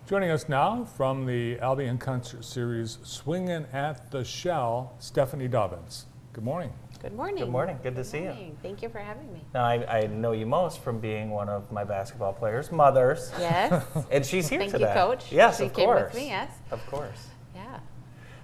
Joining 0.08 0.32
us 0.32 0.48
now 0.48 0.86
from 0.86 1.26
the 1.26 1.60
Albion 1.60 1.98
Concert 1.98 2.46
Series, 2.46 2.98
Swinging 3.04 3.66
at 3.74 4.10
the 4.12 4.24
Shell, 4.24 4.94
Stephanie 5.00 5.50
Dobbins. 5.50 6.06
Good 6.32 6.46
morning. 6.46 6.72
Good 7.02 7.14
morning. 7.14 7.44
Good 7.44 7.52
morning. 7.52 7.80
Good 7.84 7.96
to 7.96 8.04
see 8.04 8.20
you. 8.20 8.56
Thank 8.64 8.82
you 8.82 8.90
for 8.90 9.00
having 9.00 9.32
me. 9.34 9.44
Now, 9.54 9.66
I, 9.66 10.00
I 10.00 10.08
know 10.08 10.32
you 10.32 10.46
most 10.46 10.82
from 10.82 11.00
being 11.00 11.30
one 11.30 11.50
of 11.50 11.72
my 11.72 11.84
basketball 11.84 12.34
players' 12.34 12.72
mothers. 12.72 13.32
Yes. 13.38 13.84
and 14.12 14.26
she's 14.26 14.48
here 14.48 14.60
Thank 14.60 14.72
today. 14.72 14.88
you, 14.88 14.94
Coach. 14.94 15.32
Yes, 15.32 15.58
she 15.58 15.66
of 15.66 15.74
came 15.74 15.86
course. 15.86 16.14
with 16.14 16.22
me. 16.22 16.30
Yes. 16.30 16.52
Of 16.72 16.86
course. 16.88 17.28
Yeah. 17.54 17.80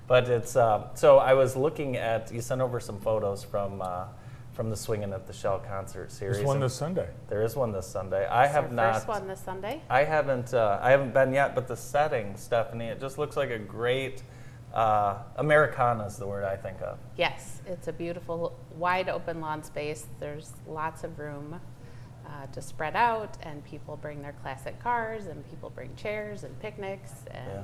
But 0.08 0.30
it's 0.30 0.56
uh, 0.56 0.94
so 0.96 1.18
I 1.18 1.34
was 1.34 1.56
looking 1.56 1.96
at 1.96 2.32
you 2.32 2.42
sent 2.42 2.62
over 2.62 2.80
some 2.80 3.00
photos 3.00 3.44
from 3.44 3.82
uh, 3.82 4.06
from 4.54 4.70
the 4.70 4.76
Swinging 4.78 5.14
at 5.14 5.26
the 5.26 5.34
Shell 5.34 5.64
concert 5.68 6.12
series. 6.12 6.38
There's 6.38 6.46
one 6.46 6.58
And 6.58 6.64
this 6.66 6.76
Sunday. 6.76 7.10
There 7.28 7.44
is 7.44 7.56
one 7.56 7.72
this 7.72 7.88
Sunday. 7.88 8.26
I 8.28 8.46
It's 8.46 8.54
have 8.54 8.66
our 8.66 8.72
not. 8.72 8.94
First 8.96 9.08
one 9.08 9.28
this 9.28 9.40
Sunday. 9.40 9.82
I 9.90 10.04
haven't. 10.04 10.54
Uh, 10.54 10.80
I 10.82 10.92
haven't 10.92 11.14
been 11.14 11.34
yet, 11.34 11.56
but 11.56 11.68
the 11.68 11.76
setting, 11.76 12.36
Stephanie, 12.38 12.88
it 12.88 13.00
just 13.00 13.18
looks 13.18 13.36
like 13.36 13.50
a 13.50 13.60
great. 13.60 14.24
Uh, 14.74 15.18
Americana 15.36 16.06
is 16.06 16.18
the 16.18 16.26
word 16.26 16.44
I 16.44 16.56
think 16.56 16.82
of. 16.82 16.98
Yes, 17.16 17.62
it's 17.68 17.88
a 17.88 17.94
beautiful, 17.94 18.58
wide 18.76 19.08
open 19.08 19.40
lawn 19.40 19.64
space. 19.64 20.08
There's 20.20 20.52
lots 20.68 21.04
of 21.04 21.20
room 21.20 21.60
uh, 22.26 22.48
to 22.48 22.62
spread 22.62 22.96
out, 22.96 23.38
and 23.44 23.64
people 23.64 23.98
bring 23.98 24.22
their 24.24 24.34
classic 24.42 24.80
cars, 24.80 25.28
and 25.28 25.48
people 25.50 25.70
bring 25.70 25.96
chairs 25.96 26.44
and 26.44 26.60
picnics, 26.60 27.12
and 27.30 27.64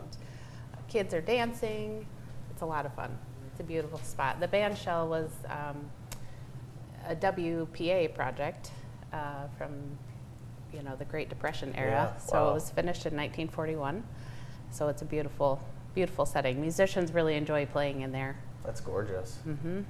kids 0.88 1.14
are 1.16 1.22
dancing. 1.22 2.06
It's 2.52 2.62
a 2.62 2.66
lot 2.68 2.86
of 2.86 2.94
fun. 2.94 3.18
It's 3.52 3.60
a 3.60 3.64
beautiful 3.64 4.00
spot. 4.00 4.40
The 4.40 4.48
band 4.48 4.78
shell 4.78 5.08
was 5.08 5.32
um, 5.50 5.90
a 7.10 7.16
WPA 7.16 8.14
project 8.14 8.72
uh, 9.12 9.48
from, 9.58 9.72
you 10.72 10.84
know, 10.84 10.96
the 10.96 11.06
Great 11.06 11.28
Depression 11.28 11.74
era. 11.76 12.14
Yeah, 12.16 12.18
So 12.18 12.44
wow. 12.44 12.52
it 12.52 12.54
was 12.54 12.70
finished 12.70 13.06
in 13.06 13.14
1941. 13.16 14.04
So 14.72 14.88
it's 14.88 15.02
a 15.02 15.06
beautiful, 15.06 15.60
beautiful 15.96 16.26
setting. 16.26 16.62
Musicians 16.62 17.12
really 17.12 17.36
enjoy 17.36 17.66
playing 17.66 18.02
in 18.02 18.12
there. 18.12 18.38
That's 18.64 18.80
gorgeous. 18.80 19.40
Mm-hmm. 19.48 19.82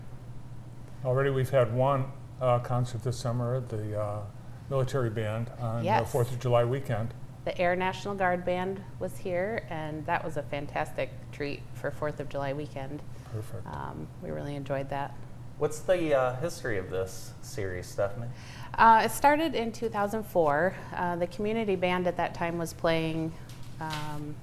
Already, 1.06 1.30
we've 1.30 1.50
had 1.50 1.74
one 1.74 2.06
uh, 2.42 2.60
concert 2.60 3.04
this 3.04 3.18
summer, 3.20 3.60
the 3.60 4.00
uh, 4.00 4.20
military 4.70 5.10
band 5.10 5.52
on 5.60 5.84
Yes. 5.84 6.04
the 6.04 6.10
Fourth 6.10 6.32
of 6.32 6.40
July 6.40 6.64
weekend. 6.64 7.14
The 7.44 7.58
Air 7.58 7.76
National 7.76 8.16
Guard 8.16 8.46
Band 8.46 8.82
was 9.00 9.18
here, 9.18 9.66
and 9.70 10.06
that 10.06 10.24
was 10.24 10.38
a 10.38 10.44
fantastic 10.44 11.10
treat 11.32 11.62
for 11.74 11.92
Fourth 11.92 12.20
of 12.22 12.30
July 12.30 12.54
weekend. 12.54 13.02
Perfect. 13.34 13.66
Um, 13.68 14.08
we 14.24 14.30
really 14.30 14.56
enjoyed 14.56 14.90
that. 14.90 15.14
What's 15.60 15.80
the 15.80 16.18
uh, 16.18 16.36
history 16.38 16.78
of 16.78 16.90
this 16.90 17.34
series, 17.42 17.86
Stephanie? 17.86 18.30
Uh, 18.76 19.02
it 19.04 19.12
started 19.12 19.56
in 19.56 19.74
2004. 19.74 20.74
Uh, 20.96 21.18
the 21.18 21.28
community 21.28 21.76
band 21.76 22.08
at 22.08 22.16
that 22.16 22.34
time 22.34 22.58
was 22.58 22.72
playing 22.72 23.34
um, 23.82 24.36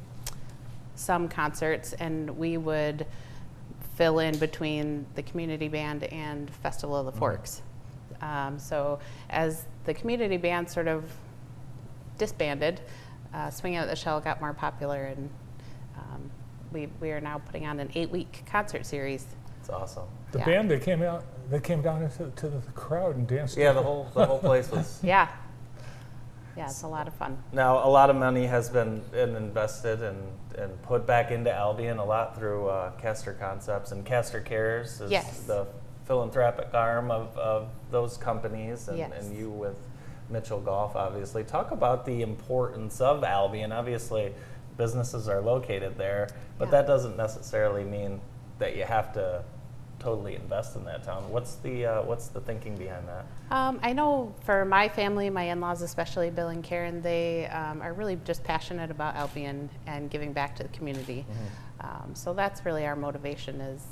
some 0.95 1.27
concerts, 1.27 1.95
and 1.95 2.37
we 2.37 2.59
would 2.59 3.07
fill 3.95 4.19
in 4.19 4.37
between 4.37 5.07
the 5.15 5.23
community 5.23 5.69
band 5.69 6.05
and 6.05 6.51
Festival 6.51 6.97
of 6.97 7.07
the 7.07 7.19
Forks. 7.19 7.63
Um, 8.21 8.59
so 8.59 8.99
as 9.31 9.65
the 9.87 9.95
community 9.95 10.37
band 10.37 10.69
sort 10.69 10.87
of 10.87 11.11
disbanded, 12.19 12.83
uh, 13.33 13.49
Swinging 13.49 13.79
at 13.79 13.89
the 13.89 13.97
Shell 13.97 14.21
got 14.21 14.43
more 14.43 14.53
popular, 14.53 15.05
and 15.05 15.31
um, 15.97 16.31
we, 16.75 16.89
we 17.01 17.11
are 17.11 17.23
now 17.23 17.39
putting 17.39 17.67
on 17.67 17.81
an 17.81 17.91
eight-week 17.95 18.43
concert 18.45 18.85
series. 18.85 19.25
It's 19.61 19.71
awesome. 19.71 20.05
The 20.37 20.51
Yeah. 20.51 20.57
band, 20.59 20.71
they 20.71 20.79
came 20.79 21.03
out, 21.03 21.25
they 21.51 21.61
came 21.61 21.81
down 21.81 22.03
into 22.03 22.31
to 22.31 22.49
the 22.49 22.61
crowd 22.73 23.17
and 23.17 23.27
danced. 23.27 23.57
Yeah, 23.57 23.73
the 23.73 23.83
whole 23.83 24.07
the 24.15 24.27
whole 24.27 24.39
place 24.39 24.71
was. 24.71 25.01
Yeah. 25.03 25.29
Yeah, 26.57 26.65
it's 26.65 26.83
a 26.83 26.89
lot 26.89 27.07
of 27.07 27.15
fun. 27.15 27.37
Now, 27.53 27.87
a 27.87 27.89
lot 27.89 28.09
of 28.09 28.17
money 28.17 28.47
has 28.47 28.71
been 28.71 29.03
invested 29.15 30.03
and, 30.03 30.19
and 30.57 30.81
put 30.83 31.07
back 31.07 31.31
into 31.31 31.53
Albion, 31.53 31.99
a 31.99 32.05
lot 32.05 32.35
through 32.39 32.69
uh, 32.69 32.93
Caster 32.93 33.35
Concepts 33.35 33.93
and 33.93 34.07
Caster 34.07 34.41
Cares 34.41 35.01
is 35.03 35.11
Yes. 35.11 35.41
the 35.43 35.67
philanthropic 36.07 36.73
arm 36.73 37.11
of, 37.11 37.37
of 37.37 37.69
those 37.91 38.17
companies, 38.17 38.89
and, 38.89 38.97
Yes. 38.97 39.13
and 39.19 39.37
you 39.37 39.51
with 39.51 39.79
Mitchell 40.31 40.61
Golf, 40.61 40.97
obviously. 40.97 41.45
Talk 41.45 41.73
about 41.73 42.07
the 42.07 42.23
importance 42.23 43.03
of 43.03 43.23
Albion. 43.23 43.71
Obviously, 43.71 44.35
businesses 44.79 45.29
are 45.29 45.43
located 45.43 45.99
there, 45.99 46.29
but 46.59 46.67
Yeah. 46.67 46.71
that 46.73 46.87
doesn't 46.87 47.19
necessarily 47.19 47.85
mean 47.85 48.19
that 48.59 48.77
you 48.77 48.85
have 48.85 49.13
to 49.13 49.43
totally 50.07 50.37
invest 50.37 50.77
in 50.77 50.85
that 50.85 51.03
town. 51.03 51.29
What's 51.31 51.57
the 51.57 51.85
uh, 51.85 52.03
what's 52.03 52.29
the 52.29 52.41
thinking 52.41 52.77
behind 52.77 53.09
that? 53.09 53.25
Um, 53.51 53.81
I 53.83 53.93
know 53.93 54.33
for 54.45 54.65
my 54.65 54.89
family, 54.89 55.29
my 55.31 55.43
in-laws 55.51 55.83
especially, 55.83 56.31
Bill 56.31 56.49
and 56.49 56.63
Karen, 56.63 57.03
they 57.03 57.47
um, 57.49 57.83
are 57.83 57.93
really 57.93 58.17
just 58.25 58.45
passionate 58.45 58.93
about 58.93 59.17
Albion 59.17 59.69
and 59.89 60.09
giving 60.09 60.33
back 60.33 60.55
to 60.57 60.63
the 60.63 60.69
community. 60.69 61.27
Um, 61.81 62.15
so 62.15 62.33
that's 62.35 62.65
really 62.65 62.87
our 62.87 62.95
motivation 62.95 63.61
is 63.61 63.83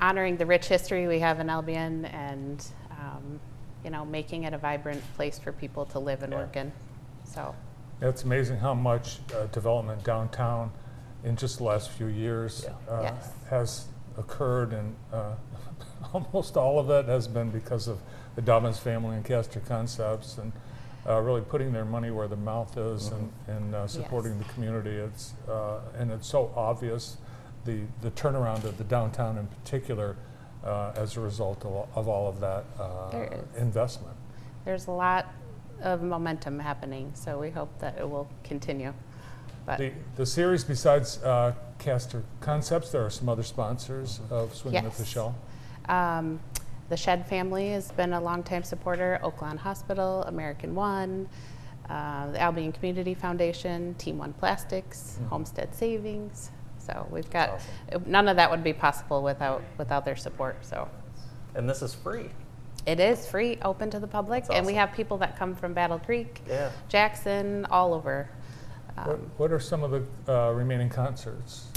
honoring 0.00 0.36
the 0.36 0.46
rich 0.46 0.66
history 0.66 1.06
we 1.06 1.20
have 1.20 1.38
in 1.38 1.48
Albion 1.48 2.06
and 2.06 2.66
um, 2.90 3.38
you 3.84 3.90
know 3.90 4.04
making 4.04 4.44
it 4.44 4.52
a 4.52 4.58
vibrant 4.58 5.02
place 5.14 5.38
for 5.38 5.52
people 5.52 5.84
to 5.86 6.00
live 6.00 6.24
and 6.24 6.32
Yeah. 6.32 6.38
work 6.40 6.56
in. 6.56 6.72
So 7.22 7.54
It's 8.02 8.24
amazing 8.24 8.58
how 8.58 8.74
much 8.74 9.20
uh, 9.32 9.46
development 9.52 10.02
downtown 10.02 10.72
in 11.22 11.36
just 11.36 11.58
the 11.58 11.64
last 11.64 11.90
few 11.90 12.06
years 12.08 12.64
Yeah. 12.66 12.92
uh, 12.92 13.02
Yes. 13.02 13.32
has 13.48 13.84
occurred, 14.20 14.72
and 14.72 14.94
uh, 15.12 15.34
almost 16.14 16.56
all 16.56 16.78
of 16.78 16.90
it 16.90 17.06
has 17.06 17.26
been 17.26 17.50
because 17.50 17.88
of 17.88 17.98
the 18.36 18.42
Dobbins 18.42 18.78
family 18.78 19.16
and 19.16 19.24
Caster 19.24 19.60
Concepts, 19.60 20.38
and 20.38 20.52
uh, 21.08 21.20
really 21.20 21.40
putting 21.40 21.72
their 21.72 21.84
money 21.84 22.10
where 22.10 22.28
their 22.28 22.38
mouth 22.38 22.76
is 22.76 23.08
and, 23.08 23.32
and 23.48 23.74
uh, 23.74 23.86
supporting 23.86 24.38
the 24.38 24.44
community. 24.44 24.90
It's 24.90 25.32
uh, 25.48 25.80
and 25.98 26.10
it's 26.12 26.28
so 26.28 26.52
obvious 26.54 27.16
the 27.64 27.80
the 28.02 28.10
turnaround 28.12 28.64
of 28.64 28.78
the 28.78 28.84
downtown 28.84 29.38
in 29.38 29.46
particular 29.46 30.16
uh, 30.64 30.92
as 30.94 31.16
a 31.16 31.20
result 31.20 31.64
of, 31.64 31.88
of 31.94 32.08
all 32.08 32.28
of 32.28 32.40
that 32.40 32.64
uh, 32.78 33.26
investment. 33.58 34.14
there's 34.64 34.86
a 34.88 34.90
lot 34.90 35.26
of 35.82 36.02
momentum 36.02 36.58
happening. 36.58 37.10
So 37.14 37.38
we 37.38 37.50
hope 37.50 37.70
that 37.78 37.98
it 37.98 38.08
will 38.08 38.28
continue. 38.44 38.92
But 39.64 39.78
The, 39.78 39.92
the 40.16 40.26
series, 40.26 40.64
besides 40.64 41.18
uh, 41.80 41.84
Caster 41.84 42.22
Concepts, 42.40 42.90
there 42.90 43.04
are 43.04 43.10
some 43.10 43.28
other 43.28 43.42
sponsors 43.42 44.20
of 44.30 44.54
Swinging 44.54 44.84
at 44.86 44.92
the 44.94 45.04
Shell. 45.04 45.34
Um, 45.88 46.40
the 46.88 46.96
Shed 46.96 47.26
family 47.28 47.70
has 47.70 47.92
been 47.92 48.12
a 48.12 48.20
longtime 48.20 48.62
supporter. 48.64 49.18
Oaklawn 49.22 49.56
Hospital, 49.56 50.22
American 50.24 50.74
One, 50.74 51.28
uh, 51.88 52.30
the 52.32 52.40
Albion 52.40 52.72
Community 52.72 53.14
Foundation, 53.14 53.94
Team 53.94 54.18
One 54.18 54.32
Plastics, 54.34 55.18
Homestead 55.28 55.74
Savings. 55.74 56.50
So 56.78 57.06
we've 57.10 57.30
got 57.30 57.50
Awesome. 57.90 58.04
none 58.06 58.28
of 58.28 58.36
that 58.36 58.50
would 58.50 58.64
be 58.64 58.72
possible 58.72 59.22
without 59.22 59.62
without 59.78 60.04
their 60.04 60.16
support. 60.16 60.56
So 60.64 60.88
And 61.54 61.68
this 61.68 61.82
is 61.82 61.94
free. 61.94 62.30
it 62.86 62.98
is 62.98 63.26
free, 63.28 63.58
open 63.62 63.90
to 63.90 64.00
the 64.00 64.06
public, 64.06 64.44
That's 64.44 64.56
and 64.56 64.66
we 64.66 64.74
have 64.74 64.92
people 64.92 65.18
that 65.18 65.38
come 65.38 65.54
from 65.54 65.74
Battle 65.74 65.98
Creek, 65.98 66.40
Yeah. 66.48 66.70
Jackson, 66.88 67.66
all 67.70 67.94
over. 67.94 68.28
What, 68.96 69.08
Um, 69.08 69.30
what 69.36 69.52
are 69.52 69.60
some 69.60 69.82
of 69.84 69.90
the 69.92 70.02
uh, 70.32 70.50
remaining 70.52 70.88
concerts? 70.88 71.68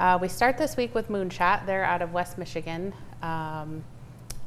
Uh, 0.00 0.18
we 0.20 0.28
start 0.28 0.56
this 0.56 0.78
week 0.78 0.94
with 0.94 1.08
Moonshot. 1.10 1.66
They're 1.66 1.84
out 1.84 2.00
of 2.00 2.14
West 2.14 2.38
Michigan. 2.38 2.94
Um, 3.20 3.84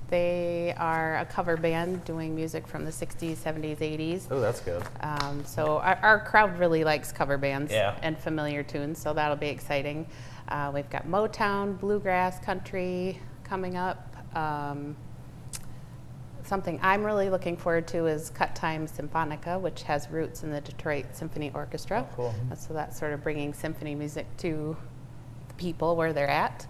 they 0.09 0.73
are 0.77 1.17
a 1.19 1.25
cover 1.25 1.57
band 1.57 2.03
doing 2.05 2.35
music 2.35 2.67
from 2.67 2.85
the 2.85 2.91
60s, 2.91 3.35
70s, 3.35 3.77
80s. 3.77 4.27
Oh, 4.31 4.39
that's 4.39 4.61
good. 4.61 4.81
Um, 5.01 5.45
so 5.45 5.77
our, 5.77 5.99
our 6.01 6.19
crowd 6.25 6.57
really 6.57 6.83
likes 6.83 7.11
cover 7.11 7.37
bands 7.37 7.71
Yeah. 7.71 7.95
and 8.01 8.17
familiar 8.17 8.63
tunes, 8.63 8.97
so 8.99 9.13
that'll 9.13 9.37
be 9.37 9.47
exciting. 9.47 10.07
Uh, 10.47 10.71
we've 10.73 10.89
got 10.89 11.05
Motown, 11.07 11.79
bluegrass, 11.79 12.39
country 12.39 13.19
coming 13.43 13.77
up. 13.77 14.15
Um, 14.35 14.95
something 16.43 16.79
I'm 16.81 17.03
really 17.03 17.29
looking 17.29 17.57
forward 17.57 17.87
to 17.89 18.07
is 18.07 18.31
Cut 18.31 18.55
Time 18.55 18.87
Symphonica, 18.87 19.61
which 19.61 19.83
has 19.83 20.09
roots 20.09 20.41
in 20.41 20.49
the 20.51 20.61
Detroit 20.61 21.05
Symphony 21.13 21.51
Orchestra. 21.53 22.07
Oh, 22.11 22.15
cool. 22.15 22.35
Uh, 22.51 22.55
So 22.55 22.73
that's 22.73 22.97
sort 22.97 23.13
of 23.13 23.21
bringing 23.21 23.53
symphony 23.53 23.93
music 23.93 24.25
to 24.37 24.75
people 25.57 25.95
where 25.95 26.13
they're 26.13 26.29
at. 26.29 26.65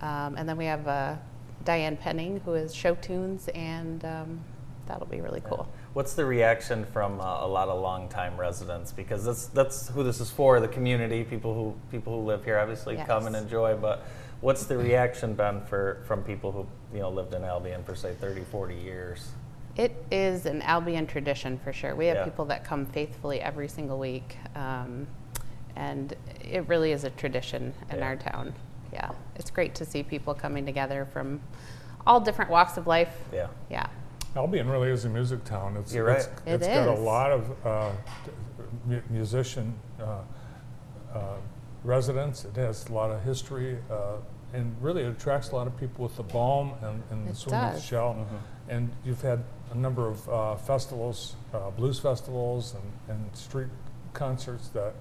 Um, 0.00 0.36
and 0.36 0.48
then 0.48 0.56
we 0.56 0.64
have 0.66 0.86
uh, 0.88 1.16
Diane 1.64 1.96
Penning, 1.96 2.40
who 2.44 2.54
is 2.54 2.74
show 2.74 2.94
tunes, 2.96 3.48
and 3.54 4.04
um, 4.04 4.40
that'll 4.86 5.06
be 5.06 5.20
really 5.20 5.40
cool. 5.40 5.68
What's 5.92 6.14
the 6.14 6.24
reaction 6.24 6.84
from 6.86 7.20
uh, 7.20 7.44
a 7.44 7.46
lot 7.46 7.68
of 7.68 7.80
longtime 7.80 8.36
residents? 8.36 8.92
Because 8.92 9.24
that's 9.24 9.46
that's 9.46 9.88
who 9.88 10.02
this 10.02 10.20
is 10.20 10.30
for, 10.30 10.58
the 10.58 10.68
community, 10.68 11.22
people 11.22 11.54
who 11.54 11.74
people 11.90 12.18
who 12.18 12.26
live 12.26 12.44
here 12.44 12.58
obviously 12.58 12.96
come 12.96 13.26
and 13.26 13.36
enjoy, 13.36 13.76
but 13.76 14.04
what's 14.40 14.64
the 14.66 14.76
reaction 14.76 15.34
been 15.34 15.60
for 15.62 16.02
from 16.06 16.22
people 16.22 16.50
who, 16.50 16.66
you 16.94 17.00
know, 17.00 17.10
lived 17.10 17.34
in 17.34 17.44
Albion 17.44 17.84
for 17.84 17.94
say 17.94 18.14
30, 18.14 18.42
40 18.44 18.74
years? 18.74 19.28
It 19.76 19.94
is 20.10 20.44
an 20.46 20.60
Albion 20.62 21.06
tradition 21.06 21.58
for 21.58 21.72
sure. 21.72 21.94
We 21.94 22.06
have 22.06 22.18
Yeah. 22.18 22.24
people 22.24 22.44
that 22.46 22.64
come 22.64 22.84
faithfully 22.84 23.40
every 23.40 23.68
single 23.68 23.98
week, 23.98 24.36
um, 24.54 25.06
and 25.76 26.14
it 26.40 26.66
really 26.68 26.92
is 26.92 27.04
a 27.04 27.10
tradition 27.10 27.74
in 27.90 27.98
Yeah. 27.98 28.04
our 28.04 28.16
town. 28.16 28.54
Yeah, 28.92 29.10
it's 29.36 29.50
great 29.50 29.74
to 29.76 29.84
see 29.84 30.02
people 30.02 30.34
coming 30.34 30.66
together 30.66 31.06
from 31.12 31.40
all 32.06 32.20
different 32.20 32.50
walks 32.50 32.76
of 32.76 32.86
life. 32.86 33.16
Yeah. 33.32 33.46
Yeah, 33.70 33.86
Albion 34.36 34.68
really 34.68 34.90
is 34.90 35.04
a 35.04 35.08
music 35.08 35.44
town. 35.44 35.76
It's, 35.76 35.94
You're 35.94 36.10
it's, 36.10 36.26
right. 36.26 36.36
It 36.46 36.52
it's 36.54 36.66
got 36.66 36.88
a 36.88 37.00
lot 37.00 37.30
of 37.32 37.66
uh, 37.66 37.90
musician 39.10 39.74
uh, 40.00 40.18
uh, 41.14 41.36
residents. 41.84 42.44
It 42.44 42.56
has 42.56 42.88
a 42.88 42.92
lot 42.92 43.10
of 43.10 43.22
history, 43.22 43.78
uh, 43.90 44.16
and 44.52 44.74
really 44.80 45.02
it 45.02 45.08
attracts 45.08 45.50
a 45.50 45.56
lot 45.56 45.66
of 45.66 45.76
people 45.78 46.04
with 46.04 46.16
the 46.16 46.22
Bohm 46.22 46.72
and, 46.82 47.02
and 47.10 47.26
the 47.26 47.30
It 47.30 47.36
Swinging 47.36 47.60
does. 47.72 47.84
Shell. 47.84 48.14
Mm-hmm. 48.14 48.70
And 48.70 48.90
you've 49.04 49.22
had 49.22 49.42
a 49.72 49.74
number 49.74 50.08
of 50.08 50.28
uh, 50.28 50.56
festivals, 50.56 51.36
uh, 51.52 51.70
blues 51.70 51.98
festivals, 51.98 52.74
and, 52.74 53.16
and 53.16 53.36
street 53.36 53.68
concerts 54.12 54.68
that, 54.68 54.94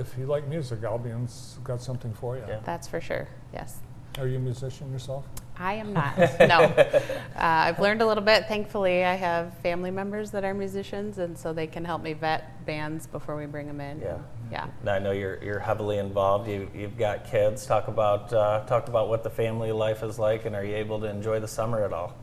if 0.00 0.16
you 0.18 0.26
like 0.26 0.48
music, 0.48 0.82
Albion's 0.82 1.58
got 1.62 1.82
something 1.82 2.12
for 2.14 2.36
you. 2.36 2.44
Yeah. 2.48 2.60
that's 2.64 2.88
for 2.88 3.00
sure. 3.00 3.28
Yes. 3.52 3.78
Are 4.18 4.26
you 4.26 4.36
a 4.36 4.40
musician 4.40 4.90
yourself? 4.90 5.26
I 5.56 5.74
am 5.74 5.92
not. 5.92 6.16
no. 6.40 6.62
Uh, 6.62 6.98
I've 7.36 7.78
learned 7.78 8.02
a 8.02 8.06
little 8.06 8.24
bit. 8.24 8.46
Thankfully, 8.48 9.04
I 9.04 9.14
have 9.14 9.56
family 9.58 9.90
members 9.90 10.30
that 10.30 10.42
are 10.42 10.54
musicians, 10.54 11.18
and 11.18 11.38
so 11.38 11.52
they 11.52 11.66
can 11.66 11.84
help 11.84 12.02
me 12.02 12.14
vet 12.14 12.64
bands 12.66 13.06
before 13.06 13.36
we 13.36 13.46
bring 13.46 13.66
them 13.66 13.80
in. 13.80 14.00
Yeah. 14.00 14.18
Yeah. 14.50 14.66
Now 14.82 14.94
I 14.94 14.98
know 14.98 15.12
you're 15.12 15.40
you're 15.44 15.60
heavily 15.60 15.98
involved. 15.98 16.48
You 16.48 16.68
you've 16.74 16.98
got 16.98 17.24
kids. 17.24 17.66
Talk 17.66 17.88
about 17.88 18.32
uh, 18.32 18.64
talk 18.66 18.88
about 18.88 19.08
what 19.08 19.22
the 19.22 19.30
family 19.30 19.70
life 19.70 20.02
is 20.02 20.18
like, 20.18 20.44
and 20.46 20.56
are 20.56 20.64
you 20.64 20.74
able 20.74 20.98
to 21.00 21.06
enjoy 21.06 21.38
the 21.38 21.48
summer 21.48 21.84
at 21.84 21.92
all? 21.92 22.16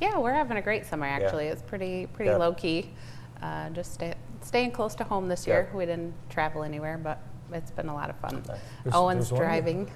Yeah, 0.00 0.18
we're 0.18 0.34
having 0.34 0.56
a 0.56 0.62
great 0.62 0.84
summer 0.84 1.06
actually. 1.06 1.46
It's 1.46 1.62
pretty 1.62 2.06
pretty 2.06 2.32
Good. 2.32 2.38
low 2.38 2.52
key. 2.52 2.90
Uh, 3.40 3.70
just 3.70 3.94
stay, 3.94 4.14
staying 4.42 4.72
close 4.72 4.94
to 4.96 5.04
home 5.04 5.28
this 5.28 5.44
Good. 5.44 5.50
year. 5.50 5.70
We 5.74 5.86
didn't 5.86 6.14
travel 6.28 6.62
anywhere, 6.62 6.98
but 6.98 7.18
it's 7.52 7.70
been 7.70 7.88
a 7.88 7.94
lot 7.94 8.10
of 8.10 8.16
fun. 8.16 8.42
There's- 8.46 8.60
Owen's 8.94 9.28
there's 9.30 9.32
one 9.32 9.42
of 9.42 9.46
the- 9.48 9.62
driving. 9.62 9.90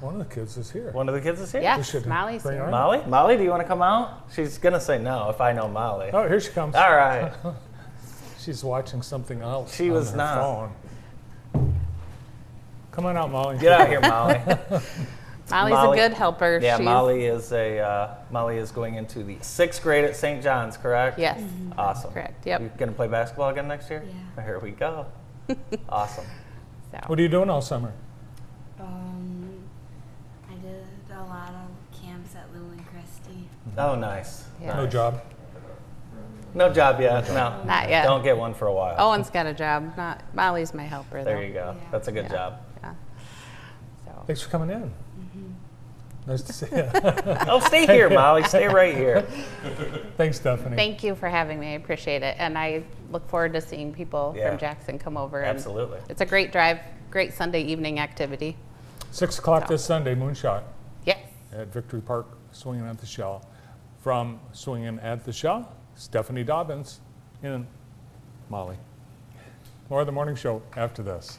One 0.00 0.18
of 0.20 0.26
the 0.28 0.34
kids 0.34 0.56
is 0.56 0.70
here. 0.70 0.90
One 0.92 1.08
of 1.10 1.14
the 1.14 1.20
kids 1.20 1.40
is 1.40 1.52
here. 1.52 1.60
Yes, 1.60 1.90
should 1.90 2.06
Molly's 2.06 2.42
here. 2.42 2.64
her 2.64 2.70
Molly, 2.70 3.02
Molly, 3.06 3.36
do 3.36 3.42
you 3.42 3.50
want 3.50 3.60
to 3.60 3.68
come 3.68 3.82
out? 3.82 4.28
She's 4.34 4.56
gonna 4.56 4.80
say 4.80 4.98
no 4.98 5.28
if 5.28 5.42
I 5.42 5.52
know 5.52 5.68
Molly. 5.68 6.08
Oh, 6.12 6.26
here 6.26 6.40
she 6.40 6.50
comes. 6.52 6.74
All 6.74 6.94
right. 6.96 7.30
She's 8.38 8.64
watching 8.64 9.02
something 9.02 9.42
else. 9.42 9.74
She 9.76 9.90
on 9.90 9.96
was 9.96 10.12
her 10.12 10.16
not. 10.16 10.72
Phone. 11.52 11.74
Come 12.92 13.04
on 13.06 13.16
out, 13.18 13.30
Molly. 13.30 13.58
Get 13.58 13.72
out 13.72 13.82
of 13.82 13.88
here, 13.88 14.00
Molly. 14.00 14.40
Molly's 15.50 15.72
Molly- 15.72 15.98
a 15.98 16.08
good 16.08 16.16
helper. 16.16 16.58
Yeah, 16.62 16.76
She's, 16.76 16.84
Molly 16.84 17.24
is 17.26 17.52
a 17.52 17.78
uh, 17.78 18.14
Molly 18.30 18.58
is 18.58 18.70
going 18.70 18.94
into 18.94 19.22
the 19.22 19.36
sixth 19.40 19.82
grade 19.82 20.04
at 20.04 20.16
St. 20.16 20.42
John's, 20.42 20.76
correct? 20.76 21.18
Yes. 21.18 21.40
Awesome. 21.76 22.12
Correct, 22.12 22.46
yep. 22.46 22.60
You 22.60 22.70
gonna 22.78 22.92
play 22.92 23.08
basketball 23.08 23.50
again 23.50 23.68
next 23.68 23.90
year? 23.90 24.04
Yeah. 24.36 24.44
Here 24.44 24.58
we 24.58 24.70
go. 24.70 25.06
awesome. 25.88 26.26
So. 26.92 26.98
What 27.06 27.18
are 27.18 27.22
you 27.22 27.28
doing 27.28 27.50
all 27.50 27.62
summer? 27.62 27.92
Um, 28.78 29.60
I 30.50 30.54
did 30.54 30.84
a 31.12 31.22
lot 31.24 31.50
of 31.50 32.00
camps 32.00 32.34
at 32.34 32.52
Lumen 32.52 32.84
Christi. 32.90 33.48
Oh, 33.78 33.94
nice. 33.94 34.44
Yeah. 34.60 34.76
No 34.76 34.86
job. 34.86 35.20
No 36.52 36.72
job 36.72 37.00
yet. 37.00 37.28
No. 37.28 37.62
Not 37.64 37.88
yet. 37.88 38.04
Don't 38.04 38.24
get 38.24 38.36
one 38.36 38.54
for 38.54 38.66
a 38.66 38.72
while. 38.72 38.96
Owen's 38.98 39.30
got 39.30 39.46
a 39.46 39.54
job. 39.54 39.92
Not 39.96 40.22
Molly's 40.34 40.74
my 40.74 40.82
helper. 40.82 41.22
there 41.22 41.36
though. 41.36 41.40
you 41.42 41.52
go. 41.52 41.76
Yeah. 41.78 41.88
That's 41.92 42.08
a 42.08 42.12
good 42.12 42.24
Yeah. 42.24 42.28
job. 42.32 42.60
Yeah. 42.82 42.94
So. 44.04 44.24
Thanks 44.26 44.42
for 44.42 44.50
coming 44.50 44.70
in. 44.70 44.92
Nice 46.26 46.42
to 46.42 46.52
see 46.52 46.66
you. 46.70 46.88
Oh, 47.48 47.60
stay 47.60 47.86
here, 47.86 48.08
Molly. 48.10 48.42
Stay 48.44 48.68
right 48.68 48.94
here. 48.94 49.22
Thanks, 50.16 50.36
Stephanie. 50.36 50.76
Thank 50.76 51.02
you 51.02 51.14
for 51.14 51.28
having 51.28 51.58
me. 51.58 51.68
I 51.68 51.72
appreciate 51.72 52.22
it, 52.22 52.36
and 52.38 52.56
I 52.58 52.82
look 53.10 53.28
forward 53.28 53.52
to 53.54 53.60
seeing 53.60 53.92
people 53.92 54.34
Yeah. 54.36 54.50
from 54.50 54.58
Jackson 54.58 54.98
come 54.98 55.16
over. 55.16 55.40
and 55.40 55.56
Absolutely. 55.56 55.98
It's 56.08 56.20
a 56.20 56.26
great 56.26 56.52
drive, 56.52 56.78
great 57.10 57.32
Sunday 57.34 57.62
evening 57.62 57.98
activity. 57.98 58.56
Six 59.10 59.38
o'clock 59.38 59.66
So. 59.66 59.74
this 59.74 59.84
Sunday, 59.84 60.14
Moonshot 60.14 60.62
Yes. 61.04 61.18
at 61.52 61.68
Victory 61.72 62.00
Park, 62.00 62.26
swinging 62.52 62.86
at 62.86 62.98
the 62.98 63.06
Shell. 63.06 63.44
From 64.00 64.40
swinging 64.52 64.98
at 65.00 65.24
the 65.24 65.32
Shell, 65.32 65.72
Stephanie 65.94 66.44
Dobbins 66.44 67.00
and 67.42 67.66
Molly. 68.48 68.76
More 69.88 70.00
of 70.00 70.06
the 70.06 70.12
morning 70.12 70.36
show 70.36 70.62
after 70.76 71.02
this. 71.02 71.38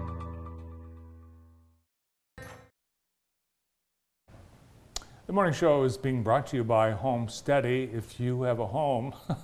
The 5.31 5.35
morning 5.35 5.53
show 5.53 5.83
is 5.83 5.95
being 5.95 6.23
brought 6.23 6.47
to 6.47 6.57
you 6.57 6.65
by 6.65 6.91
Homesteady. 6.91 7.93
If 7.95 8.19
you 8.19 8.41
have 8.41 8.59
a 8.59 8.67
home, 8.67 9.13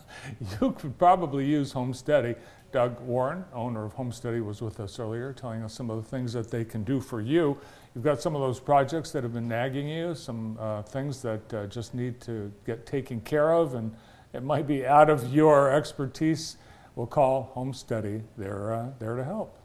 you 0.62 0.74
could 0.74 0.98
probably 0.98 1.46
use 1.46 1.72
Homesteady. 1.72 2.36
Doug 2.74 3.00
Warren, 3.00 3.46
owner 3.54 3.86
of 3.86 3.96
Homesteady, 3.96 4.46
was 4.46 4.62
with 4.62 4.82
us 4.82 5.00
earlier 5.00 5.32
telling 5.32 5.64
us 5.64 5.74
some 5.74 5.90
of 5.90 5.96
the 5.96 6.04
things 6.04 6.34
that 6.34 6.52
they 6.52 6.66
can 6.66 6.84
do 6.84 7.00
for 7.00 7.22
you. 7.22 7.58
You've 7.96 8.04
got 8.04 8.22
some 8.22 8.36
of 8.36 8.42
those 8.42 8.60
projects 8.60 9.12
that 9.12 9.24
have 9.24 9.32
been 9.32 9.48
nagging 9.48 9.88
you, 9.88 10.14
some 10.14 10.58
uh, 10.60 10.82
things 10.82 11.22
that 11.22 11.54
uh, 11.54 11.68
just 11.68 11.94
need 11.94 12.20
to 12.20 12.52
get 12.66 12.86
taken 12.86 13.22
care 13.22 13.54
of, 13.54 13.74
and 13.74 13.96
it 14.34 14.44
might 14.44 14.68
be 14.68 14.86
out 14.86 15.10
of 15.10 15.34
your 15.34 15.72
expertise. 15.72 16.58
We'll 16.98 17.08
call 17.08 17.54
Homesteady. 17.56 18.24
They're 18.38 18.74
uh, 18.74 18.90
there 19.00 19.16
to 19.16 19.24
help. 19.24 19.58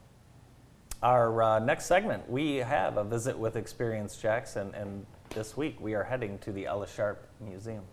Our 1.02 1.42
uh, 1.42 1.58
next 1.58 1.86
segment, 1.86 2.30
we 2.30 2.58
have 2.58 2.96
a 2.96 3.02
visit 3.02 3.36
with 3.36 3.56
Experience 3.56 4.16
Jackson, 4.16 4.72
and 4.76 5.04
this 5.34 5.56
week 5.56 5.80
we 5.80 5.94
are 5.94 6.04
heading 6.04 6.38
to 6.40 6.52
the 6.52 6.66
Ella 6.66 6.86
Sharp 6.86 7.26
Museum. 7.40 7.84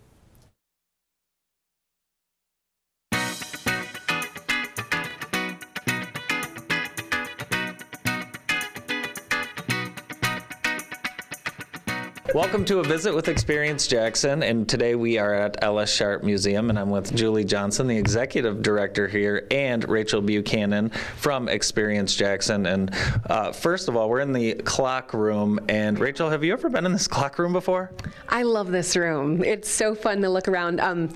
Welcome 12.35 12.63
to 12.65 12.77
a 12.77 12.83
visit 12.83 13.15
with 13.15 13.27
Experience 13.27 13.87
Jackson, 13.87 14.43
and 14.43 14.69
today 14.69 14.93
we 14.93 15.17
are 15.17 15.33
at 15.33 15.63
Ella 15.63 15.87
Sharp 15.87 16.21
Museum, 16.21 16.69
and 16.69 16.77
I'm 16.77 16.91
with 16.91 17.15
Julie 17.15 17.43
Johnson, 17.43 17.87
the 17.87 17.97
executive 17.97 18.61
director 18.61 19.07
here, 19.07 19.47
and 19.49 19.87
Rachel 19.89 20.21
Buchanan 20.21 20.91
from 21.17 21.49
Experience 21.49 22.13
Jackson. 22.13 22.67
And 22.67 22.95
uh, 23.25 23.51
first 23.51 23.87
of 23.87 23.95
all, 23.95 24.09
we're 24.09 24.19
in 24.19 24.31
the 24.31 24.53
clock 24.53 25.15
room, 25.15 25.59
and 25.69 25.97
Rachel, 25.97 26.29
have 26.29 26.43
you 26.43 26.53
ever 26.53 26.69
been 26.69 26.85
in 26.85 26.93
this 26.93 27.07
clock 27.07 27.39
room 27.39 27.51
before? 27.51 27.89
I 28.27 28.43
love 28.43 28.69
this 28.69 28.95
room. 28.95 29.43
It's 29.43 29.69
so 29.69 29.95
fun 29.95 30.21
to 30.21 30.29
look 30.29 30.47
around. 30.47 30.79
Um, 30.81 31.09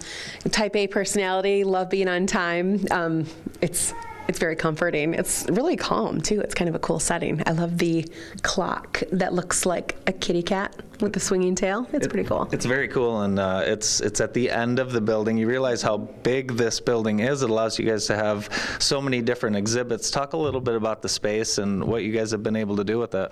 type 0.49 0.76
A 0.76 0.88
personality, 0.88 1.64
love 1.64 1.91
being 1.91 2.07
on 2.07 2.26
time. 2.26 2.86
Um, 2.89 3.28
it's 3.61 3.93
it's 4.28 4.39
very 4.39 4.55
comforting. 4.55 5.14
It's 5.14 5.45
really 5.49 5.76
calm 5.76 6.22
too. 6.22 6.39
It's 6.41 6.55
kind 6.55 6.70
of 6.70 6.76
a 6.76 6.80
cool 6.80 6.99
setting. 6.99 7.43
I 7.45 7.51
love 7.51 7.78
the 7.78 8.09
clock 8.41 9.03
that 9.11 9.34
looks 9.34 9.66
like 9.66 9.97
a 10.07 10.14
kitty 10.14 10.41
cat 10.41 10.74
with 11.03 11.13
the 11.13 11.19
swinging 11.19 11.53
tail. 11.53 11.85
It's 11.91 12.07
pretty 12.07 12.27
cool. 12.27 12.47
It's 12.51 12.65
very 12.65 12.87
cool, 12.87 13.21
and 13.21 13.37
uh, 13.37 13.63
it's 13.65 13.99
it's 13.99 14.21
at 14.21 14.33
the 14.33 14.49
end 14.49 14.79
of 14.79 14.93
the 14.93 15.01
building. 15.01 15.37
You 15.37 15.47
realize 15.47 15.81
how 15.81 15.97
big 15.97 16.53
this 16.53 16.79
building 16.79 17.19
is. 17.19 17.43
It 17.43 17.49
allows 17.49 17.77
you 17.77 17.85
guys 17.85 18.07
to 18.07 18.15
have 18.15 18.49
so 18.79 19.01
many 19.01 19.21
different 19.21 19.57
exhibits. 19.57 20.09
Talk 20.09 20.33
a 20.33 20.37
little 20.37 20.61
bit 20.61 20.75
about 20.75 21.01
the 21.01 21.09
space 21.09 21.57
and 21.57 21.83
what 21.83 22.03
you 22.03 22.13
guys 22.13 22.31
have 22.31 22.41
been 22.41 22.55
able 22.55 22.77
to 22.77 22.85
do 22.85 22.97
with 22.97 23.13
it. 23.13 23.31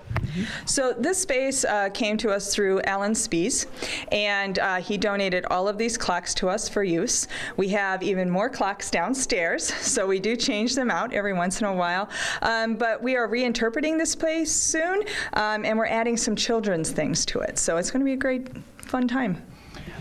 So 0.66 0.92
this 0.92 1.18
space 1.18 1.64
uh, 1.64 1.88
came 1.88 2.18
to 2.18 2.30
us 2.30 2.54
through 2.54 2.82
Alan 2.82 3.12
Spees, 3.12 3.66
and 4.12 4.58
uh, 4.58 4.76
he 4.76 4.98
donated 4.98 5.46
all 5.46 5.66
of 5.66 5.78
these 5.78 5.96
clocks 5.96 6.34
to 6.34 6.48
us 6.50 6.68
for 6.68 6.84
use. 6.84 7.26
We 7.56 7.68
have 7.70 8.02
even 8.02 8.28
more 8.28 8.50
clocks 8.50 8.90
downstairs, 8.90 9.64
so 9.80 10.06
we 10.06 10.20
do 10.20 10.36
change 10.36 10.74
them 10.74 10.90
out 10.90 11.14
every 11.14 11.32
once 11.32 11.60
in 11.60 11.66
a 11.66 11.72
while. 11.72 12.10
Um, 12.42 12.76
but 12.76 13.02
we 13.02 13.16
are 13.16 13.26
reinterpreting 13.26 13.96
this 13.96 14.14
place 14.14 14.52
soon, 14.52 15.02
um, 15.32 15.64
and 15.64 15.78
we're 15.78 15.86
adding 15.86 16.18
some 16.18 16.36
children's 16.36 16.90
things 16.90 17.24
to 17.26 17.40
it. 17.40 17.58
So 17.62 17.76
it's 17.76 17.92
going 17.92 18.00
to 18.00 18.04
be 18.04 18.14
a 18.14 18.16
great, 18.16 18.48
fun 18.78 19.06
time. 19.06 19.40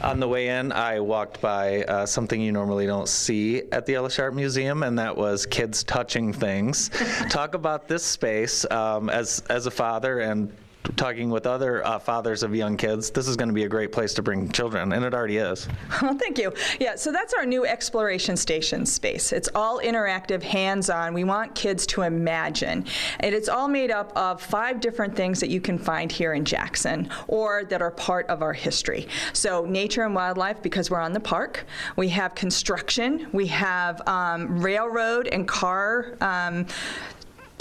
On 0.01 0.19
the 0.19 0.27
way 0.27 0.47
in, 0.47 0.71
I 0.71 0.99
walked 0.99 1.39
by 1.41 1.83
uh, 1.83 2.07
something 2.07 2.41
you 2.41 2.51
normally 2.51 2.87
don't 2.87 3.07
see 3.07 3.61
at 3.71 3.85
the 3.85 3.93
Ella 3.93 4.09
Sharp 4.09 4.33
Museum, 4.33 4.81
and 4.81 4.97
that 4.97 5.15
was 5.15 5.45
kids 5.45 5.83
touching 5.83 6.33
things. 6.33 6.89
Talk 7.29 7.53
about 7.53 7.87
this 7.87 8.03
space 8.03 8.65
um, 8.71 9.11
as 9.11 9.43
as 9.47 9.67
a 9.67 9.71
father 9.71 10.21
and 10.21 10.51
talking 10.95 11.29
with 11.29 11.45
other 11.45 11.85
uh, 11.85 11.99
fathers 11.99 12.43
of 12.43 12.55
young 12.55 12.77
kids. 12.77 13.11
This 13.11 13.27
is 13.27 13.35
going 13.35 13.49
to 13.49 13.53
be 13.53 13.63
a 13.63 13.69
great 13.69 13.91
place 13.91 14.13
to 14.15 14.21
bring 14.21 14.49
children, 14.51 14.93
and 14.93 15.05
it 15.05 15.13
already 15.13 15.37
is. 15.37 15.67
Well, 16.01 16.15
thank 16.15 16.39
you. 16.39 16.51
Yeah, 16.79 16.95
so 16.95 17.11
that's 17.11 17.33
our 17.35 17.45
new 17.45 17.65
exploration 17.65 18.35
station 18.35 18.87
space. 18.87 19.31
It's 19.31 19.49
all 19.53 19.79
interactive, 19.79 20.41
hands 20.41 20.89
on. 20.89 21.13
We 21.13 21.23
want 21.23 21.53
kids 21.53 21.85
to 21.87 22.01
imagine. 22.01 22.85
And 23.19 23.35
it's 23.35 23.47
all 23.47 23.67
made 23.67 23.91
up 23.91 24.11
of 24.17 24.41
five 24.41 24.79
different 24.79 25.15
things 25.15 25.39
that 25.41 25.49
you 25.49 25.61
can 25.61 25.77
find 25.77 26.11
here 26.11 26.33
in 26.33 26.43
Jackson 26.43 27.09
or 27.27 27.65
that 27.65 27.83
are 27.83 27.91
part 27.91 28.25
of 28.27 28.41
our 28.41 28.53
history. 28.53 29.07
So, 29.33 29.63
nature 29.65 30.03
and 30.03 30.15
wildlife, 30.15 30.61
because 30.63 30.89
we're 30.89 31.01
on 31.01 31.13
the 31.13 31.19
park. 31.19 31.65
We 31.97 32.09
have 32.09 32.33
construction. 32.33 33.27
We 33.31 33.47
have 33.47 34.01
um, 34.07 34.61
railroad 34.61 35.27
and 35.27 35.47
car. 35.47 36.15
Um, 36.19 36.65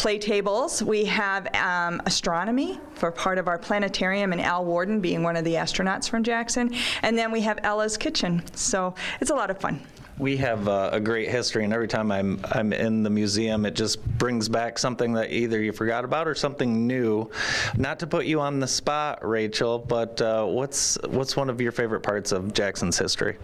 play 0.00 0.18
tables. 0.18 0.82
We 0.82 1.04
have 1.04 1.46
um, 1.54 2.00
astronomy 2.06 2.80
for 2.94 3.10
part 3.10 3.36
of 3.36 3.48
our 3.48 3.58
planetarium, 3.58 4.32
and 4.32 4.40
Al 4.40 4.64
Worden 4.64 4.98
being 4.98 5.22
one 5.22 5.36
of 5.36 5.44
the 5.44 5.52
astronauts 5.54 6.08
from 6.08 6.22
Jackson. 6.22 6.74
And 7.02 7.18
then 7.18 7.30
we 7.30 7.42
have 7.42 7.58
Ella's 7.64 7.98
Kitchen. 7.98 8.42
So 8.54 8.94
it's 9.20 9.30
a 9.30 9.34
lot 9.34 9.50
of 9.50 9.58
fun. 9.58 9.78
We 10.20 10.36
have 10.36 10.68
uh, 10.68 10.90
a 10.92 11.00
great 11.00 11.30
history, 11.30 11.64
and 11.64 11.72
every 11.72 11.88
time 11.88 12.12
I'm 12.12 12.38
I'm 12.52 12.74
in 12.74 13.02
the 13.02 13.08
museum, 13.08 13.64
it 13.64 13.74
just 13.74 14.06
brings 14.18 14.50
back 14.50 14.78
something 14.78 15.14
that 15.14 15.32
either 15.32 15.62
you 15.62 15.72
forgot 15.72 16.04
about 16.04 16.28
or 16.28 16.34
something 16.34 16.86
new. 16.86 17.30
Not 17.78 17.98
to 18.00 18.06
put 18.06 18.26
you 18.26 18.38
on 18.38 18.60
the 18.60 18.68
spot, 18.68 19.26
Rachel, 19.26 19.78
but 19.78 20.20
uh, 20.20 20.44
what's 20.44 20.98
what's 21.08 21.36
one 21.36 21.48
of 21.48 21.58
your 21.58 21.72
favorite 21.72 22.02
parts 22.02 22.32
of 22.32 22.52
Jackson's 22.52 22.98
history? 22.98 23.38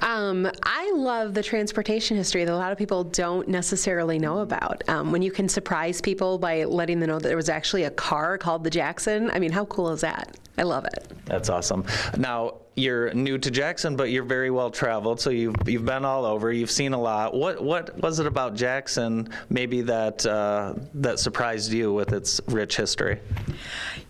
Um, 0.00 0.50
I 0.64 0.90
love 0.96 1.32
the 1.32 1.44
transportation 1.44 2.16
history 2.16 2.44
that 2.44 2.52
a 2.52 2.56
lot 2.56 2.72
of 2.72 2.78
people 2.78 3.04
don't 3.04 3.46
necessarily 3.46 4.18
know 4.18 4.40
about. 4.40 4.82
Um, 4.88 5.12
when 5.12 5.22
you 5.22 5.30
can 5.30 5.48
surprise 5.48 6.00
people 6.00 6.38
by 6.38 6.64
letting 6.64 6.98
them 6.98 7.10
know 7.10 7.20
that 7.20 7.28
there 7.28 7.36
was 7.36 7.48
actually 7.48 7.84
a 7.84 7.90
car 7.90 8.36
called 8.36 8.64
the 8.64 8.70
Jackson, 8.70 9.30
I 9.30 9.38
mean, 9.38 9.52
how 9.52 9.64
cool 9.66 9.90
is 9.90 10.00
that? 10.00 10.36
I 10.56 10.62
love 10.62 10.84
it. 10.84 11.10
That's 11.26 11.48
awesome. 11.48 11.84
Now 12.16 12.54
you're 12.76 13.12
new 13.14 13.38
to 13.38 13.50
Jackson, 13.50 13.96
but 13.96 14.10
you're 14.10 14.24
very 14.24 14.50
well 14.50 14.70
traveled. 14.70 15.20
So 15.20 15.30
you've 15.30 15.56
you've 15.66 15.84
been 15.84 16.04
all 16.04 16.24
over. 16.24 16.52
You've 16.52 16.70
seen 16.70 16.92
a 16.92 17.00
lot. 17.00 17.34
What 17.34 17.62
what 17.62 17.98
was 18.00 18.20
it 18.20 18.26
about 18.26 18.54
Jackson 18.54 19.28
maybe 19.48 19.82
that 19.82 20.24
uh, 20.26 20.74
that 20.94 21.18
surprised 21.18 21.72
you 21.72 21.92
with 21.92 22.12
its 22.12 22.40
rich 22.48 22.76
history? 22.76 23.20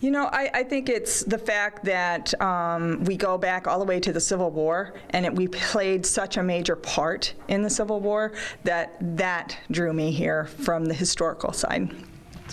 You 0.01 0.11
know, 0.11 0.29
I, 0.33 0.51
I 0.53 0.63
think 0.65 0.89
it's 0.89 1.23
the 1.25 1.39
fact 1.39 1.85
that 1.85 2.39
um, 2.41 3.03
we 3.05 3.17
go 3.17 3.39
back 3.39 3.67
all 3.67 3.79
the 3.79 3.87
way 3.87 4.01
to 4.01 4.13
the 4.13 4.21
Civil 4.21 4.51
War, 4.51 4.95
and 5.11 5.25
it, 5.25 5.35
we 5.35 5.49
played 5.49 6.05
such 6.05 6.37
a 6.37 6.43
major 6.43 6.77
part 6.77 7.33
in 7.49 7.63
the 7.63 7.71
Civil 7.71 8.01
War 8.01 8.33
that 8.65 8.97
that 9.17 9.57
drew 9.71 9.93
me 9.93 10.11
here 10.11 10.45
from 10.45 10.85
the 10.85 10.95
historical 10.95 11.53
side. 11.53 11.91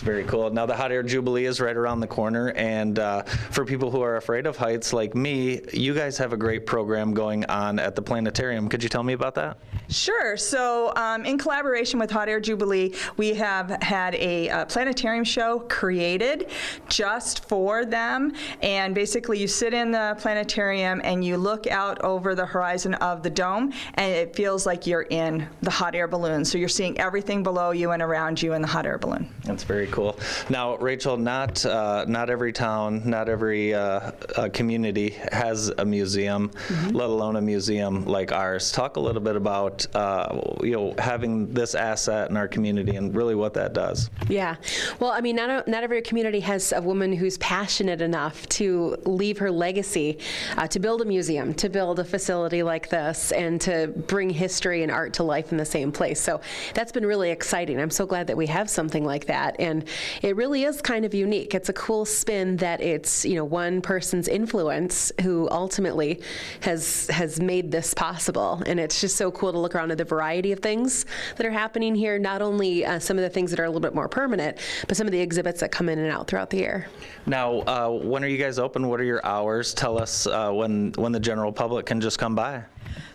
It's 0.02 0.08
very 0.08 0.24
cool. 0.24 0.50
Now 0.50 0.66
the 0.66 0.74
Hot 0.74 0.90
Air 0.90 1.04
Jubilee 1.04 1.44
is 1.44 1.60
right 1.60 1.76
around 1.76 2.00
the 2.00 2.08
corner, 2.08 2.48
and 2.56 2.98
uh, 2.98 3.22
for 3.22 3.64
people 3.64 3.88
who 3.88 4.02
are 4.02 4.16
afraid 4.16 4.48
of 4.48 4.56
heights 4.56 4.92
like 4.92 5.14
me, 5.14 5.60
you 5.72 5.94
guys 5.94 6.18
have 6.18 6.32
a 6.32 6.36
great 6.36 6.66
program 6.66 7.14
going 7.14 7.44
on 7.44 7.78
at 7.78 7.94
the 7.94 8.02
planetarium. 8.02 8.68
Could 8.68 8.82
you 8.82 8.88
tell 8.88 9.04
me 9.04 9.12
about 9.12 9.36
that? 9.36 9.58
Sure. 9.88 10.36
So, 10.36 10.92
um, 10.96 11.24
in 11.24 11.38
collaboration 11.38 12.00
with 12.00 12.10
Hot 12.10 12.28
Air 12.28 12.40
Jubilee, 12.40 12.94
we 13.16 13.34
have 13.34 13.80
had 13.80 14.16
a 14.16 14.48
uh, 14.50 14.64
planetarium 14.64 15.22
show 15.22 15.60
created 15.68 16.50
just 16.88 17.48
for 17.48 17.84
them. 17.84 18.32
And 18.60 18.96
basically, 18.96 19.38
you 19.38 19.46
sit 19.46 19.72
in 19.72 19.92
the 19.92 20.16
planetarium 20.18 21.00
and 21.04 21.24
you 21.24 21.36
look 21.36 21.68
out 21.68 22.00
over 22.02 22.34
the 22.34 22.46
horizon 22.46 22.94
of 22.94 23.22
the 23.22 23.30
dome, 23.30 23.72
and 23.94 24.12
it 24.12 24.34
feels 24.34 24.66
like 24.66 24.84
you're 24.84 25.02
in 25.10 25.46
the 25.60 25.70
hot 25.70 25.94
air 25.94 26.08
balloon. 26.08 26.44
So, 26.44 26.58
you're 26.58 26.68
seeing 26.68 26.98
everything 26.98 27.44
below 27.44 27.70
you 27.70 27.92
and 27.92 28.02
around 28.02 28.42
you 28.42 28.54
in 28.54 28.62
the 28.62 28.68
hot 28.68 28.84
air 28.84 28.98
balloon. 28.98 29.32
That's 29.44 29.62
very 29.62 29.91
cool. 29.92 30.18
Now, 30.50 30.76
Rachel, 30.76 31.16
not 31.16 31.64
uh, 31.64 32.04
not 32.08 32.30
every 32.30 32.52
town, 32.52 33.02
not 33.08 33.28
every 33.28 33.74
uh, 33.74 34.10
uh, 34.36 34.48
community 34.52 35.10
has 35.30 35.68
a 35.78 35.84
museum, 35.84 36.50
Mm-hmm. 36.68 36.96
let 36.96 37.08
alone 37.10 37.36
a 37.36 37.40
museum 37.40 38.04
like 38.06 38.32
ours. 38.32 38.72
Talk 38.72 38.96
a 38.96 39.00
little 39.00 39.20
bit 39.20 39.36
about 39.36 39.86
uh, 39.94 40.40
you 40.62 40.72
know 40.72 40.94
having 40.98 41.52
this 41.52 41.74
asset 41.74 42.30
in 42.30 42.36
our 42.36 42.48
community 42.48 42.96
and 42.96 43.14
really 43.14 43.34
what 43.34 43.54
that 43.54 43.72
does. 43.74 44.10
Yeah. 44.28 44.56
Well, 44.98 45.10
I 45.12 45.20
mean, 45.20 45.36
not, 45.36 45.50
a, 45.50 45.70
not 45.70 45.84
every 45.84 46.00
community 46.02 46.40
has 46.40 46.72
a 46.72 46.80
woman 46.80 47.12
who's 47.12 47.36
passionate 47.38 48.00
enough 48.00 48.48
to 48.50 48.96
leave 49.04 49.38
her 49.38 49.50
legacy, 49.50 50.18
uh, 50.56 50.66
to 50.68 50.78
build 50.80 51.02
a 51.02 51.04
museum, 51.04 51.52
to 51.54 51.68
build 51.68 51.98
a 51.98 52.04
facility 52.04 52.62
like 52.62 52.88
this, 52.88 53.32
and 53.32 53.60
to 53.62 53.88
bring 54.06 54.30
history 54.30 54.82
and 54.82 54.90
art 54.90 55.12
to 55.14 55.22
life 55.22 55.52
in 55.52 55.58
the 55.58 55.64
same 55.64 55.92
place. 55.92 56.20
So 56.20 56.40
that's 56.74 56.92
been 56.92 57.06
really 57.06 57.30
exciting. 57.30 57.78
I'm 57.80 57.90
so 57.90 58.06
glad 58.06 58.26
that 58.28 58.36
we 58.36 58.46
have 58.46 58.70
something 58.70 59.04
like 59.04 59.26
that. 59.26 59.56
And 59.58 59.81
it 60.22 60.36
really 60.36 60.64
is 60.64 60.80
kind 60.80 61.04
of 61.04 61.14
unique. 61.14 61.54
It's 61.54 61.68
a 61.68 61.72
cool 61.72 62.04
spin 62.04 62.56
that 62.56 62.80
it's, 62.80 63.24
you 63.24 63.34
know, 63.34 63.44
one 63.44 63.80
person's 63.80 64.28
influence 64.28 65.12
who 65.22 65.48
ultimately 65.50 66.20
has 66.60 67.08
has 67.08 67.40
made 67.40 67.70
this 67.70 67.94
possible. 67.94 68.62
And 68.66 68.78
it's 68.80 69.00
just 69.00 69.16
so 69.16 69.30
cool 69.30 69.52
to 69.52 69.58
look 69.58 69.74
around 69.74 69.90
at 69.90 69.98
the 69.98 70.04
variety 70.04 70.52
of 70.52 70.60
things 70.60 71.06
that 71.36 71.46
are 71.46 71.50
happening 71.50 71.94
here, 71.94 72.18
not 72.18 72.42
only 72.42 72.84
uh, 72.84 72.98
some 72.98 73.18
of 73.18 73.22
the 73.22 73.30
things 73.30 73.50
that 73.50 73.60
are 73.60 73.64
a 73.64 73.68
little 73.68 73.80
bit 73.80 73.94
more 73.94 74.08
permanent, 74.08 74.58
but 74.88 74.96
some 74.96 75.06
of 75.06 75.12
the 75.12 75.20
exhibits 75.20 75.60
that 75.60 75.70
come 75.72 75.88
in 75.88 75.98
and 75.98 76.10
out 76.10 76.26
throughout 76.26 76.50
the 76.50 76.58
year. 76.58 76.88
Now, 77.26 77.60
uh, 77.60 77.88
when 77.88 78.24
are 78.24 78.28
you 78.28 78.38
guys 78.38 78.58
open? 78.58 78.88
What 78.88 79.00
are 79.00 79.04
your 79.04 79.24
hours? 79.24 79.74
Tell 79.74 79.98
us 79.98 80.26
uh, 80.26 80.50
when 80.50 80.92
when 80.92 81.12
the 81.12 81.20
general 81.20 81.52
public 81.52 81.86
can 81.86 82.00
just 82.00 82.18
come 82.18 82.34
by. 82.34 82.64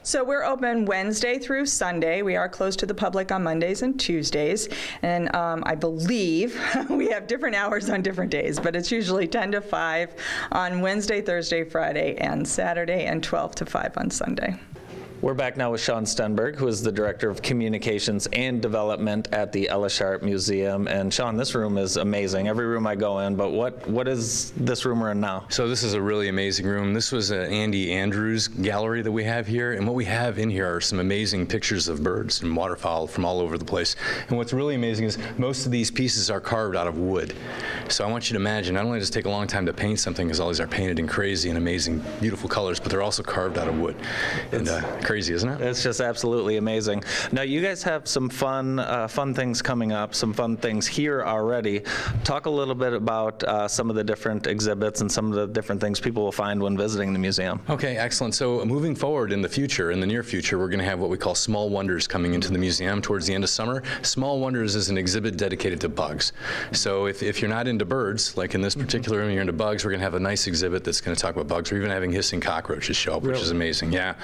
So 0.03 0.23
we're 0.23 0.45
open 0.45 0.85
Wednesday 0.85 1.37
through 1.37 1.65
Sunday. 1.65 2.21
We 2.21 2.35
are 2.35 2.47
closed 2.47 2.79
to 2.79 2.85
the 2.85 2.93
public 2.93 3.31
on 3.31 3.43
Mondays 3.43 3.81
and 3.81 3.99
Tuesdays. 3.99 4.69
And 5.01 5.33
um, 5.35 5.63
I 5.65 5.75
believe 5.75 6.59
we 6.89 7.07
have 7.09 7.27
different 7.27 7.55
hours 7.55 7.89
on 7.89 8.01
different 8.01 8.31
days, 8.31 8.59
but 8.59 8.75
it's 8.75 8.91
usually 8.91 9.27
10 9.27 9.51
to 9.51 9.61
5 9.61 10.15
on 10.53 10.81
Wednesday, 10.81 11.21
Thursday, 11.21 11.63
Friday, 11.63 12.15
and 12.17 12.47
Saturday, 12.47 13.05
and 13.05 13.21
12 13.21 13.55
to 13.55 13.65
5 13.65 13.97
on 13.97 14.09
Sunday. 14.09 14.57
We're 15.19 15.33
back 15.33 15.57
now 15.57 15.71
with 15.71 15.81
Sean 15.81 16.03
Stenberg, 16.03 16.57
who 16.57 16.67
is 16.67 16.83
the 16.83 16.91
Director 16.91 17.27
of 17.27 17.41
Communications 17.41 18.27
and 18.33 18.61
Development 18.61 19.27
at 19.33 19.51
the 19.51 19.67
Ella 19.67 19.89
Sharp 19.89 20.21
Museum. 20.21 20.87
And 20.87 21.11
Sean, 21.11 21.35
this 21.35 21.55
room 21.55 21.79
is 21.79 21.97
amazing. 21.97 22.47
Every 22.47 22.67
room 22.67 22.85
I 22.85 22.93
go 22.93 23.17
in, 23.19 23.35
but 23.35 23.49
what 23.49 23.87
what 23.87 24.07
is 24.07 24.51
this 24.51 24.85
room 24.85 24.99
we're 24.99 25.09
in 25.09 25.19
now? 25.19 25.47
So 25.49 25.67
this 25.67 25.81
is 25.81 25.95
a 25.95 26.01
really 26.01 26.29
amazing 26.29 26.67
room. 26.67 26.93
This 26.93 27.11
was 27.11 27.31
an 27.31 27.51
Andy 27.51 27.91
Andrews 27.91 28.47
gallery 28.47 29.01
that 29.01 29.11
we 29.11 29.23
have 29.23 29.47
here, 29.47 29.73
and 29.73 29.87
what 29.87 29.95
we 29.95 30.05
have 30.05 30.37
in 30.37 30.51
here 30.51 30.71
are 30.75 30.79
some 30.79 30.99
amazing 30.99 31.47
pictures 31.47 31.87
of 31.87 32.03
birds 32.03 32.43
and 32.43 32.55
waterfowl 32.55 33.07
from 33.07 33.25
all 33.25 33.39
over 33.39 33.57
the 33.57 33.65
place. 33.65 33.95
And 34.29 34.37
what's 34.37 34.53
really 34.53 34.75
amazing 34.75 35.05
is 35.05 35.17
most 35.39 35.65
of 35.65 35.71
these 35.71 35.89
pieces 35.89 36.29
are 36.29 36.39
carved 36.39 36.75
out 36.75 36.85
of 36.85 36.99
wood. 36.99 37.33
So 37.89 38.05
I 38.05 38.11
want 38.11 38.29
you 38.29 38.35
to 38.35 38.39
imagine, 38.39 38.75
not 38.75 38.85
only 38.85 38.99
does 38.99 39.09
it 39.09 39.13
take 39.13 39.25
a 39.25 39.31
long 39.31 39.47
time 39.47 39.65
to 39.65 39.73
paint 39.73 39.99
something, 39.99 40.27
because 40.27 40.39
all 40.39 40.49
these 40.49 40.59
are 40.59 40.67
painted 40.67 40.99
in 40.99 41.07
crazy 41.07 41.49
and 41.49 41.57
amazing, 41.57 42.03
beautiful 42.21 42.47
colors, 42.47 42.79
but 42.79 42.91
they're 42.91 43.01
also 43.01 43.23
carved 43.23 43.57
out 43.57 43.67
of 43.67 43.79
wood. 43.79 43.95
And 44.51 44.69
uh, 44.69 44.81
crazy, 45.07 45.33
isn't 45.33 45.47
it? 45.49 45.61
It's 45.61 45.81
just 45.81 46.01
absolutely 46.01 46.57
amazing. 46.57 47.01
Now, 47.31 47.43
you 47.43 47.61
guys 47.61 47.81
have 47.83 48.09
some 48.09 48.27
fun, 48.29 48.79
uh, 48.79 49.07
fun 49.07 49.33
things 49.33 49.61
coming 49.61 49.93
up, 49.93 50.13
some 50.13 50.33
fun 50.33 50.57
things 50.57 50.85
here 50.85 51.23
already. 51.23 51.81
Talk 52.25 52.45
a 52.45 52.49
little 52.49 52.75
bit 52.75 52.91
about 52.91 53.41
uh, 53.45 53.69
some 53.69 53.89
of 53.89 53.95
the 53.95 54.03
different 54.03 54.47
exhibits 54.47 54.99
and 54.99 55.09
some 55.09 55.31
of 55.31 55.35
the 55.35 55.47
different 55.47 55.79
things 55.79 56.01
people 56.01 56.23
will 56.23 56.31
find 56.33 56.61
when 56.61 56.75
visiting 56.75 57.13
the 57.13 57.19
museum. 57.19 57.61
Okay, 57.69 57.95
excellent. 57.95 58.35
So 58.35 58.65
moving 58.65 58.95
forward 58.95 59.31
in 59.31 59.41
the 59.41 59.47
future, 59.47 59.91
in 59.91 60.01
the 60.01 60.05
near 60.05 60.23
future, 60.23 60.59
we're 60.59 60.67
going 60.67 60.79
to 60.79 60.85
have 60.85 60.99
what 60.99 61.09
we 61.09 61.17
call 61.17 61.35
Small 61.35 61.69
Wonders 61.69 62.05
coming 62.05 62.33
into 62.33 62.51
the 62.51 62.59
museum 62.59 63.01
towards 63.01 63.25
the 63.25 63.33
end 63.33 63.45
of 63.45 63.49
summer. 63.49 63.83
Small 64.01 64.41
Wonders 64.41 64.75
is 64.75 64.89
an 64.89 64.97
exhibit 64.97 65.37
dedicated 65.37 65.79
to 65.81 65.89
bugs. 65.89 66.33
So 66.73 67.05
if, 67.05 67.23
if 67.23 67.41
you're 67.41 67.49
not 67.49 67.65
into 67.65 67.85
birds, 67.85 68.35
like 68.35 68.55
in 68.55 68.61
this 68.61 68.75
particular 68.75 69.19
room, 69.19 69.31
you're 69.31 69.39
into 69.39 69.53
bugs, 69.53 69.85
we're 69.85 69.91
going 69.91 70.01
to 70.01 70.05
have 70.05 70.15
a 70.15 70.19
nice 70.19 70.47
exhibit 70.47 70.83
that's 70.83 70.99
going 70.99 71.15
to 71.15 71.21
talk 71.21 71.33
about 71.33 71.47
bugs. 71.47 71.71
We're 71.71 71.77
even 71.77 71.91
having 71.91 72.11
hissing 72.11 72.41
cockroaches 72.41 72.97
show 72.97 73.15
up, 73.15 73.23
which 73.23 73.39
is 73.39 73.51
amazing. 73.51 73.93
Yeah. 73.93 74.15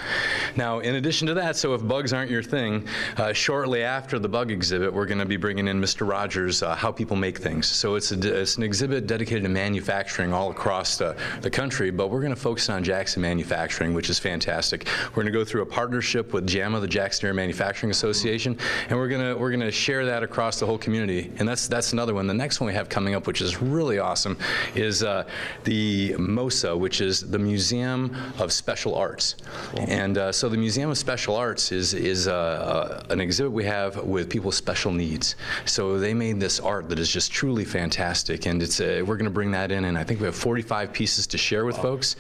Now, 0.58 0.73
in 0.80 0.96
addition 0.96 1.28
to 1.28 1.34
that, 1.36 1.56
so 1.56 1.74
if 1.74 1.86
bugs 1.88 2.14
aren't 2.14 2.32
your 2.32 2.44
thing, 2.44 2.88
uh, 3.18 3.34
shortly 3.34 3.84
after 3.84 4.20
the 4.20 4.30
bug 4.30 4.52
exhibit, 4.52 4.94
we're 4.94 5.06
going 5.06 5.20
to 5.20 5.26
be 5.26 5.38
bringing 5.38 5.68
in 5.68 5.82
Mr. 5.82 6.08
Rogers, 6.08 6.64
uh, 6.64 6.76
How 6.76 6.92
People 6.92 7.16
Make 7.18 7.38
Things. 7.38 7.68
So 7.68 7.96
it's, 7.96 8.12
a, 8.12 8.42
it's 8.42 8.58
an 8.58 8.64
exhibit 8.64 9.08
dedicated 9.08 9.44
to 9.44 9.50
manufacturing 9.50 10.34
all 10.34 10.52
across 10.52 10.98
the, 10.98 11.16
the 11.42 11.50
country, 11.50 11.92
but 11.92 12.10
we're 12.10 12.22
going 12.22 12.34
to 12.34 12.40
focus 12.40 12.70
on 12.70 12.84
Jackson 12.84 13.22
manufacturing, 13.22 13.94
which 13.94 14.10
is 14.10 14.20
fantastic. 14.20 14.88
We're 15.10 15.24
going 15.24 15.34
to 15.34 15.40
go 15.40 15.46
through 15.46 15.62
a 15.62 15.66
partnership 15.66 16.34
with 16.34 16.48
JAMA, 16.48 16.80
the 16.80 16.88
Jackson 16.88 17.28
Area 17.28 17.36
Manufacturing 17.36 17.92
Association, 17.92 18.58
and 18.90 18.98
we're 18.98 19.08
going 19.08 19.22
to 19.22 19.40
we're 19.40 19.50
going 19.50 19.60
to 19.62 19.72
share 19.72 20.06
that 20.06 20.24
across 20.24 20.60
the 20.60 20.66
whole 20.66 20.78
community. 20.78 21.32
And 21.38 21.48
that's 21.48 21.68
that's 21.68 21.94
another 21.94 22.14
one. 22.14 22.28
The 22.28 22.34
next 22.34 22.60
one 22.60 22.68
we 22.68 22.74
have 22.74 22.90
coming 22.90 23.16
up, 23.16 23.28
which 23.28 23.42
is 23.42 23.62
really 23.62 24.00
awesome, 24.00 24.38
is 24.76 25.04
uh, 25.04 25.26
the 25.64 26.14
MOSA, 26.14 26.78
which 26.78 27.02
is 27.02 27.30
the 27.30 27.40
Museum 27.40 28.16
of 28.40 28.52
Special 28.52 28.96
Arts. 28.96 29.36
And 29.78 30.18
uh, 30.18 30.32
so 30.32 30.50
the 30.50 30.58
Museum 30.64 30.90
of 30.90 30.98
Special 30.98 31.36
Arts 31.36 31.74
is 31.74 31.94
is 31.94 32.30
uh, 32.30 32.34
uh, 32.34 33.04
an 33.14 33.20
exhibit 33.20 33.52
we 33.52 33.66
have 33.66 33.98
with 33.98 34.30
people 34.30 34.48
with 34.48 34.56
special 34.56 34.94
needs. 34.94 35.36
So 35.66 36.00
they 36.00 36.14
made 36.14 36.40
this 36.40 36.62
art 36.62 36.88
that 36.88 37.00
is 37.00 37.10
just 37.12 37.34
truly 37.34 37.66
fantastic, 37.66 38.46
and 38.46 38.64
it's 38.64 38.80
uh, 38.80 39.04
we're 39.06 39.18
going 39.18 39.26
to 39.26 39.30
bring 39.30 39.52
that 39.52 39.74
in, 39.74 39.84
and 39.84 39.98
I 39.98 40.06
think 40.06 40.22
we 40.22 40.26
have 40.26 40.38
45 40.38 40.94
pieces 40.94 41.28
to 41.28 41.38
share 41.38 41.66
with 41.66 41.76
folks, 41.78 42.16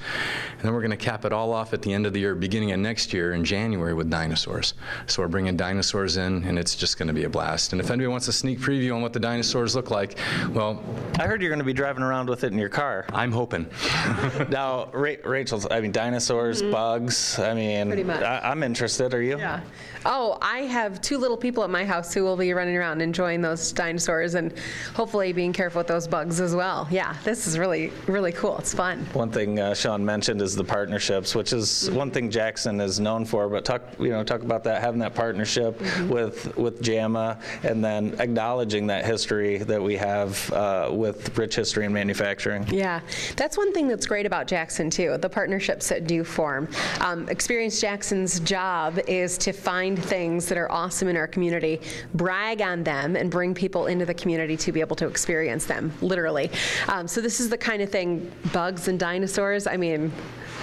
and 0.52 0.62
then 0.62 0.74
we're 0.74 0.82
going 0.82 0.92
to 0.92 0.98
cap 0.98 1.24
it 1.24 1.32
all 1.32 1.54
off 1.54 1.74
at 1.74 1.82
the 1.82 1.94
end 1.94 2.06
of 2.06 2.12
the 2.12 2.20
year, 2.20 2.36
beginning 2.36 2.74
of 2.74 2.82
next 2.82 3.14
year 3.14 3.32
in 3.34 3.46
January 3.46 3.94
with 3.94 4.10
dinosaurs. 4.10 4.74
So 5.08 5.22
we're 5.22 5.30
bringing 5.30 5.56
dinosaurs 5.56 6.18
in, 6.18 6.44
and 6.44 6.60
it's 6.60 6.76
just 6.76 6.98
going 6.98 7.08
to 7.08 7.14
be 7.14 7.24
a 7.24 7.30
blast. 7.30 7.72
And 7.72 7.80
if 7.80 7.90
anybody 7.90 8.08
wants 8.08 8.28
a 8.28 8.34
sneak 8.34 8.60
preview 8.60 8.94
on 8.94 9.02
what 9.02 9.14
the 9.14 9.22
dinosaurs 9.22 9.74
look 9.74 9.90
like, 9.90 10.18
well, 10.50 10.84
I 11.18 11.28
heard 11.28 11.42
you're 11.42 11.50
going 11.50 11.60
to 11.60 11.66
be 11.66 11.72
driving 11.72 12.04
around 12.04 12.28
with 12.28 12.44
it 12.44 12.52
in 12.52 12.60
your 12.60 12.68
car. 12.68 13.06
I'm 13.14 13.32
hoping. 13.32 13.68
now, 14.50 14.90
Ra- 14.92 15.24
Rachel's, 15.24 15.66
I 15.72 15.80
mean, 15.80 15.94
dinosaurs, 15.94 16.62
bugs. 16.62 17.40
I 17.40 17.54
mean, 17.54 17.64
Mm-hmm. 17.64 17.90
Pretty 17.90 18.04
much. 18.04 18.22
I, 18.22 18.33
I'm 18.44 18.64
interested. 18.64 19.14
Are 19.14 19.22
you? 19.22 19.38
Yeah. 19.38 19.62
Oh, 20.06 20.38
I 20.42 20.60
have 20.60 21.02
two 21.02 21.18
little 21.18 21.38
people 21.38 21.64
at 21.64 21.70
my 21.70 21.86
house 21.86 22.14
who 22.14 22.24
will 22.24 22.36
be 22.36 22.52
running 22.54 22.76
around 22.76 23.02
enjoying 23.02 23.42
those 23.42 23.72
dinosaurs 23.72 24.36
and 24.36 24.54
hopefully 24.94 25.32
being 25.32 25.54
careful 25.54 25.80
with 25.80 25.88
those 25.88 26.08
bugs 26.08 26.42
as 26.42 26.54
well. 26.54 26.88
Yeah, 26.92 27.16
this 27.24 27.48
is 27.48 27.58
really, 27.58 27.92
really 28.08 28.34
cool. 28.34 28.58
It's 28.58 28.74
fun. 28.74 29.06
One 29.14 29.32
thing 29.32 29.60
uh, 29.60 29.74
Sean 29.74 30.04
mentioned 30.04 30.42
is 30.42 30.56
the 30.56 30.64
partnerships, 30.64 31.36
which 31.36 31.54
is 31.54 31.64
Mm-hmm. 31.64 31.96
one 31.96 32.12
thing 32.12 32.30
Jackson 32.30 32.80
is 32.82 33.00
known 33.00 33.24
for. 33.26 33.48
But 33.48 33.64
talk, 33.66 33.82
you 34.00 34.10
know, 34.10 34.24
talk 34.24 34.42
about 34.42 34.64
that 34.66 34.82
having 34.82 35.00
that 35.00 35.16
partnership 35.16 35.80
Mm-hmm. 35.80 36.10
with 36.10 36.56
with 36.58 36.82
JAMA, 36.82 37.40
and 37.64 37.84
then 37.84 38.16
acknowledging 38.20 38.88
that 38.88 39.06
history 39.06 39.58
that 39.60 39.82
we 39.82 39.96
have 39.96 40.52
uh, 40.54 40.90
with 40.92 41.38
rich 41.38 41.56
history 41.56 41.86
in 41.86 41.94
manufacturing. 41.94 42.66
Yeah, 42.68 43.00
that's 43.38 43.58
one 43.58 43.72
thing 43.74 43.88
that's 43.88 44.06
great 44.06 44.26
about 44.26 44.48
Jackson 44.48 44.90
too. 44.90 45.18
The 45.18 45.30
partnerships 45.30 45.88
that 45.90 46.08
do 46.08 46.24
form. 46.24 46.68
Um, 47.00 47.28
Experience 47.30 47.80
Jackson 47.80 48.23
Job 48.40 49.00
is 49.08 49.38
to 49.40 49.52
find 49.52 50.02
things 50.02 50.48
that 50.48 50.58
are 50.58 50.72
awesome 50.72 51.08
in 51.08 51.18
our 51.18 51.28
community, 51.28 51.82
brag 52.14 52.62
on 52.62 52.84
them, 52.84 53.16
and 53.16 53.30
bring 53.30 53.54
people 53.54 53.88
into 53.88 54.06
the 54.06 54.14
community 54.14 54.56
to 54.58 54.72
be 54.72 54.80
able 54.80 54.96
to 54.96 55.08
experience 55.08 55.66
them, 55.66 55.92
literally. 56.02 56.50
Um, 56.88 57.08
so 57.08 57.22
this 57.22 57.40
is 57.40 57.50
the 57.50 57.58
kind 57.58 57.82
of 57.82 57.90
thing, 57.90 58.32
bugs 58.52 58.88
and 58.88 59.00
dinosaurs, 59.00 59.68
I 59.68 59.78
mean, 59.78 60.12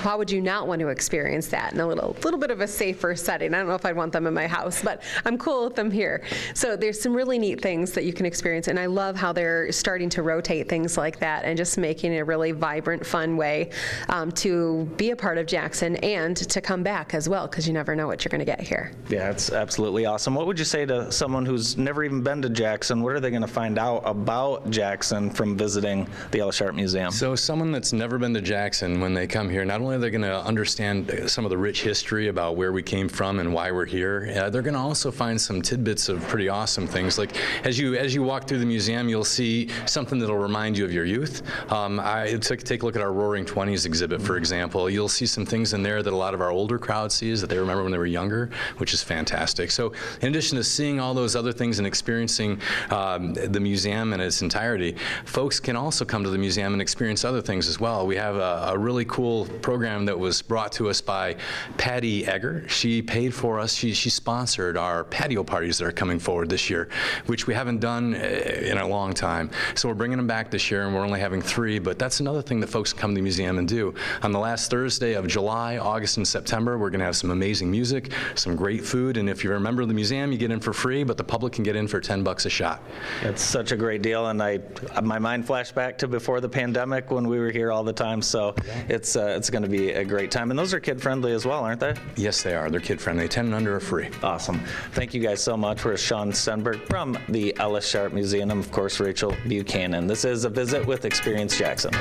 how 0.00 0.16
would 0.16 0.30
you 0.30 0.40
not 0.40 0.66
want 0.66 0.80
to 0.80 0.88
experience 0.88 1.48
that 1.48 1.74
in 1.74 1.80
a 1.80 1.86
little 1.86 2.16
little 2.24 2.40
bit 2.40 2.50
of 2.50 2.60
a 2.60 2.66
safer 2.66 3.14
setting? 3.14 3.52
I 3.52 3.58
don't 3.58 3.68
know 3.68 3.74
if 3.74 3.84
I'd 3.84 3.96
want 3.96 4.12
them 4.12 4.26
in 4.26 4.32
my 4.32 4.46
house, 4.46 4.82
but 4.82 5.02
I'm 5.26 5.36
cool 5.36 5.64
with 5.64 5.76
them 5.76 5.90
here. 5.90 6.22
So 6.54 6.74
there's 6.74 7.00
some 7.00 7.14
really 7.14 7.38
neat 7.38 7.60
things 7.60 7.92
that 7.92 8.04
you 8.04 8.12
can 8.12 8.24
experience, 8.24 8.68
and 8.68 8.78
I 8.78 8.86
love 8.86 9.16
how 9.16 9.32
they're 9.32 9.70
starting 9.72 10.08
to 10.10 10.22
rotate 10.22 10.68
things 10.68 10.96
like 10.96 11.18
that 11.20 11.44
and 11.44 11.56
just 11.56 11.76
making 11.76 12.14
it 12.14 12.18
a 12.18 12.24
really 12.24 12.52
vibrant, 12.52 13.04
fun 13.04 13.36
way 13.36 13.70
um, 14.08 14.32
to 14.32 14.84
be 14.96 15.10
a 15.10 15.16
part 15.16 15.36
of 15.36 15.46
Jackson 15.46 15.96
and 15.96 16.36
to 16.36 16.60
come 16.60 16.82
back 16.82 17.12
as 17.12 17.28
well, 17.28 17.46
because 17.46 17.66
you 17.66 17.74
never 17.74 17.94
know 17.94 18.06
what 18.06 18.24
you're 18.24 18.30
going 18.30 18.40
to 18.40 18.44
get 18.44 18.60
here. 18.60 18.92
Yeah, 19.10 19.30
it's 19.30 19.52
absolutely 19.52 20.06
awesome. 20.06 20.34
What 20.34 20.46
would 20.46 20.58
you 20.58 20.64
say 20.64 20.86
to 20.86 21.12
someone 21.12 21.44
who's 21.44 21.76
never 21.76 22.04
even 22.04 22.22
been 22.22 22.40
to 22.42 22.48
Jackson? 22.48 23.02
What 23.02 23.12
are 23.12 23.20
they 23.20 23.30
going 23.30 23.42
to 23.42 23.48
find 23.48 23.78
out 23.78 24.02
about 24.06 24.70
Jackson 24.70 25.28
from 25.30 25.58
visiting 25.58 26.08
the 26.30 26.40
Ella 26.40 26.52
Sharp 26.52 26.74
Museum? 26.74 27.10
So, 27.10 27.36
someone 27.36 27.70
that's 27.70 27.92
never 27.92 28.18
been 28.18 28.32
to 28.34 28.40
Jackson, 28.40 29.00
when 29.00 29.12
they 29.12 29.26
come 29.26 29.50
here, 29.50 29.64
not 29.64 29.80
only 29.80 29.89
are 29.96 29.98
they 29.98 30.10
going 30.10 30.22
to 30.22 30.40
understand 30.44 31.24
some 31.26 31.44
of 31.44 31.50
the 31.50 31.58
rich 31.58 31.82
history 31.82 32.28
about 32.28 32.56
where 32.56 32.72
we 32.72 32.82
came 32.82 33.08
from 33.08 33.38
and 33.38 33.52
why 33.52 33.70
we're 33.70 33.86
here, 33.86 34.32
uh, 34.36 34.50
they're 34.50 34.62
going 34.62 34.74
to 34.74 34.80
also 34.80 35.10
find 35.10 35.40
some 35.40 35.62
tidbits 35.62 36.08
of 36.08 36.20
pretty 36.28 36.48
awesome 36.48 36.86
things. 36.86 37.18
Like 37.18 37.36
as 37.64 37.78
you 37.78 37.94
as 37.94 38.14
you 38.14 38.22
walk 38.22 38.46
through 38.46 38.58
the 38.58 38.66
museum, 38.66 39.08
you'll 39.08 39.24
see 39.24 39.68
something 39.86 40.18
that'll 40.18 40.36
remind 40.36 40.78
you 40.78 40.84
of 40.84 40.92
your 40.92 41.04
youth. 41.04 41.42
Um, 41.72 42.00
I 42.00 42.36
took 42.36 42.62
take 42.62 42.82
a 42.82 42.86
look 42.86 42.96
at 42.96 43.02
our 43.02 43.12
Roaring 43.12 43.44
Twenties 43.44 43.86
exhibit, 43.86 44.22
for 44.22 44.36
example. 44.36 44.88
You'll 44.88 45.08
see 45.08 45.26
some 45.26 45.44
things 45.44 45.72
in 45.72 45.82
there 45.82 46.02
that 46.02 46.12
a 46.12 46.16
lot 46.16 46.34
of 46.34 46.40
our 46.40 46.50
older 46.50 46.78
crowd 46.78 47.12
sees 47.12 47.40
that 47.40 47.48
they 47.48 47.58
remember 47.58 47.82
when 47.82 47.92
they 47.92 47.98
were 47.98 48.06
younger, 48.06 48.50
which 48.78 48.94
is 48.94 49.02
fantastic. 49.02 49.70
So, 49.70 49.92
in 50.22 50.28
addition 50.28 50.56
to 50.56 50.64
seeing 50.64 51.00
all 51.00 51.14
those 51.14 51.36
other 51.36 51.52
things 51.52 51.78
and 51.78 51.86
experiencing 51.86 52.60
um, 52.90 53.34
the 53.34 53.60
museum 53.60 54.12
in 54.12 54.20
its 54.20 54.42
entirety, 54.42 54.96
folks 55.24 55.60
can 55.60 55.76
also 55.76 56.04
come 56.04 56.22
to 56.24 56.30
the 56.30 56.38
museum 56.38 56.72
and 56.72 56.82
experience 56.82 57.24
other 57.24 57.42
things 57.42 57.68
as 57.68 57.80
well. 57.80 58.06
We 58.06 58.16
have 58.16 58.36
a, 58.36 58.70
a 58.72 58.78
really 58.78 59.04
cool 59.04 59.46
program 59.62 59.79
that 59.80 60.18
was 60.18 60.42
brought 60.42 60.72
to 60.72 60.90
us 60.90 61.00
by 61.00 61.36
Patty 61.78 62.26
Egger. 62.26 62.68
She 62.68 63.00
paid 63.00 63.32
for 63.32 63.58
us. 63.58 63.74
She, 63.74 63.94
she 63.94 64.10
sponsored 64.10 64.76
our 64.76 65.04
patio 65.04 65.42
parties 65.42 65.78
that 65.78 65.86
are 65.86 65.92
coming 65.92 66.18
forward 66.18 66.50
this 66.50 66.68
year, 66.68 66.90
which 67.26 67.46
we 67.46 67.54
haven't 67.54 67.80
done 67.80 68.14
uh, 68.14 68.18
in 68.18 68.76
a 68.76 68.86
long 68.86 69.14
time. 69.14 69.50
So 69.74 69.88
we're 69.88 69.94
bringing 69.94 70.18
them 70.18 70.26
back 70.26 70.50
this 70.50 70.70
year, 70.70 70.84
and 70.84 70.94
we're 70.94 71.04
only 71.04 71.18
having 71.18 71.40
three. 71.40 71.78
But 71.78 71.98
that's 71.98 72.20
another 72.20 72.42
thing 72.42 72.60
that 72.60 72.66
folks 72.66 72.92
come 72.92 73.12
to 73.12 73.14
the 73.14 73.22
museum 73.22 73.56
and 73.56 73.66
do. 73.66 73.94
On 74.22 74.32
the 74.32 74.38
last 74.38 74.70
Thursday 74.70 75.14
of 75.14 75.26
July, 75.26 75.78
August, 75.78 76.18
and 76.18 76.28
September, 76.28 76.76
we're 76.76 76.90
going 76.90 77.00
to 77.00 77.06
have 77.06 77.16
some 77.16 77.30
amazing 77.30 77.70
music, 77.70 78.12
some 78.34 78.54
great 78.54 78.84
food, 78.84 79.16
and 79.16 79.30
if 79.30 79.42
you're 79.42 79.56
a 79.56 79.60
member 79.60 79.80
of 79.80 79.88
the 79.88 79.94
museum, 79.94 80.30
you 80.30 80.36
get 80.36 80.50
in 80.50 80.60
for 80.60 80.74
free, 80.74 81.04
but 81.04 81.16
the 81.16 81.24
public 81.24 81.54
can 81.54 81.64
get 81.64 81.74
in 81.74 81.88
for 81.88 82.00
10 82.00 82.22
bucks 82.22 82.44
a 82.44 82.50
shot. 82.50 82.82
It's 83.22 83.40
such 83.40 83.72
a 83.72 83.76
great 83.76 84.02
deal, 84.02 84.26
and 84.26 84.42
I 84.42 84.60
my 85.02 85.18
mind 85.18 85.46
flashed 85.46 85.74
back 85.74 85.96
to 85.98 86.08
before 86.08 86.40
the 86.40 86.48
pandemic 86.48 87.10
when 87.10 87.26
we 87.26 87.38
were 87.38 87.50
here 87.50 87.72
all 87.72 87.82
the 87.82 87.92
time. 87.92 88.20
So 88.20 88.54
it's 88.88 89.16
uh, 89.16 89.34
it's 89.36 89.48
going 89.50 89.62
to 89.62 89.68
be 89.68 89.69
a 89.74 90.04
great 90.04 90.30
time, 90.30 90.50
and 90.50 90.58
those 90.58 90.74
are 90.74 90.80
kid 90.80 91.00
friendly 91.00 91.32
as 91.32 91.46
well, 91.46 91.64
aren't 91.64 91.80
they? 91.80 91.94
Yes, 92.16 92.42
they 92.42 92.54
are. 92.54 92.70
They're 92.70 92.80
kid 92.80 93.00
friendly. 93.00 93.28
10 93.28 93.46
and 93.46 93.54
under 93.54 93.76
are 93.76 93.80
free. 93.80 94.08
Awesome. 94.22 94.60
Thank 94.92 95.14
you 95.14 95.20
guys 95.20 95.42
so 95.42 95.56
much. 95.56 95.84
We're 95.84 95.96
Sean 95.96 96.32
Stenberg 96.32 96.86
from 96.86 97.18
the 97.28 97.56
Ella 97.58 97.80
Sharp 97.80 98.12
Museum, 98.12 98.50
and 98.50 98.60
of 98.60 98.70
course 98.72 99.00
Rachel 99.00 99.34
Buchanan. 99.48 100.06
This 100.06 100.24
is 100.24 100.44
a 100.44 100.50
visit 100.50 100.86
with 100.86 101.04
Experience 101.04 101.56
Jackson. 101.56 101.92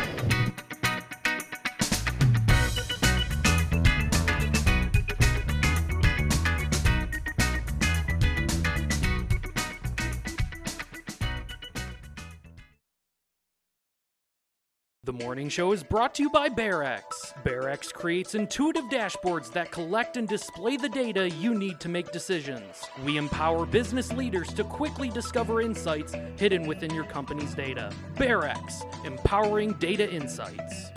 The 15.10 15.26
morning 15.26 15.50
show 15.50 15.72
is 15.72 15.82
brought 15.82 16.14
to 16.14 16.22
you 16.22 16.30
by 16.30 16.50
BearX. 16.50 17.02
BearX 17.44 17.92
creates 17.92 18.36
intuitive 18.36 18.84
dashboards 18.92 19.52
that 19.54 19.72
collect 19.72 20.18
and 20.18 20.28
display 20.28 20.78
the 20.78 20.88
data 20.88 21.28
you 21.28 21.56
need 21.56 21.80
to 21.80 21.90
make 21.90 22.12
decisions. 22.12 22.84
We 23.04 23.18
empower 23.18 23.66
business 23.66 24.12
leaders 24.12 24.54
to 24.54 24.64
quickly 24.64 25.10
discover 25.10 25.64
insights 25.64 26.14
hidden 26.38 26.68
within 26.68 26.94
your 26.94 27.06
company's 27.06 27.56
data. 27.56 27.92
BearX, 28.18 28.84
empowering 29.04 29.74
data 29.80 30.08
insights. 30.08 30.92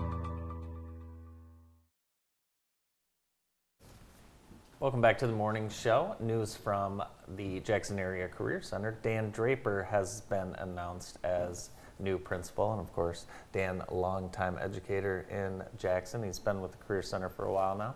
Welcome 4.78 5.00
back 5.00 5.16
to 5.20 5.26
the 5.26 5.32
morning 5.32 5.70
show. 5.70 6.16
News 6.20 6.54
from 6.54 7.02
the 7.36 7.60
Jackson 7.60 7.98
Area 7.98 8.28
Career 8.28 8.60
Center. 8.60 8.98
Dan 9.02 9.30
Draper 9.30 9.84
has 9.84 10.20
been 10.20 10.54
announced 10.58 11.16
as 11.24 11.70
new 12.02 12.18
principal, 12.18 12.72
and 12.72 12.80
of 12.80 12.92
course, 12.92 13.26
Dan, 13.52 13.82
longtime 13.90 14.58
educator 14.60 15.24
in 15.30 15.62
Jackson. 15.78 16.22
He's 16.22 16.38
been 16.38 16.60
with 16.60 16.72
the 16.72 16.78
Career 16.78 17.02
Center 17.02 17.28
for 17.28 17.46
a 17.46 17.52
while 17.52 17.76
now, 17.76 17.94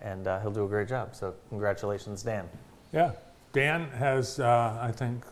and 0.00 0.26
uh, 0.26 0.40
he'll 0.40 0.50
do 0.50 0.64
a 0.64 0.68
great 0.68 0.88
job. 0.88 1.14
So, 1.14 1.34
congratulations, 1.48 2.22
Dan. 2.22 2.48
Yeah, 2.92 3.12
Dan 3.52 3.88
has, 3.90 4.38
uh, 4.40 4.78
I 4.80 4.92
think, 4.92 5.24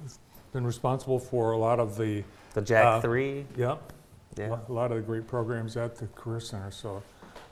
been 0.52 0.66
responsible 0.66 1.18
for 1.18 1.52
a 1.52 1.58
lot 1.58 1.78
of 1.78 1.96
the 1.96 2.24
The 2.54 2.62
Jack 2.62 2.84
uh, 2.84 3.00
3. 3.00 3.44
Yep. 3.56 3.92
Yeah. 4.36 4.58
A 4.68 4.72
lot 4.72 4.90
of 4.90 4.98
the 4.98 5.02
great 5.02 5.26
programs 5.26 5.76
at 5.76 5.96
the 5.96 6.06
Career 6.08 6.40
Center. 6.40 6.70
So 6.70 7.02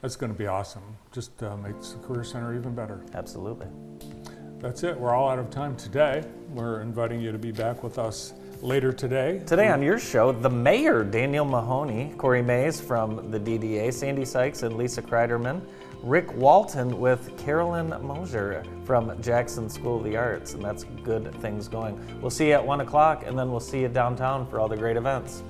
that's 0.01 0.15
going 0.15 0.31
to 0.31 0.37
be 0.37 0.47
awesome. 0.47 0.83
Just 1.11 1.41
uh, 1.41 1.57
makes 1.57 1.91
the 1.91 1.99
Career 1.99 2.23
Center 2.23 2.55
even 2.55 2.75
better. 2.75 3.01
Absolutely. 3.13 3.67
That's 4.59 4.83
it. 4.83 4.97
We're 4.97 5.13
all 5.13 5.29
out 5.29 5.39
of 5.39 5.49
time 5.49 5.75
today. 5.75 6.23
We're 6.49 6.81
inviting 6.81 7.21
you 7.21 7.31
to 7.31 7.37
be 7.37 7.51
back 7.51 7.83
with 7.83 7.97
us 7.99 8.33
later 8.65 8.91
today. 8.91 9.43
Today 9.45 9.67
on 9.67 9.83
your 9.83 9.99
show, 9.99 10.31
the 10.31 10.49
mayor, 10.49 11.03
Daniel 11.03 11.45
Mahoney, 11.45 12.11
Corey 12.17 12.41
Mays 12.41 12.81
from 12.81 13.29
the 13.29 13.39
DDA, 13.39 13.93
Sandy 13.93 14.25
Sykes 14.25 14.63
and 14.63 14.75
Lisa 14.75 15.03
Kreiderman, 15.03 15.61
Rick 16.01 16.33
Walton 16.33 16.99
with 16.99 17.37
Carolyn 17.37 17.89
Mosier 18.01 18.63
from 18.83 19.21
Jackson 19.21 19.69
School 19.69 19.97
of 19.97 20.03
the 20.03 20.17
Arts, 20.17 20.55
and 20.55 20.63
that's 20.63 20.83
good 21.03 21.31
things 21.41 21.67
going. 21.67 21.99
We'll 22.21 22.31
see 22.31 22.47
you 22.47 22.53
at 22.53 22.65
1 22.65 22.81
o'clock, 22.81 23.23
and 23.27 23.37
then 23.37 23.51
we'll 23.51 23.59
see 23.59 23.81
you 23.81 23.87
downtown 23.87 24.47
for 24.47 24.59
all 24.59 24.67
the 24.67 24.77
great 24.77 24.97
events. 24.97 25.43